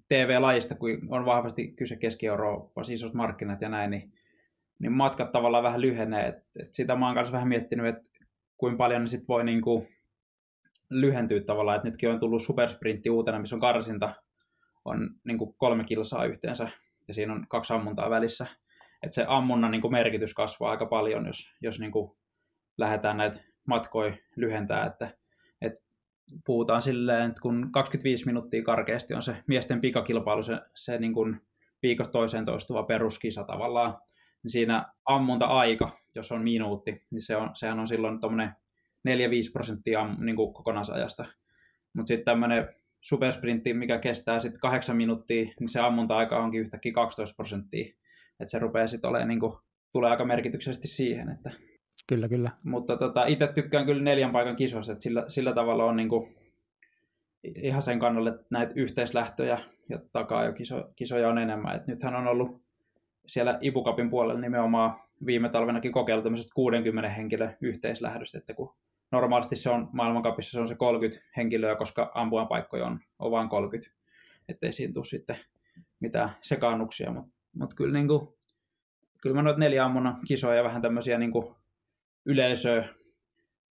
TV-lajista, 0.09 0.75
kun 0.75 0.89
on 1.09 1.25
vahvasti 1.25 1.67
kyse 1.67 1.95
Keski-Euroopassa, 1.95 2.93
isot 2.93 3.13
markkinat 3.13 3.61
ja 3.61 3.69
näin, 3.69 3.91
niin, 3.91 4.13
niin 4.79 4.91
matkat 4.91 5.31
tavallaan 5.31 5.63
vähän 5.63 5.81
lyhenee. 5.81 6.27
Et, 6.27 6.35
et 6.59 6.73
sitä 6.73 6.95
mä 6.95 7.05
oon 7.05 7.15
kanssa 7.15 7.33
vähän 7.33 7.47
miettinyt, 7.47 7.85
että 7.85 8.09
kuinka 8.57 8.77
paljon 8.77 9.01
ne 9.01 9.07
sit 9.07 9.27
voi 9.27 9.43
niinku 9.43 9.87
lyhentyä 10.89 11.41
tavallaan. 11.41 11.77
Et 11.77 11.83
nytkin 11.83 12.09
on 12.09 12.19
tullut 12.19 12.41
supersprintti 12.41 13.09
uutena, 13.09 13.39
missä 13.39 13.55
on 13.55 13.59
karsinta, 13.61 14.13
on 14.85 15.09
niinku 15.23 15.53
kolme 15.53 15.83
kilsaa 15.83 16.25
yhteensä 16.25 16.69
ja 17.07 17.13
siinä 17.13 17.33
on 17.33 17.45
kaksi 17.49 17.73
ammuntaa 17.73 18.09
välissä. 18.09 18.47
Et 19.03 19.13
se 19.13 19.25
ammunnan 19.27 19.71
niin 19.71 19.81
kuin 19.81 19.91
merkitys 19.91 20.33
kasvaa 20.33 20.71
aika 20.71 20.85
paljon, 20.85 21.25
jos, 21.25 21.53
jos 21.61 21.79
niin 21.79 21.91
kuin 21.91 22.17
lähdetään 22.77 23.17
näitä 23.17 23.41
matkoja 23.67 24.17
lyhentää, 24.35 24.85
että 24.85 25.16
puhutaan 26.45 26.81
silleen, 26.81 27.29
että 27.29 27.41
kun 27.41 27.69
25 27.71 28.25
minuuttia 28.25 28.63
karkeasti 28.63 29.13
on 29.13 29.21
se 29.21 29.35
miesten 29.47 29.81
pikakilpailu, 29.81 30.43
se, 30.43 30.59
se 30.75 30.97
niin 30.97 31.13
kuin 31.13 31.41
viikosta 31.83 32.11
toiseen 32.11 32.45
toistuva 32.45 32.83
peruskisa 32.83 33.43
tavallaan, 33.43 33.97
niin 34.43 34.51
siinä 34.51 34.85
ammunta-aika, 35.05 35.99
jos 36.15 36.31
on 36.31 36.43
minuutti, 36.43 37.05
niin 37.11 37.21
se 37.21 37.35
on, 37.35 37.49
sehän 37.53 37.79
on 37.79 37.87
silloin 37.87 38.21
tuommoinen 38.21 38.51
4-5 39.09 39.11
prosenttia 39.53 40.15
niin 40.17 40.35
kuin 40.35 40.53
kokonaisajasta. 40.53 41.25
Mutta 41.93 42.07
sitten 42.07 42.25
tämmöinen 42.25 42.67
supersprintti, 43.01 43.73
mikä 43.73 43.99
kestää 43.99 44.39
sitten 44.39 44.59
kahdeksan 44.59 44.97
minuuttia, 44.97 45.43
niin 45.59 45.69
se 45.69 45.79
ammunta-aika 45.79 46.37
onkin 46.37 46.61
yhtäkkiä 46.61 46.91
12 46.91 47.35
prosenttia. 47.35 47.93
Että 48.39 48.51
se 48.51 48.59
rupeaa 48.59 48.87
sitten 48.87 49.09
olemaan, 49.09 49.27
niin 49.27 49.39
kuin, 49.39 49.53
tulee 49.91 50.11
aika 50.11 50.25
merkityksellisesti 50.25 50.87
siihen. 50.87 51.29
Että... 51.29 51.66
Kyllä, 52.07 52.29
kyllä. 52.29 52.51
Mutta 52.63 52.97
tota, 52.97 53.25
itse 53.25 53.47
tykkään 53.47 53.85
kyllä 53.85 54.03
neljän 54.03 54.31
paikan 54.31 54.55
kisoissa, 54.55 54.91
että 54.91 55.03
sillä, 55.03 55.25
sillä 55.27 55.53
tavalla 55.53 55.85
on 55.85 55.95
niin 55.95 56.09
kuin, 56.09 56.35
ihan 57.43 57.81
sen 57.81 57.99
kannalle, 57.99 58.39
näitä 58.49 58.73
yhteislähtöjä 58.75 59.59
ja 59.89 59.99
takaa 60.11 60.45
jo 60.45 60.53
kiso, 60.53 60.89
kisoja 60.95 61.29
on 61.29 61.37
enemmän. 61.37 61.75
Et 61.75 61.87
nythän 61.87 62.15
on 62.15 62.27
ollut 62.27 62.61
siellä 63.27 63.57
Ipukapin 63.61 64.09
puolella 64.09 64.41
nimenomaan 64.41 64.99
viime 65.25 65.49
talvenakin 65.49 65.91
kokeilu 65.91 66.21
tämmöisestä 66.21 66.51
60 66.55 67.09
henkilö 67.09 67.49
yhteislähdöstä, 67.61 68.37
että 68.37 68.53
kun 68.53 68.73
normaalisti 69.11 69.55
se 69.55 69.69
on 69.69 69.89
maailmankapissa 69.91 70.51
se 70.51 70.59
on 70.59 70.67
se 70.67 70.75
30 70.75 71.25
henkilöä, 71.37 71.75
koska 71.75 72.11
ampujan 72.15 72.47
paikkoja 72.47 72.85
on, 72.85 72.99
on 73.19 73.31
vain 73.31 73.49
30, 73.49 73.91
ettei 74.49 74.71
siinä 74.71 74.93
tule 74.93 75.05
sitten 75.05 75.35
mitään 75.99 76.29
sekaannuksia, 76.41 77.11
mutta 77.11 77.31
mut 77.53 77.73
kyllä, 77.73 77.93
niin 77.93 78.07
kuin, 78.07 78.27
kyllä 79.21 79.35
mä 79.35 79.41
noita 79.41 79.59
neljä 79.59 79.85
ammunnan 79.85 80.19
kisoja 80.27 80.55
ja 80.55 80.63
vähän 80.63 80.81
tämmöisiä 80.81 81.17
niin 81.17 81.31
yleisö, 82.27 82.83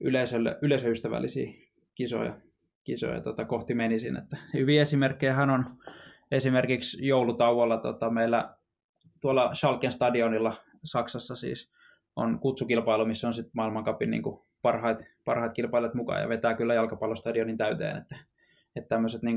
yleisölle, 0.00 0.58
yleisöystävällisiä 0.62 1.52
kisoja, 1.94 2.40
kisoja 2.84 3.20
tota, 3.20 3.44
kohti 3.44 3.74
menisin. 3.74 4.16
Että 4.16 4.36
hyviä 4.54 4.82
esimerkkejä 4.82 5.36
on 5.42 5.76
esimerkiksi 6.30 7.06
joulutauolla 7.06 7.78
tota, 7.78 8.10
meillä 8.10 8.56
tuolla 9.20 9.54
Schalken 9.54 9.92
stadionilla 9.92 10.54
Saksassa 10.84 11.36
siis 11.36 11.72
on 12.16 12.38
kutsukilpailu, 12.38 13.04
missä 13.04 13.26
on 13.26 13.32
sitten 13.32 13.52
maailmankapin 13.54 14.10
niin 14.10 14.22
kuin 14.22 14.40
parhaat, 14.62 15.04
parhaat 15.24 15.54
kilpailijat 15.54 15.94
mukaan 15.94 16.20
ja 16.20 16.28
vetää 16.28 16.54
kyllä 16.54 16.74
jalkapallostadionin 16.74 17.56
täyteen. 17.56 17.96
Että, 17.96 18.16
että 18.76 18.88
tämmöiset 18.88 19.22
niin 19.22 19.36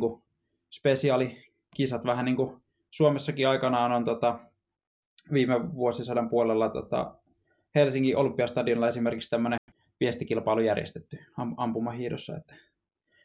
spesiaalikisat 0.71 2.05
vähän 2.05 2.25
niin 2.25 2.35
kuin 2.35 2.61
Suomessakin 2.91 3.47
aikanaan 3.47 3.91
on 3.91 4.03
tota, 4.03 4.39
viime 5.33 5.73
vuosisadan 5.73 6.29
puolella 6.29 6.69
tota, 6.69 7.18
Helsingin 7.75 8.17
Olympiastadionilla 8.17 8.87
esimerkiksi 8.87 9.29
tämmöinen 9.29 9.59
viestikilpailu 9.99 10.61
järjestetty 10.61 11.17
ampumahiidossa. 11.57 12.37
Että, 12.37 12.55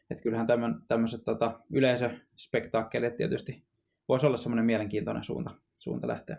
että 0.09 0.23
kyllähän 0.23 0.47
tämän, 0.47 0.81
tämmöiset 0.87 1.23
tota, 1.23 1.59
yleisöspektaakkelit 1.73 3.17
tietysti 3.17 3.63
voisi 4.07 4.25
olla 4.25 4.37
semmoinen 4.37 4.65
mielenkiintoinen 4.65 5.23
suunta, 5.23 5.51
suunta 5.77 6.07
lähteä. 6.07 6.37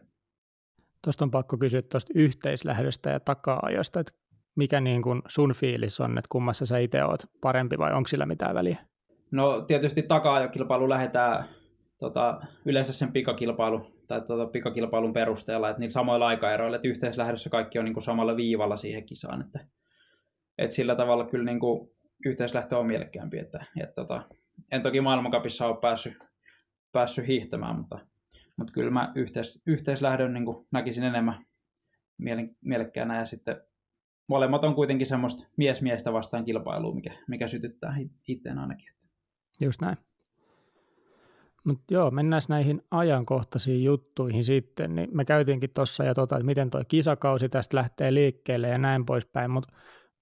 Tuosta 1.05 1.25
on 1.25 1.31
pakko 1.31 1.59
kysyä 1.59 1.83
tuosta 1.83 2.13
yhteislähdöstä 2.15 3.11
ja 3.11 3.21
taka-ajosta, 3.21 4.01
että 4.01 4.13
mikä 4.57 4.81
niin 4.81 5.03
kuin 5.03 5.23
sun 5.29 5.53
fiilis 5.55 6.01
on, 6.01 6.19
että 6.19 6.29
kummassa 6.29 6.67
sä 6.67 6.79
itse 6.79 7.05
oot 7.05 7.23
parempi 7.41 7.79
vai 7.79 7.93
onko 7.93 8.09
sillä 8.09 8.27
mitään 8.27 8.55
väliä? 8.55 8.77
No 9.31 9.61
tietysti 9.61 10.03
taka-ajokilpailu 10.03 10.89
lähdetään 10.89 11.45
tota, 11.99 12.41
yleensä 12.65 12.93
sen 12.93 13.13
pikakilpailu 13.13 13.96
tai 14.07 14.21
tota, 14.21 14.47
pikakilpailun 14.47 15.13
perusteella, 15.13 15.71
että 15.71 15.81
niillä 15.81 15.93
samoilla 15.93 16.27
aikaeroilla, 16.27 16.77
että 16.77 16.89
yhteislähdössä 16.89 17.51
kaikki 17.51 17.79
on 17.79 17.85
niin 17.85 17.95
kuin 17.95 18.05
samalla 18.05 18.37
viivalla 18.37 18.77
siihen 18.77 19.07
kisaan, 19.07 19.41
että, 19.41 19.67
että 20.59 20.77
sillä 20.77 20.95
tavalla 20.95 21.27
kyllä 21.27 21.45
niin 21.45 21.61
kuin 21.61 21.91
yhteislähtö 22.27 22.79
on 22.79 22.87
mielekkäämpi, 22.87 23.39
että, 23.39 23.65
että 23.81 23.95
tota, 23.95 24.23
en 24.73 24.83
toki 24.83 25.01
maailmankapissa 25.01 25.67
ole 25.67 25.81
päässyt, 25.81 26.19
päässyt 26.93 27.27
hiihtämään, 27.27 27.77
mutta, 27.77 27.99
mutta 28.57 28.73
kyllä 28.73 28.91
mä 28.91 29.13
yhteis, 29.15 29.63
yhteislähdön 29.67 30.35
niin 30.35 30.45
kuin 30.45 30.67
näkisin 30.73 31.05
enemmän 31.05 31.47
mielekkäänä 32.61 33.19
ja 33.19 33.27
sitten 33.27 33.61
molemmat 34.29 34.65
on 34.65 34.75
kuitenkin 34.75 35.07
semmoista 35.07 35.49
mies-miestä 35.57 36.13
vastaan 36.13 36.45
kilpailua, 36.45 36.95
mikä, 36.95 37.11
mikä 37.29 37.49
sytyttää 37.49 37.97
itteen 38.29 38.59
ainakin. 38.59 38.89
Just 39.61 39.81
näin. 39.81 39.97
Mutta 41.67 41.85
joo, 41.91 42.11
mennään 42.11 42.43
näihin 42.49 42.83
ajankohtaisiin 42.91 43.85
juttuihin 43.85 44.45
sitten. 44.45 44.95
Niin 44.95 45.09
me 45.13 45.25
käytiinkin 45.25 45.71
tuossa 45.75 46.05
ja 46.05 46.15
tota, 46.15 46.37
että 46.37 46.47
miten 46.47 46.71
tuo 46.71 46.83
kisakausi 46.89 47.49
tästä 47.49 47.77
lähtee 47.77 48.15
liikkeelle 48.15 48.69
ja 48.69 48.79
näin 48.79 49.07
poispäin, 49.07 49.51
mutta 49.51 49.73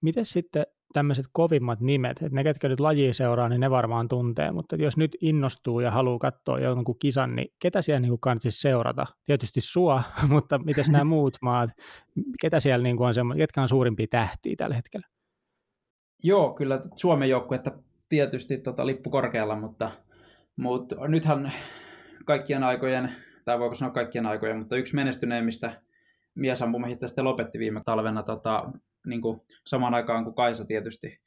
miten 0.01 0.25
sitten 0.25 0.67
tämmöiset 0.93 1.27
kovimmat 1.33 1.81
nimet, 1.81 2.23
että 2.23 2.35
ne, 2.35 2.45
ketkä 2.45 2.69
nyt 2.69 2.81
lajia 2.81 3.15
seuraa, 3.15 3.49
niin 3.49 3.61
ne 3.61 3.71
varmaan 3.71 4.09
tuntee, 4.09 4.53
mutta 4.53 4.77
jos 4.77 4.97
nyt 4.97 5.17
innostuu 5.21 5.81
ja 5.81 5.91
haluaa 5.91 6.19
katsoa 6.19 6.61
jonkun 6.61 6.99
kisan, 6.99 7.37
niin 7.37 7.49
ketä 7.63 7.83
siellä 7.83 8.01
niin 8.01 8.21
kannattaisi 8.21 8.61
seurata? 8.61 9.07
Tietysti 9.25 9.61
sua, 9.61 10.03
mutta 10.29 10.59
miten 10.59 10.85
nämä 10.89 11.05
muut 11.05 11.37
maat, 11.43 11.71
ketä 12.41 12.61
siellä 12.61 12.83
niin 12.83 13.03
on 13.03 13.15
semmoinen, 13.15 13.43
ketkä 13.43 13.63
on 13.63 13.69
suurimpia 13.69 14.07
tähtiä 14.11 14.55
tällä 14.57 14.77
hetkellä? 14.77 15.07
Joo, 16.23 16.55
kyllä 16.55 16.83
Suomen 16.95 17.29
joukkuetta 17.29 17.73
tietysti 18.09 18.59
tota, 18.59 18.87
lippu 18.87 19.11
korkealla, 19.11 19.57
mutta, 19.57 19.91
mutta 20.57 21.09
nythän 21.09 21.53
kaikkien 22.25 22.65
aikojen, 22.65 23.13
tai 23.45 23.59
voiko 23.59 23.75
sanoa 23.75 23.95
kaikkien 23.95 24.27
aikojen, 24.27 24.59
mutta 24.59 24.77
yksi 24.77 24.95
menestyneimmistä 24.95 25.83
miesampumahitta 26.35 27.09
sitten 27.09 27.25
lopetti 27.25 27.59
viime 27.59 27.83
talvena 27.85 28.23
tota, 28.23 28.71
niin 29.07 29.21
kuin 29.21 29.41
samaan 29.67 29.95
aikaan 29.95 30.25
kuin 30.25 30.35
Kaisa 30.35 30.65
tietysti. 30.65 31.21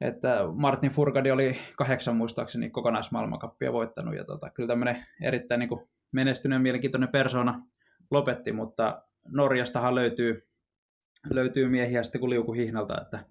Että 0.00 0.38
Martin 0.54 0.90
Furgadi 0.90 1.30
oli 1.30 1.56
kahdeksan 1.76 2.16
muistaakseni 2.16 2.70
kokonaismaailmankappia 2.70 3.72
voittanut 3.72 4.16
ja 4.16 4.24
tota, 4.24 4.50
kyllä 4.50 4.66
tämmöinen 4.66 5.06
erittäin 5.22 5.58
niin 5.58 5.68
kuin 5.68 5.88
menestyneen 6.12 6.62
mielenkiintoinen 6.62 7.08
persona 7.08 7.62
lopetti, 8.10 8.52
mutta 8.52 9.02
Norjastahan 9.28 9.94
löytyy, 9.94 10.48
löytyy 11.30 11.68
miehiä 11.68 12.02
sitten 12.02 12.20
kuin 12.20 12.30
liuku 12.30 12.52
hihnalta, 12.52 13.00
että, 13.02 13.24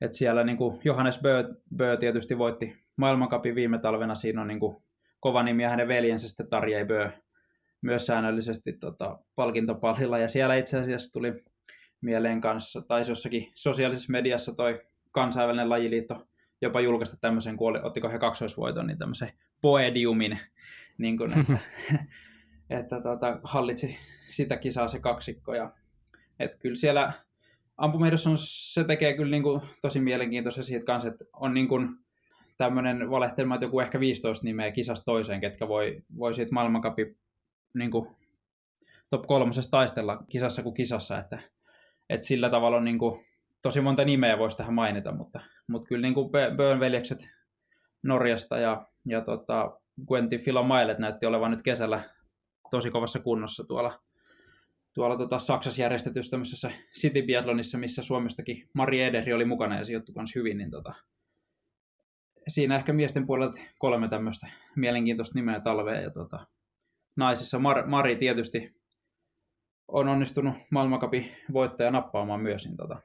että 0.00 0.16
siellä 0.16 0.44
niin 0.44 0.56
kuin 0.56 0.80
Johannes 0.84 1.20
Bö, 1.22 1.54
Bö 1.76 1.96
tietysti 1.96 2.38
voitti 2.38 2.85
maailmankapin 2.96 3.54
viime 3.54 3.78
talvena, 3.78 4.14
siinä 4.14 4.40
on 4.40 4.48
niin 4.48 4.60
kuin 4.60 4.76
kova 5.20 5.42
nimi 5.42 5.62
ja 5.62 5.70
hänen 5.70 5.88
veljensä 5.88 6.28
sitten 6.28 6.48
Tarjei 6.48 6.84
Bö 6.84 7.10
myös 7.82 8.06
säännöllisesti 8.06 8.72
tota, 8.72 9.18
palkintopallilla 9.34 10.18
ja 10.18 10.28
siellä 10.28 10.54
itse 10.54 10.78
asiassa 10.78 11.12
tuli 11.12 11.44
mieleen 12.00 12.40
kanssa, 12.40 12.82
tai 12.82 13.02
jossakin 13.08 13.48
sosiaalisessa 13.54 14.12
mediassa 14.12 14.54
toi 14.54 14.80
kansainvälinen 15.10 15.70
lajiliitto 15.70 16.26
jopa 16.60 16.80
julkaista 16.80 17.16
tämmöisen, 17.20 17.56
kun 17.56 17.68
oli, 17.68 17.78
ottiko 17.82 18.08
he 18.08 18.18
kaksoisvoiton, 18.18 18.86
niin 18.86 18.98
tämmöisen 18.98 19.32
poediumin, 19.60 20.38
niin 20.98 21.16
kuin, 21.16 21.40
että, 21.40 21.58
että 22.80 23.00
tota, 23.00 23.40
hallitsi 23.42 23.96
sitä 24.28 24.56
kisaa 24.56 24.88
se 24.88 25.00
kaksikko. 25.00 25.54
Ja, 25.54 25.72
että 26.38 26.58
kyllä 26.58 26.76
siellä 26.76 27.12
ampumehdossa 27.76 28.30
on, 28.30 28.36
se 28.40 28.84
tekee 28.84 29.16
kyllä 29.16 29.30
niin 29.30 29.42
kuin, 29.42 29.60
tosi 29.82 30.00
mielenkiintoista 30.00 30.62
siitä 30.62 30.86
kanssa, 30.86 31.08
että 31.08 31.24
on 31.32 31.54
niin 31.54 31.68
kuin, 31.68 31.88
tämmöinen 32.58 33.10
valehtelma, 33.10 33.54
että 33.54 33.66
joku 33.66 33.80
ehkä 33.80 34.00
15 34.00 34.44
nimeä 34.44 34.72
kisasta 34.72 35.04
toiseen, 35.04 35.40
ketkä 35.40 35.68
voi, 35.68 36.02
voi 36.18 36.34
siitä 36.34 36.54
maailmankapin 36.54 37.18
niin 37.74 37.90
kuin, 37.90 38.16
top 39.10 39.26
kolmosesta 39.26 39.70
taistella 39.70 40.24
kisassa 40.28 40.62
kuin 40.62 40.74
kisassa, 40.74 41.18
että 41.18 41.38
et 42.10 42.24
sillä 42.24 42.50
tavalla 42.50 42.76
on 42.76 42.84
niin 42.84 42.98
kuin, 42.98 43.26
tosi 43.62 43.80
monta 43.80 44.04
nimeä 44.04 44.38
voisi 44.38 44.56
tähän 44.56 44.74
mainita, 44.74 45.12
mutta, 45.12 45.40
mutta 45.68 45.88
kyllä 45.88 46.02
niin 46.02 46.14
kuin 46.14 46.32
veljekset 46.80 47.28
Norjasta 48.02 48.58
ja, 48.58 48.86
ja 49.06 49.20
tota, 49.20 49.80
Quentin 50.12 50.40
Filomailet 50.40 50.98
näytti 50.98 51.26
olevan 51.26 51.50
nyt 51.50 51.62
kesällä 51.62 52.00
tosi 52.70 52.90
kovassa 52.90 53.18
kunnossa 53.18 53.64
tuolla, 53.64 54.00
tuolla 54.94 55.16
tota 55.16 55.38
Saksassa 55.38 55.82
järjestetyssä 55.82 56.30
tämmöisessä 56.30 56.70
City 57.00 57.22
Biathlonissa, 57.22 57.78
missä 57.78 58.02
Suomestakin 58.02 58.68
Mari 58.72 59.02
Ederi 59.02 59.32
oli 59.32 59.44
mukana 59.44 59.78
ja 59.78 59.84
sijoittui 59.84 60.14
myös 60.16 60.34
hyvin, 60.34 60.58
niin 60.58 60.70
tota, 60.70 60.94
siinä 62.48 62.76
ehkä 62.76 62.92
miesten 62.92 63.26
puolelta 63.26 63.58
kolme 63.78 64.08
tämmöistä 64.08 64.46
mielenkiintoista 64.76 65.34
nimeä 65.34 65.60
talvea 65.60 66.00
ja 66.00 66.10
tota, 66.10 66.46
naisissa 67.16 67.58
Mar- 67.58 67.86
Mari 67.86 68.16
tietysti 68.16 68.76
on 69.88 70.08
onnistunut 70.08 70.54
maailmankapin 70.70 71.28
voittaja 71.52 71.90
nappaamaan 71.90 72.40
myös, 72.40 72.66
niin 72.66 72.76
tota, 72.76 73.00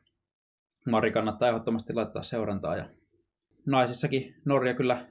Mari 0.90 1.12
kannattaa 1.12 1.48
ehdottomasti 1.48 1.94
laittaa 1.94 2.24
seurantaa. 2.24 2.78
Ja 2.78 2.90
naisissakin 3.66 4.36
Norja 4.46 4.74
kyllä 4.74 5.08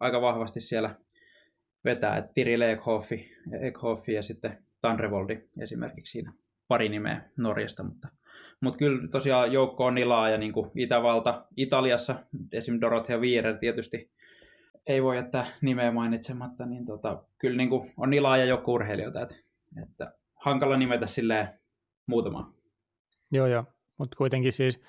aika 0.00 0.20
vahvasti 0.20 0.60
siellä 0.60 0.94
vetää, 1.84 2.16
että 2.16 2.32
Tiri 2.34 2.62
Ekhoffi, 2.62 3.32
Ekhoffi 3.60 4.12
ja 4.12 4.22
sitten 4.22 4.64
Tanrevoldi 4.80 5.40
esimerkiksi 5.60 6.12
siinä 6.12 6.32
pari 6.68 6.88
nimeä 6.88 7.30
Norjasta, 7.36 7.82
mutta, 7.82 8.08
mutta 8.60 8.78
kyllä 8.78 9.08
tosiaan 9.08 9.52
joukko 9.52 9.84
on 9.84 9.98
ilaa 9.98 10.30
ja 10.30 10.38
niin 10.38 10.52
kuin 10.52 10.70
Itävalta, 10.74 11.44
Italiassa, 11.56 12.14
esim. 12.52 12.80
Dorothea 12.80 13.18
Wierer 13.18 13.58
tietysti 13.58 14.10
ei 14.86 15.02
voi 15.02 15.16
jättää 15.16 15.46
nimeä 15.60 15.92
mainitsematta, 15.92 16.66
niin 16.66 16.86
tota, 16.86 17.22
kyllä 17.38 17.56
niin 17.56 17.68
kuin 17.68 17.92
on 17.96 18.14
ilaa 18.14 18.36
ja 18.36 18.44
joku 18.44 18.72
urheilijoita, 18.72 19.22
että, 19.22 19.34
että 19.82 20.12
hankala 20.34 20.76
nimetä 20.76 21.06
silleen 21.06 21.48
muutama. 22.06 22.54
Joo, 23.32 23.46
joo. 23.46 23.64
Mutta 23.98 24.16
kuitenkin 24.16 24.52
siis, 24.52 24.80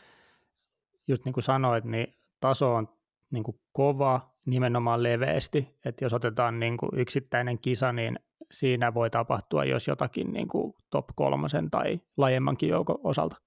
just 1.07 1.25
niin 1.25 1.33
kuin 1.33 1.43
sanoit, 1.43 1.83
niin 1.83 2.15
taso 2.39 2.75
on 2.75 2.87
niin 3.31 3.43
kuin 3.43 3.59
kova 3.71 4.31
nimenomaan 4.45 5.03
leveästi. 5.03 5.67
Että 5.85 6.05
jos 6.05 6.13
otetaan 6.13 6.59
niin 6.59 6.77
kuin 6.77 6.89
yksittäinen 6.99 7.59
kisa, 7.59 7.93
niin 7.93 8.19
siinä 8.51 8.93
voi 8.93 9.09
tapahtua 9.09 9.65
jos 9.65 9.87
jotakin 9.87 10.33
niin 10.33 10.47
kuin 10.47 10.73
top 10.89 11.05
kolmosen 11.15 11.71
tai 11.71 11.99
laajemmankin 12.17 12.69
joukon 12.69 12.99
osalta. 13.03 13.37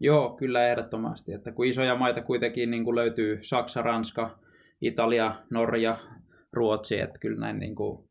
Joo, 0.00 0.36
kyllä 0.36 0.68
ehdottomasti. 0.68 1.32
Että 1.32 1.52
kun 1.52 1.66
isoja 1.66 1.96
maita 1.96 2.22
kuitenkin 2.22 2.70
niin 2.70 2.84
kuin 2.84 2.94
löytyy 2.94 3.38
Saksa, 3.42 3.82
Ranska, 3.82 4.38
Italia, 4.80 5.34
Norja, 5.50 5.98
Ruotsi, 6.52 7.00
että 7.00 7.20
kyllä 7.20 7.40
näin 7.40 7.58
niin 7.58 7.74
kuin 7.74 8.08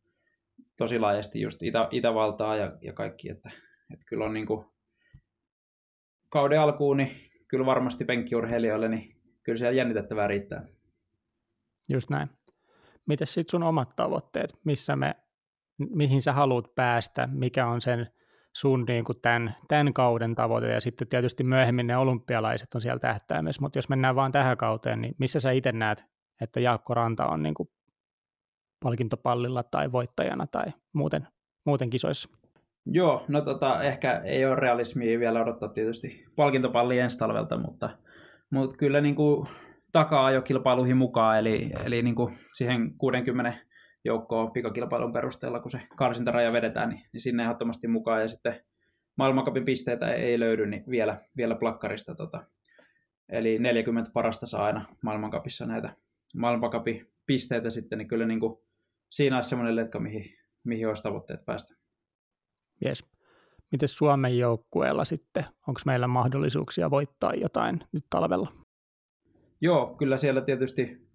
tosi 0.78 1.00
laajasti 1.00 1.42
just 1.42 1.64
Itä, 1.64 1.88
Itävaltaa 1.92 2.56
ja, 2.56 2.78
ja 2.82 2.94
kaikki, 2.94 3.30
että, 3.30 3.52
että 3.94 4.06
kyllä 4.06 4.26
on 4.26 4.34
niin 4.34 4.46
kuin 4.48 4.66
kauden 6.30 6.62
alkuun, 6.62 6.98
niin 6.98 7.12
kyllä 7.48 7.66
varmasti 7.66 8.06
penkkiurheilijoille, 8.06 8.88
niin 8.88 9.16
kyllä 9.44 9.58
siellä 9.58 9.78
jännitettävää 9.78 10.28
riittää. 10.28 10.68
Just 11.94 12.10
näin. 12.10 12.30
Miten 13.06 13.28
sitten 13.28 13.52
sun 13.52 13.64
omat 13.64 13.90
tavoitteet, 13.96 14.54
missä 14.64 14.96
me, 14.96 15.16
mihin 15.78 16.22
sä 16.22 16.34
haluat 16.34 16.76
päästä, 16.76 17.30
mikä 17.32 17.68
on 17.68 17.82
sen 17.82 18.08
sun 18.56 18.86
niin 18.88 19.04
kuin 19.04 19.22
tämän, 19.22 19.56
tämän 19.68 19.94
kauden 19.94 20.36
tavoite, 20.36 20.72
ja 20.72 20.82
sitten 20.82 21.08
tietysti 21.08 21.44
myöhemmin 21.44 21.88
ne 21.88 21.98
olympialaiset 21.98 22.76
on 22.76 22.82
siellä 22.82 23.00
tähtäimessä, 23.00 23.62
mutta 23.62 23.78
jos 23.78 23.90
mennään 23.90 24.16
vaan 24.16 24.32
tähän 24.32 24.58
kauteen, 24.58 25.02
niin 25.02 25.16
missä 25.20 25.40
sä 25.40 25.52
itse 25.52 25.72
näet, 25.72 26.06
että 26.42 26.60
Jaakko 26.60 26.94
Ranta 26.94 27.26
on 27.26 27.44
niin 27.44 27.54
kuin 27.54 27.70
palkintopallilla 28.84 29.64
tai 29.64 29.92
voittajana 29.92 30.48
tai 30.48 30.66
muuten, 30.94 31.28
muuten 31.66 31.90
kisoissa? 31.90 32.30
Joo, 32.86 33.26
no 33.28 33.42
tota, 33.42 33.84
ehkä 33.84 34.22
ei 34.26 34.46
ole 34.46 34.56
realismia 34.56 35.20
vielä 35.20 35.42
odottaa 35.42 35.70
tietysti 35.70 36.26
palkintopalli 36.36 37.00
ensi 37.00 37.18
talvelta, 37.18 37.58
mutta, 37.58 37.90
mutta 38.50 38.78
kyllä 38.78 39.02
niin 39.02 39.16
kuin 39.16 39.48
takaa 39.92 40.32
jo 40.32 40.42
kilpailuihin 40.42 40.98
mukaan, 40.98 41.40
eli, 41.40 41.70
eli 41.86 42.02
niin 42.02 42.16
kuin 42.16 42.38
siihen 42.54 42.98
60 42.98 43.67
joukkoon 44.06 44.52
pikakilpailun 44.52 45.14
perusteella, 45.14 45.60
kun 45.60 45.72
se 45.72 45.82
karsintaraja 45.96 46.54
vedetään, 46.54 46.90
niin, 46.90 47.04
niin 47.14 47.22
sinne 47.22 47.44
ehdottomasti 47.44 47.88
mukaan, 47.88 48.22
ja 48.22 48.28
sitten 48.28 48.64
maailmankapin 49.18 49.66
pisteitä 49.66 50.14
ei 50.14 50.40
löydy, 50.40 50.66
niin 50.66 50.84
vielä, 50.90 51.22
vielä 51.38 51.56
plakkarista. 51.56 52.16
Tota. 52.16 52.44
Eli 53.30 53.60
40 53.60 54.12
parasta 54.12 54.46
saa 54.46 54.66
aina 54.66 54.86
maailmankapissa 55.02 55.66
näitä 55.66 55.96
maailmankapin 56.36 57.12
pisteitä 57.26 57.70
sitten, 57.70 57.98
niin 57.98 58.08
kyllä 58.08 58.26
niin 58.26 58.40
kuin 58.40 58.58
siinä 59.10 59.36
olisi 59.36 59.50
semmoinen 59.50 59.76
letka, 59.76 60.00
mihin, 60.00 60.26
mihin 60.64 60.88
olisi 60.88 61.04
tavoitteet 61.04 61.46
päästä. 61.46 61.76
Yes. 62.86 63.06
Miten 63.72 63.88
Suomen 63.88 64.38
joukkueella 64.38 65.06
sitten? 65.06 65.46
Onko 65.68 65.82
meillä 65.86 66.08
mahdollisuuksia 66.08 66.90
voittaa 66.90 67.34
jotain 67.34 67.80
nyt 67.92 68.06
talvella? 68.10 68.54
Joo, 69.62 69.96
kyllä 69.96 70.18
siellä 70.18 70.42
tietysti 70.42 71.07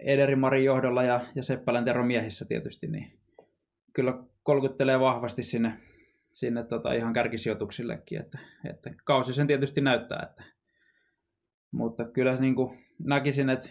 Ederi 0.00 0.36
Marin 0.36 0.64
johdolla 0.64 1.02
ja, 1.02 1.20
ja 1.34 1.42
Seppälän 1.42 1.84
Tero 1.84 2.04
miehissä 2.04 2.44
tietysti, 2.44 2.86
niin 2.86 3.12
kyllä 3.92 4.24
kolkuttelee 4.42 5.00
vahvasti 5.00 5.42
sinne, 5.42 5.72
sinne 6.32 6.64
tota 6.64 6.92
ihan 6.92 7.12
kärkisijoituksillekin, 7.12 8.20
että, 8.20 8.38
että 8.70 8.90
kausi 9.04 9.32
sen 9.32 9.46
tietysti 9.46 9.80
näyttää, 9.80 10.26
että, 10.30 10.44
mutta 11.72 12.04
kyllä 12.04 12.36
niin 12.36 12.54
kuin 12.54 12.84
näkisin, 12.98 13.50
että 13.50 13.68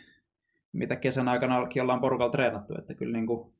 mitä 0.74 0.96
kesän 0.96 1.28
aikana 1.28 1.58
ollaan 1.82 2.02
porukalla 2.02 2.32
treenattu, 2.32 2.74
että 2.78 2.94
kyllä 2.94 3.14
niin 3.14 3.28
kuin 3.28 3.54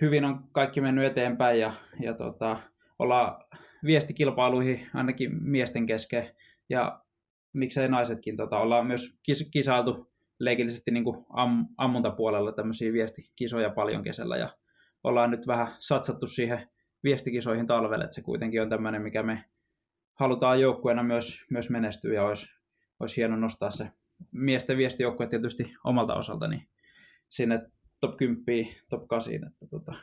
hyvin 0.00 0.24
on 0.24 0.44
kaikki 0.52 0.80
mennyt 0.80 1.04
eteenpäin 1.04 1.60
ja, 1.60 1.72
ja 2.00 2.14
tota, 2.14 2.58
ollaan 2.98 3.44
viestikilpailuihin 3.84 4.86
ainakin 4.94 5.42
miesten 5.42 5.86
kesken 5.86 6.30
ja 6.68 7.00
miksei 7.52 7.88
naisetkin. 7.88 8.36
Tota, 8.36 8.58
ollaan 8.58 8.86
myös 8.86 9.18
kis- 9.22 9.48
kisailtu 9.50 10.12
leikillisesti 10.40 10.90
niin 10.90 11.04
kuin 11.04 11.26
am- 11.28 11.68
ammuntapuolella 11.78 12.52
tämmöisiä 12.52 12.92
viestikisoja 12.92 13.70
paljon 13.70 14.02
kesällä 14.02 14.36
ja 14.36 14.56
ollaan 15.04 15.30
nyt 15.30 15.46
vähän 15.46 15.76
satsattu 15.78 16.26
siihen 16.26 16.68
viestikisoihin 17.04 17.66
talvelle, 17.66 18.04
että 18.04 18.14
se 18.14 18.22
kuitenkin 18.22 18.62
on 18.62 18.68
tämmöinen, 18.68 19.02
mikä 19.02 19.22
me 19.22 19.44
halutaan 20.14 20.60
joukkueena 20.60 21.02
myös, 21.02 21.44
myös 21.50 21.70
menestyä 21.70 22.14
ja 22.14 22.24
olisi, 22.24 22.46
olisi 23.00 23.16
hieno 23.16 23.36
nostaa 23.36 23.70
se 23.70 23.90
miesten 24.32 24.76
viestijoukkue 24.76 25.26
tietysti 25.26 25.74
omalta 25.84 26.14
osaltani 26.14 26.68
sinne 27.28 27.60
top 28.00 28.16
10, 28.16 28.66
top 28.88 29.08
8. 29.08 29.34
Että 29.34 29.66
tota. 29.70 29.94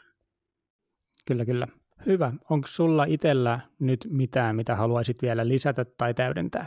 Kyllä, 1.28 1.46
kyllä. 1.46 1.68
Hyvä. 2.06 2.34
Onko 2.50 2.68
sulla 2.68 3.06
itsellä 3.06 3.60
nyt 3.80 4.08
mitään, 4.10 4.56
mitä 4.56 4.76
haluaisit 4.76 5.22
vielä 5.22 5.48
lisätä 5.48 5.86
tai 5.98 6.14
täydentää? 6.14 6.66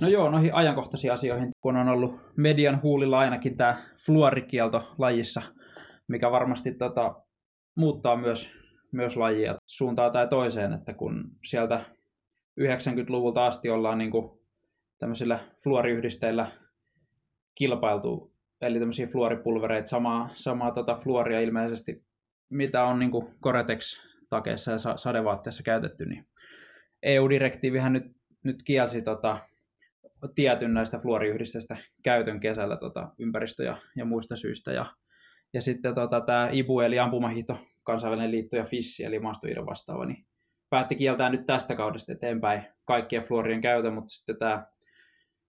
No 0.00 0.08
joo, 0.08 0.30
noihin 0.30 0.54
ajankohtaisiin 0.54 1.12
asioihin, 1.12 1.50
kun 1.60 1.76
on 1.76 1.88
ollut 1.88 2.20
median 2.36 2.82
huulilla 2.82 3.18
ainakin 3.18 3.56
tämä 3.56 3.82
fluorikielto 4.06 4.94
lajissa, 4.98 5.42
mikä 6.08 6.30
varmasti 6.30 6.74
tota, 6.74 7.14
muuttaa 7.76 8.16
myös, 8.16 8.50
myös 8.92 9.16
lajia 9.16 9.54
suuntaan 9.66 10.12
tai 10.12 10.28
toiseen, 10.28 10.72
että 10.72 10.94
kun 10.94 11.24
sieltä 11.44 11.80
90-luvulta 12.60 13.46
asti 13.46 13.70
ollaan 13.70 13.98
niin 13.98 14.10
kuin 14.10 14.40
tämmöisillä 14.98 15.38
fluoriyhdisteillä 15.62 16.46
kilpailtu, 17.54 18.34
eli 18.60 18.78
tämmöisiä 18.78 19.06
fluoripulvereita, 19.06 19.88
samaa, 19.88 20.28
samaa 20.32 20.70
tota 20.70 20.94
fluoria 21.02 21.40
ilmeisesti, 21.40 22.04
mitä 22.50 22.84
on 22.84 22.98
niin 22.98 23.10
Coretex-takeissa 23.42 24.72
ja 24.72 24.78
sadevaatteissa 24.96 25.62
käytetty, 25.62 26.04
niin 26.04 26.26
EU-direktiivihän 27.02 27.92
nyt, 27.92 28.04
nyt 28.44 28.62
kielsi 28.62 29.02
tota, 29.02 29.38
tietyn 30.34 30.74
näistä 30.74 30.98
fluoriyhdisteistä 30.98 31.76
käytön 32.02 32.40
kesällä 32.40 32.76
tota, 32.76 33.08
ympäristö- 33.18 33.64
ja, 33.64 33.76
ja 33.96 34.04
muista 34.04 34.36
syistä. 34.36 34.72
Ja, 34.72 34.86
ja 35.54 35.60
sitten 35.60 35.94
tota, 35.94 36.20
tämä 36.20 36.48
IBU 36.52 36.80
eli 36.80 36.98
ampumahito, 36.98 37.58
kansainvälinen 37.84 38.30
liitto 38.30 38.56
ja 38.56 38.64
FISSI 38.64 39.04
eli 39.04 39.18
maastoidon 39.18 39.66
vastaava, 39.66 40.06
niin 40.06 40.26
päätti 40.70 40.96
kieltää 40.96 41.30
nyt 41.30 41.46
tästä 41.46 41.76
kaudesta 41.76 42.12
eteenpäin 42.12 42.62
kaikkien 42.84 43.22
fluorien 43.22 43.60
käytön, 43.60 43.94
mutta 43.94 44.08
sitten 44.08 44.36
tämä, 44.38 44.66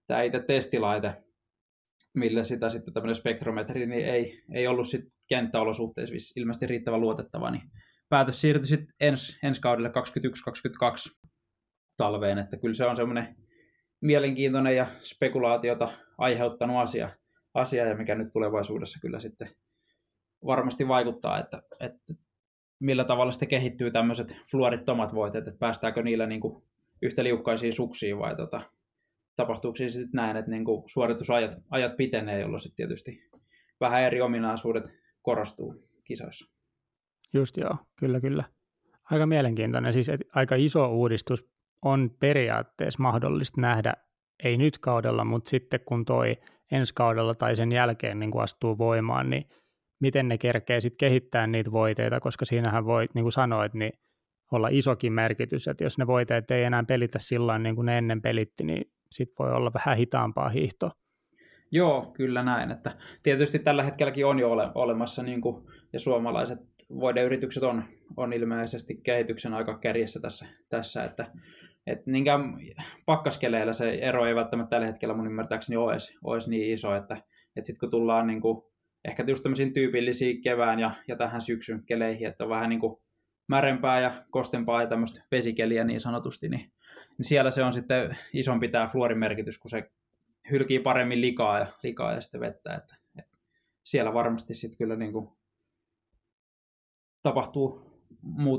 tämä 0.08 0.22
itse 0.22 0.44
testilaite, 0.48 1.24
millä 2.14 2.44
sitä 2.44 2.70
sitten 2.70 2.94
tämmöinen 2.94 3.16
spektrometri, 3.16 3.86
niin 3.86 4.06
ei, 4.06 4.44
ei 4.54 4.68
ollut 4.68 4.88
sitten 4.88 5.12
kenttäolosuhteissa 5.30 6.16
ilmeisesti 6.36 6.68
riittävän 6.68 7.02
luotettava, 7.02 7.52
niin 7.52 7.64
päätös 8.10 8.42
siirtyi 8.42 8.68
sitten 8.68 8.94
ensi, 9.00 9.38
ensi 9.44 9.62
kaudelle 9.62 9.92
21-22 11.10 11.12
talveen, 11.98 12.38
että 12.38 12.58
kyllä 12.58 12.74
se 12.74 12.86
on 12.86 12.96
semmoinen 12.96 13.36
mielenkiintoinen 14.02 14.76
ja 14.76 14.88
spekulaatiota 15.00 15.94
aiheuttanut 16.18 16.78
asia, 16.78 17.10
asia 17.54 17.86
ja 17.86 17.96
mikä 17.96 18.16
nyt 18.16 18.32
tulevaisuudessa 18.32 19.00
kyllä 19.02 19.20
sitten 19.20 19.56
varmasti 20.46 20.88
vaikuttaa, 20.88 21.40
että, 21.40 21.64
että 21.80 22.14
millä 22.80 23.04
tavalla 23.04 23.32
sitten 23.32 23.50
kehittyy 23.50 23.92
tämmöiset 23.92 24.36
fluorittomat 24.52 25.14
voiteet, 25.14 25.48
että 25.48 25.60
päästäänkö 25.60 26.04
niillä 26.04 26.28
niin 26.28 26.42
kuin 26.42 26.64
yhtä 27.02 27.24
liukkaisiin 27.24 27.74
suksiin 27.74 28.20
vai 28.20 28.36
tota, 28.36 28.62
tapahtuuko 29.36 29.76
siis 29.76 29.94
sitten 29.94 30.10
näin, 30.14 30.38
että 30.38 30.52
niin 30.52 30.66
kuin 30.66 30.84
suoritusajat 30.86 31.56
ajat 31.70 31.98
pitenee, 31.98 32.40
jolloin 32.40 32.60
sitten 32.60 32.76
tietysti 32.76 33.30
vähän 33.80 34.04
eri 34.04 34.22
ominaisuudet 34.22 34.84
korostuu 35.22 35.88
kisoissa. 36.04 36.52
Just 37.34 37.58
joo, 37.58 37.76
kyllä 38.00 38.20
kyllä. 38.20 38.44
Aika 39.04 39.26
mielenkiintoinen, 39.26 39.94
siis 39.94 40.08
aika 40.36 40.56
iso 40.56 40.88
uudistus 40.88 41.50
on 41.86 42.12
periaatteessa 42.20 43.04
mahdollista 43.04 43.62
nähdä, 43.62 43.94
ei 44.44 44.58
nyt 44.58 44.78
kaudella, 44.78 45.26
mutta 45.26 45.50
sitten 45.50 45.80
kun 45.86 46.06
toi 46.06 46.36
ensi 46.72 46.94
kaudella 46.94 47.34
tai 47.34 47.56
sen 47.56 47.72
jälkeen 47.72 48.20
niin 48.20 48.32
kun 48.32 48.44
astuu 48.44 48.78
voimaan, 48.78 49.30
niin 49.30 49.44
miten 50.02 50.28
ne 50.28 50.38
kerkee 50.38 50.82
sitten 50.82 51.08
kehittää 51.08 51.48
niitä 51.48 51.72
voiteita, 51.72 52.20
koska 52.20 52.46
siinähän 52.46 52.86
voi, 52.86 53.08
niin 53.14 53.24
kuin 53.24 53.32
sanoit, 53.32 53.74
niin 53.74 53.92
olla 54.52 54.68
isokin 54.72 55.14
merkitys, 55.14 55.68
että 55.68 55.84
jos 55.84 55.98
ne 55.98 56.08
voiteet 56.08 56.52
ei 56.52 56.64
enää 56.64 56.84
pelitä 56.84 57.20
sillä 57.20 57.60
niin 57.60 57.76
kuin 57.76 57.86
ne 57.86 57.98
ennen 57.98 58.22
pelitti, 58.22 58.64
niin 58.64 58.86
sitten 59.12 59.36
voi 59.40 59.52
olla 59.54 59.72
vähän 59.74 59.98
hitaampaa 59.98 60.50
hiihtoa. 60.50 60.92
Joo, 61.72 62.12
kyllä 62.14 62.44
näin. 62.44 62.72
Että 62.72 62.98
tietysti 63.24 63.60
tällä 63.60 63.84
hetkelläkin 63.84 64.26
on 64.26 64.40
jo 64.40 64.52
ole, 64.52 64.70
olemassa, 64.76 65.24
niin 65.24 65.42
kuin, 65.42 65.66
ja 65.94 66.00
suomalaiset 66.00 66.60
voideyritykset 66.90 67.64
on, 67.64 67.84
on 68.18 68.34
ilmeisesti 68.34 68.96
kehityksen 69.04 69.54
aika 69.54 69.78
kärjessä 69.78 70.20
tässä, 70.20 70.46
tässä 70.70 71.04
että 71.04 71.32
että 71.88 72.12
niinkään 72.12 72.58
pakkaskeleillä 73.06 73.74
se 73.74 73.90
ero 73.90 74.26
ei 74.26 74.36
välttämättä 74.36 74.70
tällä 74.70 74.88
hetkellä 74.88 75.16
mun 75.16 75.28
ymmärtääkseni 75.28 75.78
olisi, 75.78 76.18
olisi 76.24 76.50
niin 76.50 76.74
iso, 76.74 76.96
että, 76.96 77.16
että 77.56 77.68
sitten 77.68 77.80
kun 77.80 77.90
tullaan 77.90 78.28
niin 78.28 78.42
kuin, 78.42 78.64
ehkä 79.06 79.24
just 79.28 79.44
tämmöisiin 79.44 79.74
tyypillisiin 79.74 80.42
kevään 80.42 80.80
ja, 80.80 80.92
ja 81.08 81.16
tähän 81.16 81.42
syksyn 81.42 81.86
keleihin, 81.86 82.28
että 82.28 82.44
on 82.44 82.50
vähän 82.50 82.70
niin 82.70 82.80
kuin 82.80 83.02
märempää 83.48 84.00
ja 84.00 84.12
kostempaa 84.32 84.82
ja 84.82 84.88
tämmöistä 84.88 85.24
vesikeliä 85.32 85.84
niin 85.84 86.00
sanotusti, 86.00 86.50
niin, 86.50 86.72
niin 87.18 87.26
siellä 87.26 87.52
se 87.52 87.64
on 87.64 87.74
sitten 87.74 88.18
isompi 88.34 88.68
tämä 88.68 88.88
fluorin 88.88 89.20
merkitys, 89.20 89.60
kun 89.60 89.70
se 89.70 89.92
hylkii 90.52 90.80
paremmin 90.80 91.22
likaa 91.22 91.60
ja, 91.60 91.68
likaa 91.84 92.14
ja 92.14 92.22
sitten 92.22 92.42
vettä, 92.42 92.76
että, 92.76 92.96
että 93.20 93.38
siellä 93.84 94.14
varmasti 94.14 94.54
sitten 94.54 94.78
kyllä 94.78 94.96
niin 94.96 95.14
kuin 95.14 95.30
tapahtuu 97.24 97.92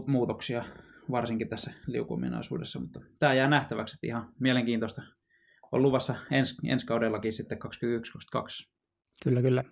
muutoksia 0.06 0.64
varsinkin 1.10 1.48
tässä 1.48 1.70
liukuminaisuudessa, 1.86 2.80
mutta 2.80 3.00
tämä 3.18 3.34
jää 3.34 3.48
nähtäväksi, 3.48 3.96
että 3.96 4.06
ihan 4.06 4.32
mielenkiintoista 4.40 5.02
on 5.72 5.82
luvassa 5.82 6.14
ens, 6.30 6.58
ensi 6.64 6.86
kaudellakin 6.86 7.32
sitten 7.32 7.58
2021-2022. 8.36 8.68
Kyllä, 9.24 9.42
kyllä. 9.42 9.64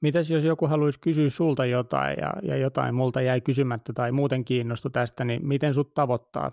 Mitäs 0.00 0.30
jos 0.30 0.44
joku 0.44 0.66
haluaisi 0.66 1.00
kysyä 1.00 1.28
sulta 1.28 1.66
jotain 1.66 2.16
ja, 2.20 2.32
ja 2.42 2.56
jotain 2.56 2.94
multa 2.94 3.20
jäi 3.20 3.40
kysymättä 3.40 3.92
tai 3.92 4.12
muuten 4.12 4.44
kiinnostu 4.44 4.90
tästä, 4.90 5.24
niin 5.24 5.46
miten 5.46 5.74
sut 5.74 5.94
tavoittaa? 5.94 6.52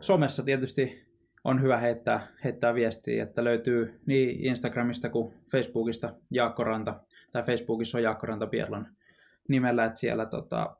Somessa 0.00 0.42
tietysti 0.42 1.08
on 1.44 1.62
hyvä 1.62 1.76
heittää, 1.76 2.26
heittää 2.44 2.74
viestiä, 2.74 3.22
että 3.22 3.44
löytyy 3.44 4.00
niin 4.06 4.44
Instagramista 4.44 5.08
kuin 5.08 5.34
Facebookista 5.50 6.14
Jaakko 6.30 6.64
Ranta, 6.64 7.00
tai 7.32 7.42
Facebookissa 7.42 7.98
on 7.98 8.04
Jaakko 8.04 8.26
Ranta 8.26 8.46
Pierlon 8.46 8.86
nimellä, 9.48 9.84
että 9.84 9.98
siellä 9.98 10.26
tota, 10.26 10.76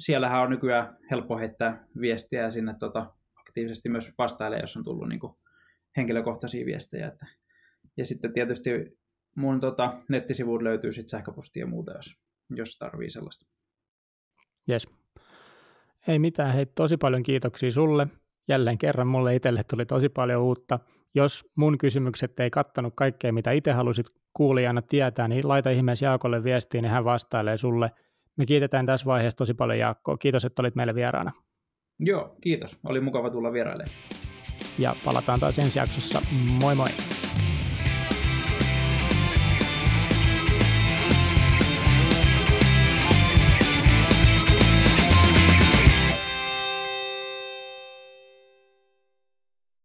siellähän 0.00 0.42
on 0.42 0.50
nykyään 0.50 0.96
helppo 1.10 1.38
heittää 1.38 1.86
viestiä 2.00 2.42
ja 2.42 2.50
sinne 2.50 2.74
tota, 2.78 3.12
aktiivisesti 3.36 3.88
myös 3.88 4.12
vastailee, 4.18 4.60
jos 4.60 4.76
on 4.76 4.84
tullut 4.84 5.08
niin 5.08 5.20
kuin, 5.20 5.32
henkilökohtaisia 5.96 6.66
viestejä. 6.66 7.08
Että, 7.08 7.26
ja 7.96 8.06
sitten 8.06 8.32
tietysti 8.32 8.70
mun 9.36 9.60
tota, 9.60 10.02
nettisivuun 10.08 10.64
löytyy 10.64 10.92
sitten 10.92 11.10
sähköpostia 11.10 11.62
ja 11.62 11.66
muuta, 11.66 11.92
jos, 11.92 12.14
jos 12.50 12.78
tarvii 12.78 13.10
sellaista. 13.10 13.46
Yes. 14.70 14.88
Ei 16.08 16.18
mitään, 16.18 16.54
hei 16.54 16.66
tosi 16.66 16.96
paljon 16.96 17.22
kiitoksia 17.22 17.72
sulle. 17.72 18.06
Jälleen 18.48 18.78
kerran 18.78 19.06
mulle 19.06 19.34
itselle 19.34 19.62
tuli 19.70 19.86
tosi 19.86 20.08
paljon 20.08 20.42
uutta. 20.42 20.78
Jos 21.14 21.50
mun 21.56 21.78
kysymykset 21.78 22.40
ei 22.40 22.50
kattanut 22.50 22.92
kaikkea, 22.96 23.32
mitä 23.32 23.50
itse 23.50 23.72
halusit 23.72 24.06
kuulijana 24.32 24.82
tietää, 24.82 25.28
niin 25.28 25.48
laita 25.48 25.70
ihmeessä 25.70 26.06
Jaakolle 26.06 26.44
viestiin, 26.44 26.82
niin 26.82 26.92
hän 26.92 27.04
vastailee 27.04 27.58
sulle– 27.58 27.90
me 28.36 28.46
kiitetään 28.46 28.86
tässä 28.86 29.06
vaiheessa 29.06 29.36
tosi 29.36 29.54
paljon 29.54 29.78
Jaakkoa. 29.78 30.16
Kiitos, 30.16 30.44
että 30.44 30.62
olit 30.62 30.74
meille 30.74 30.94
vieraana. 30.94 31.32
Joo, 32.00 32.36
kiitos. 32.40 32.78
Oli 32.84 33.00
mukava 33.00 33.30
tulla 33.30 33.52
vierailemaan. 33.52 33.96
Ja 34.78 34.96
palataan 35.04 35.40
taas 35.40 35.58
ensi 35.58 35.78
jaksossa. 35.78 36.22
Moi 36.62 36.74
moi! 36.74 36.88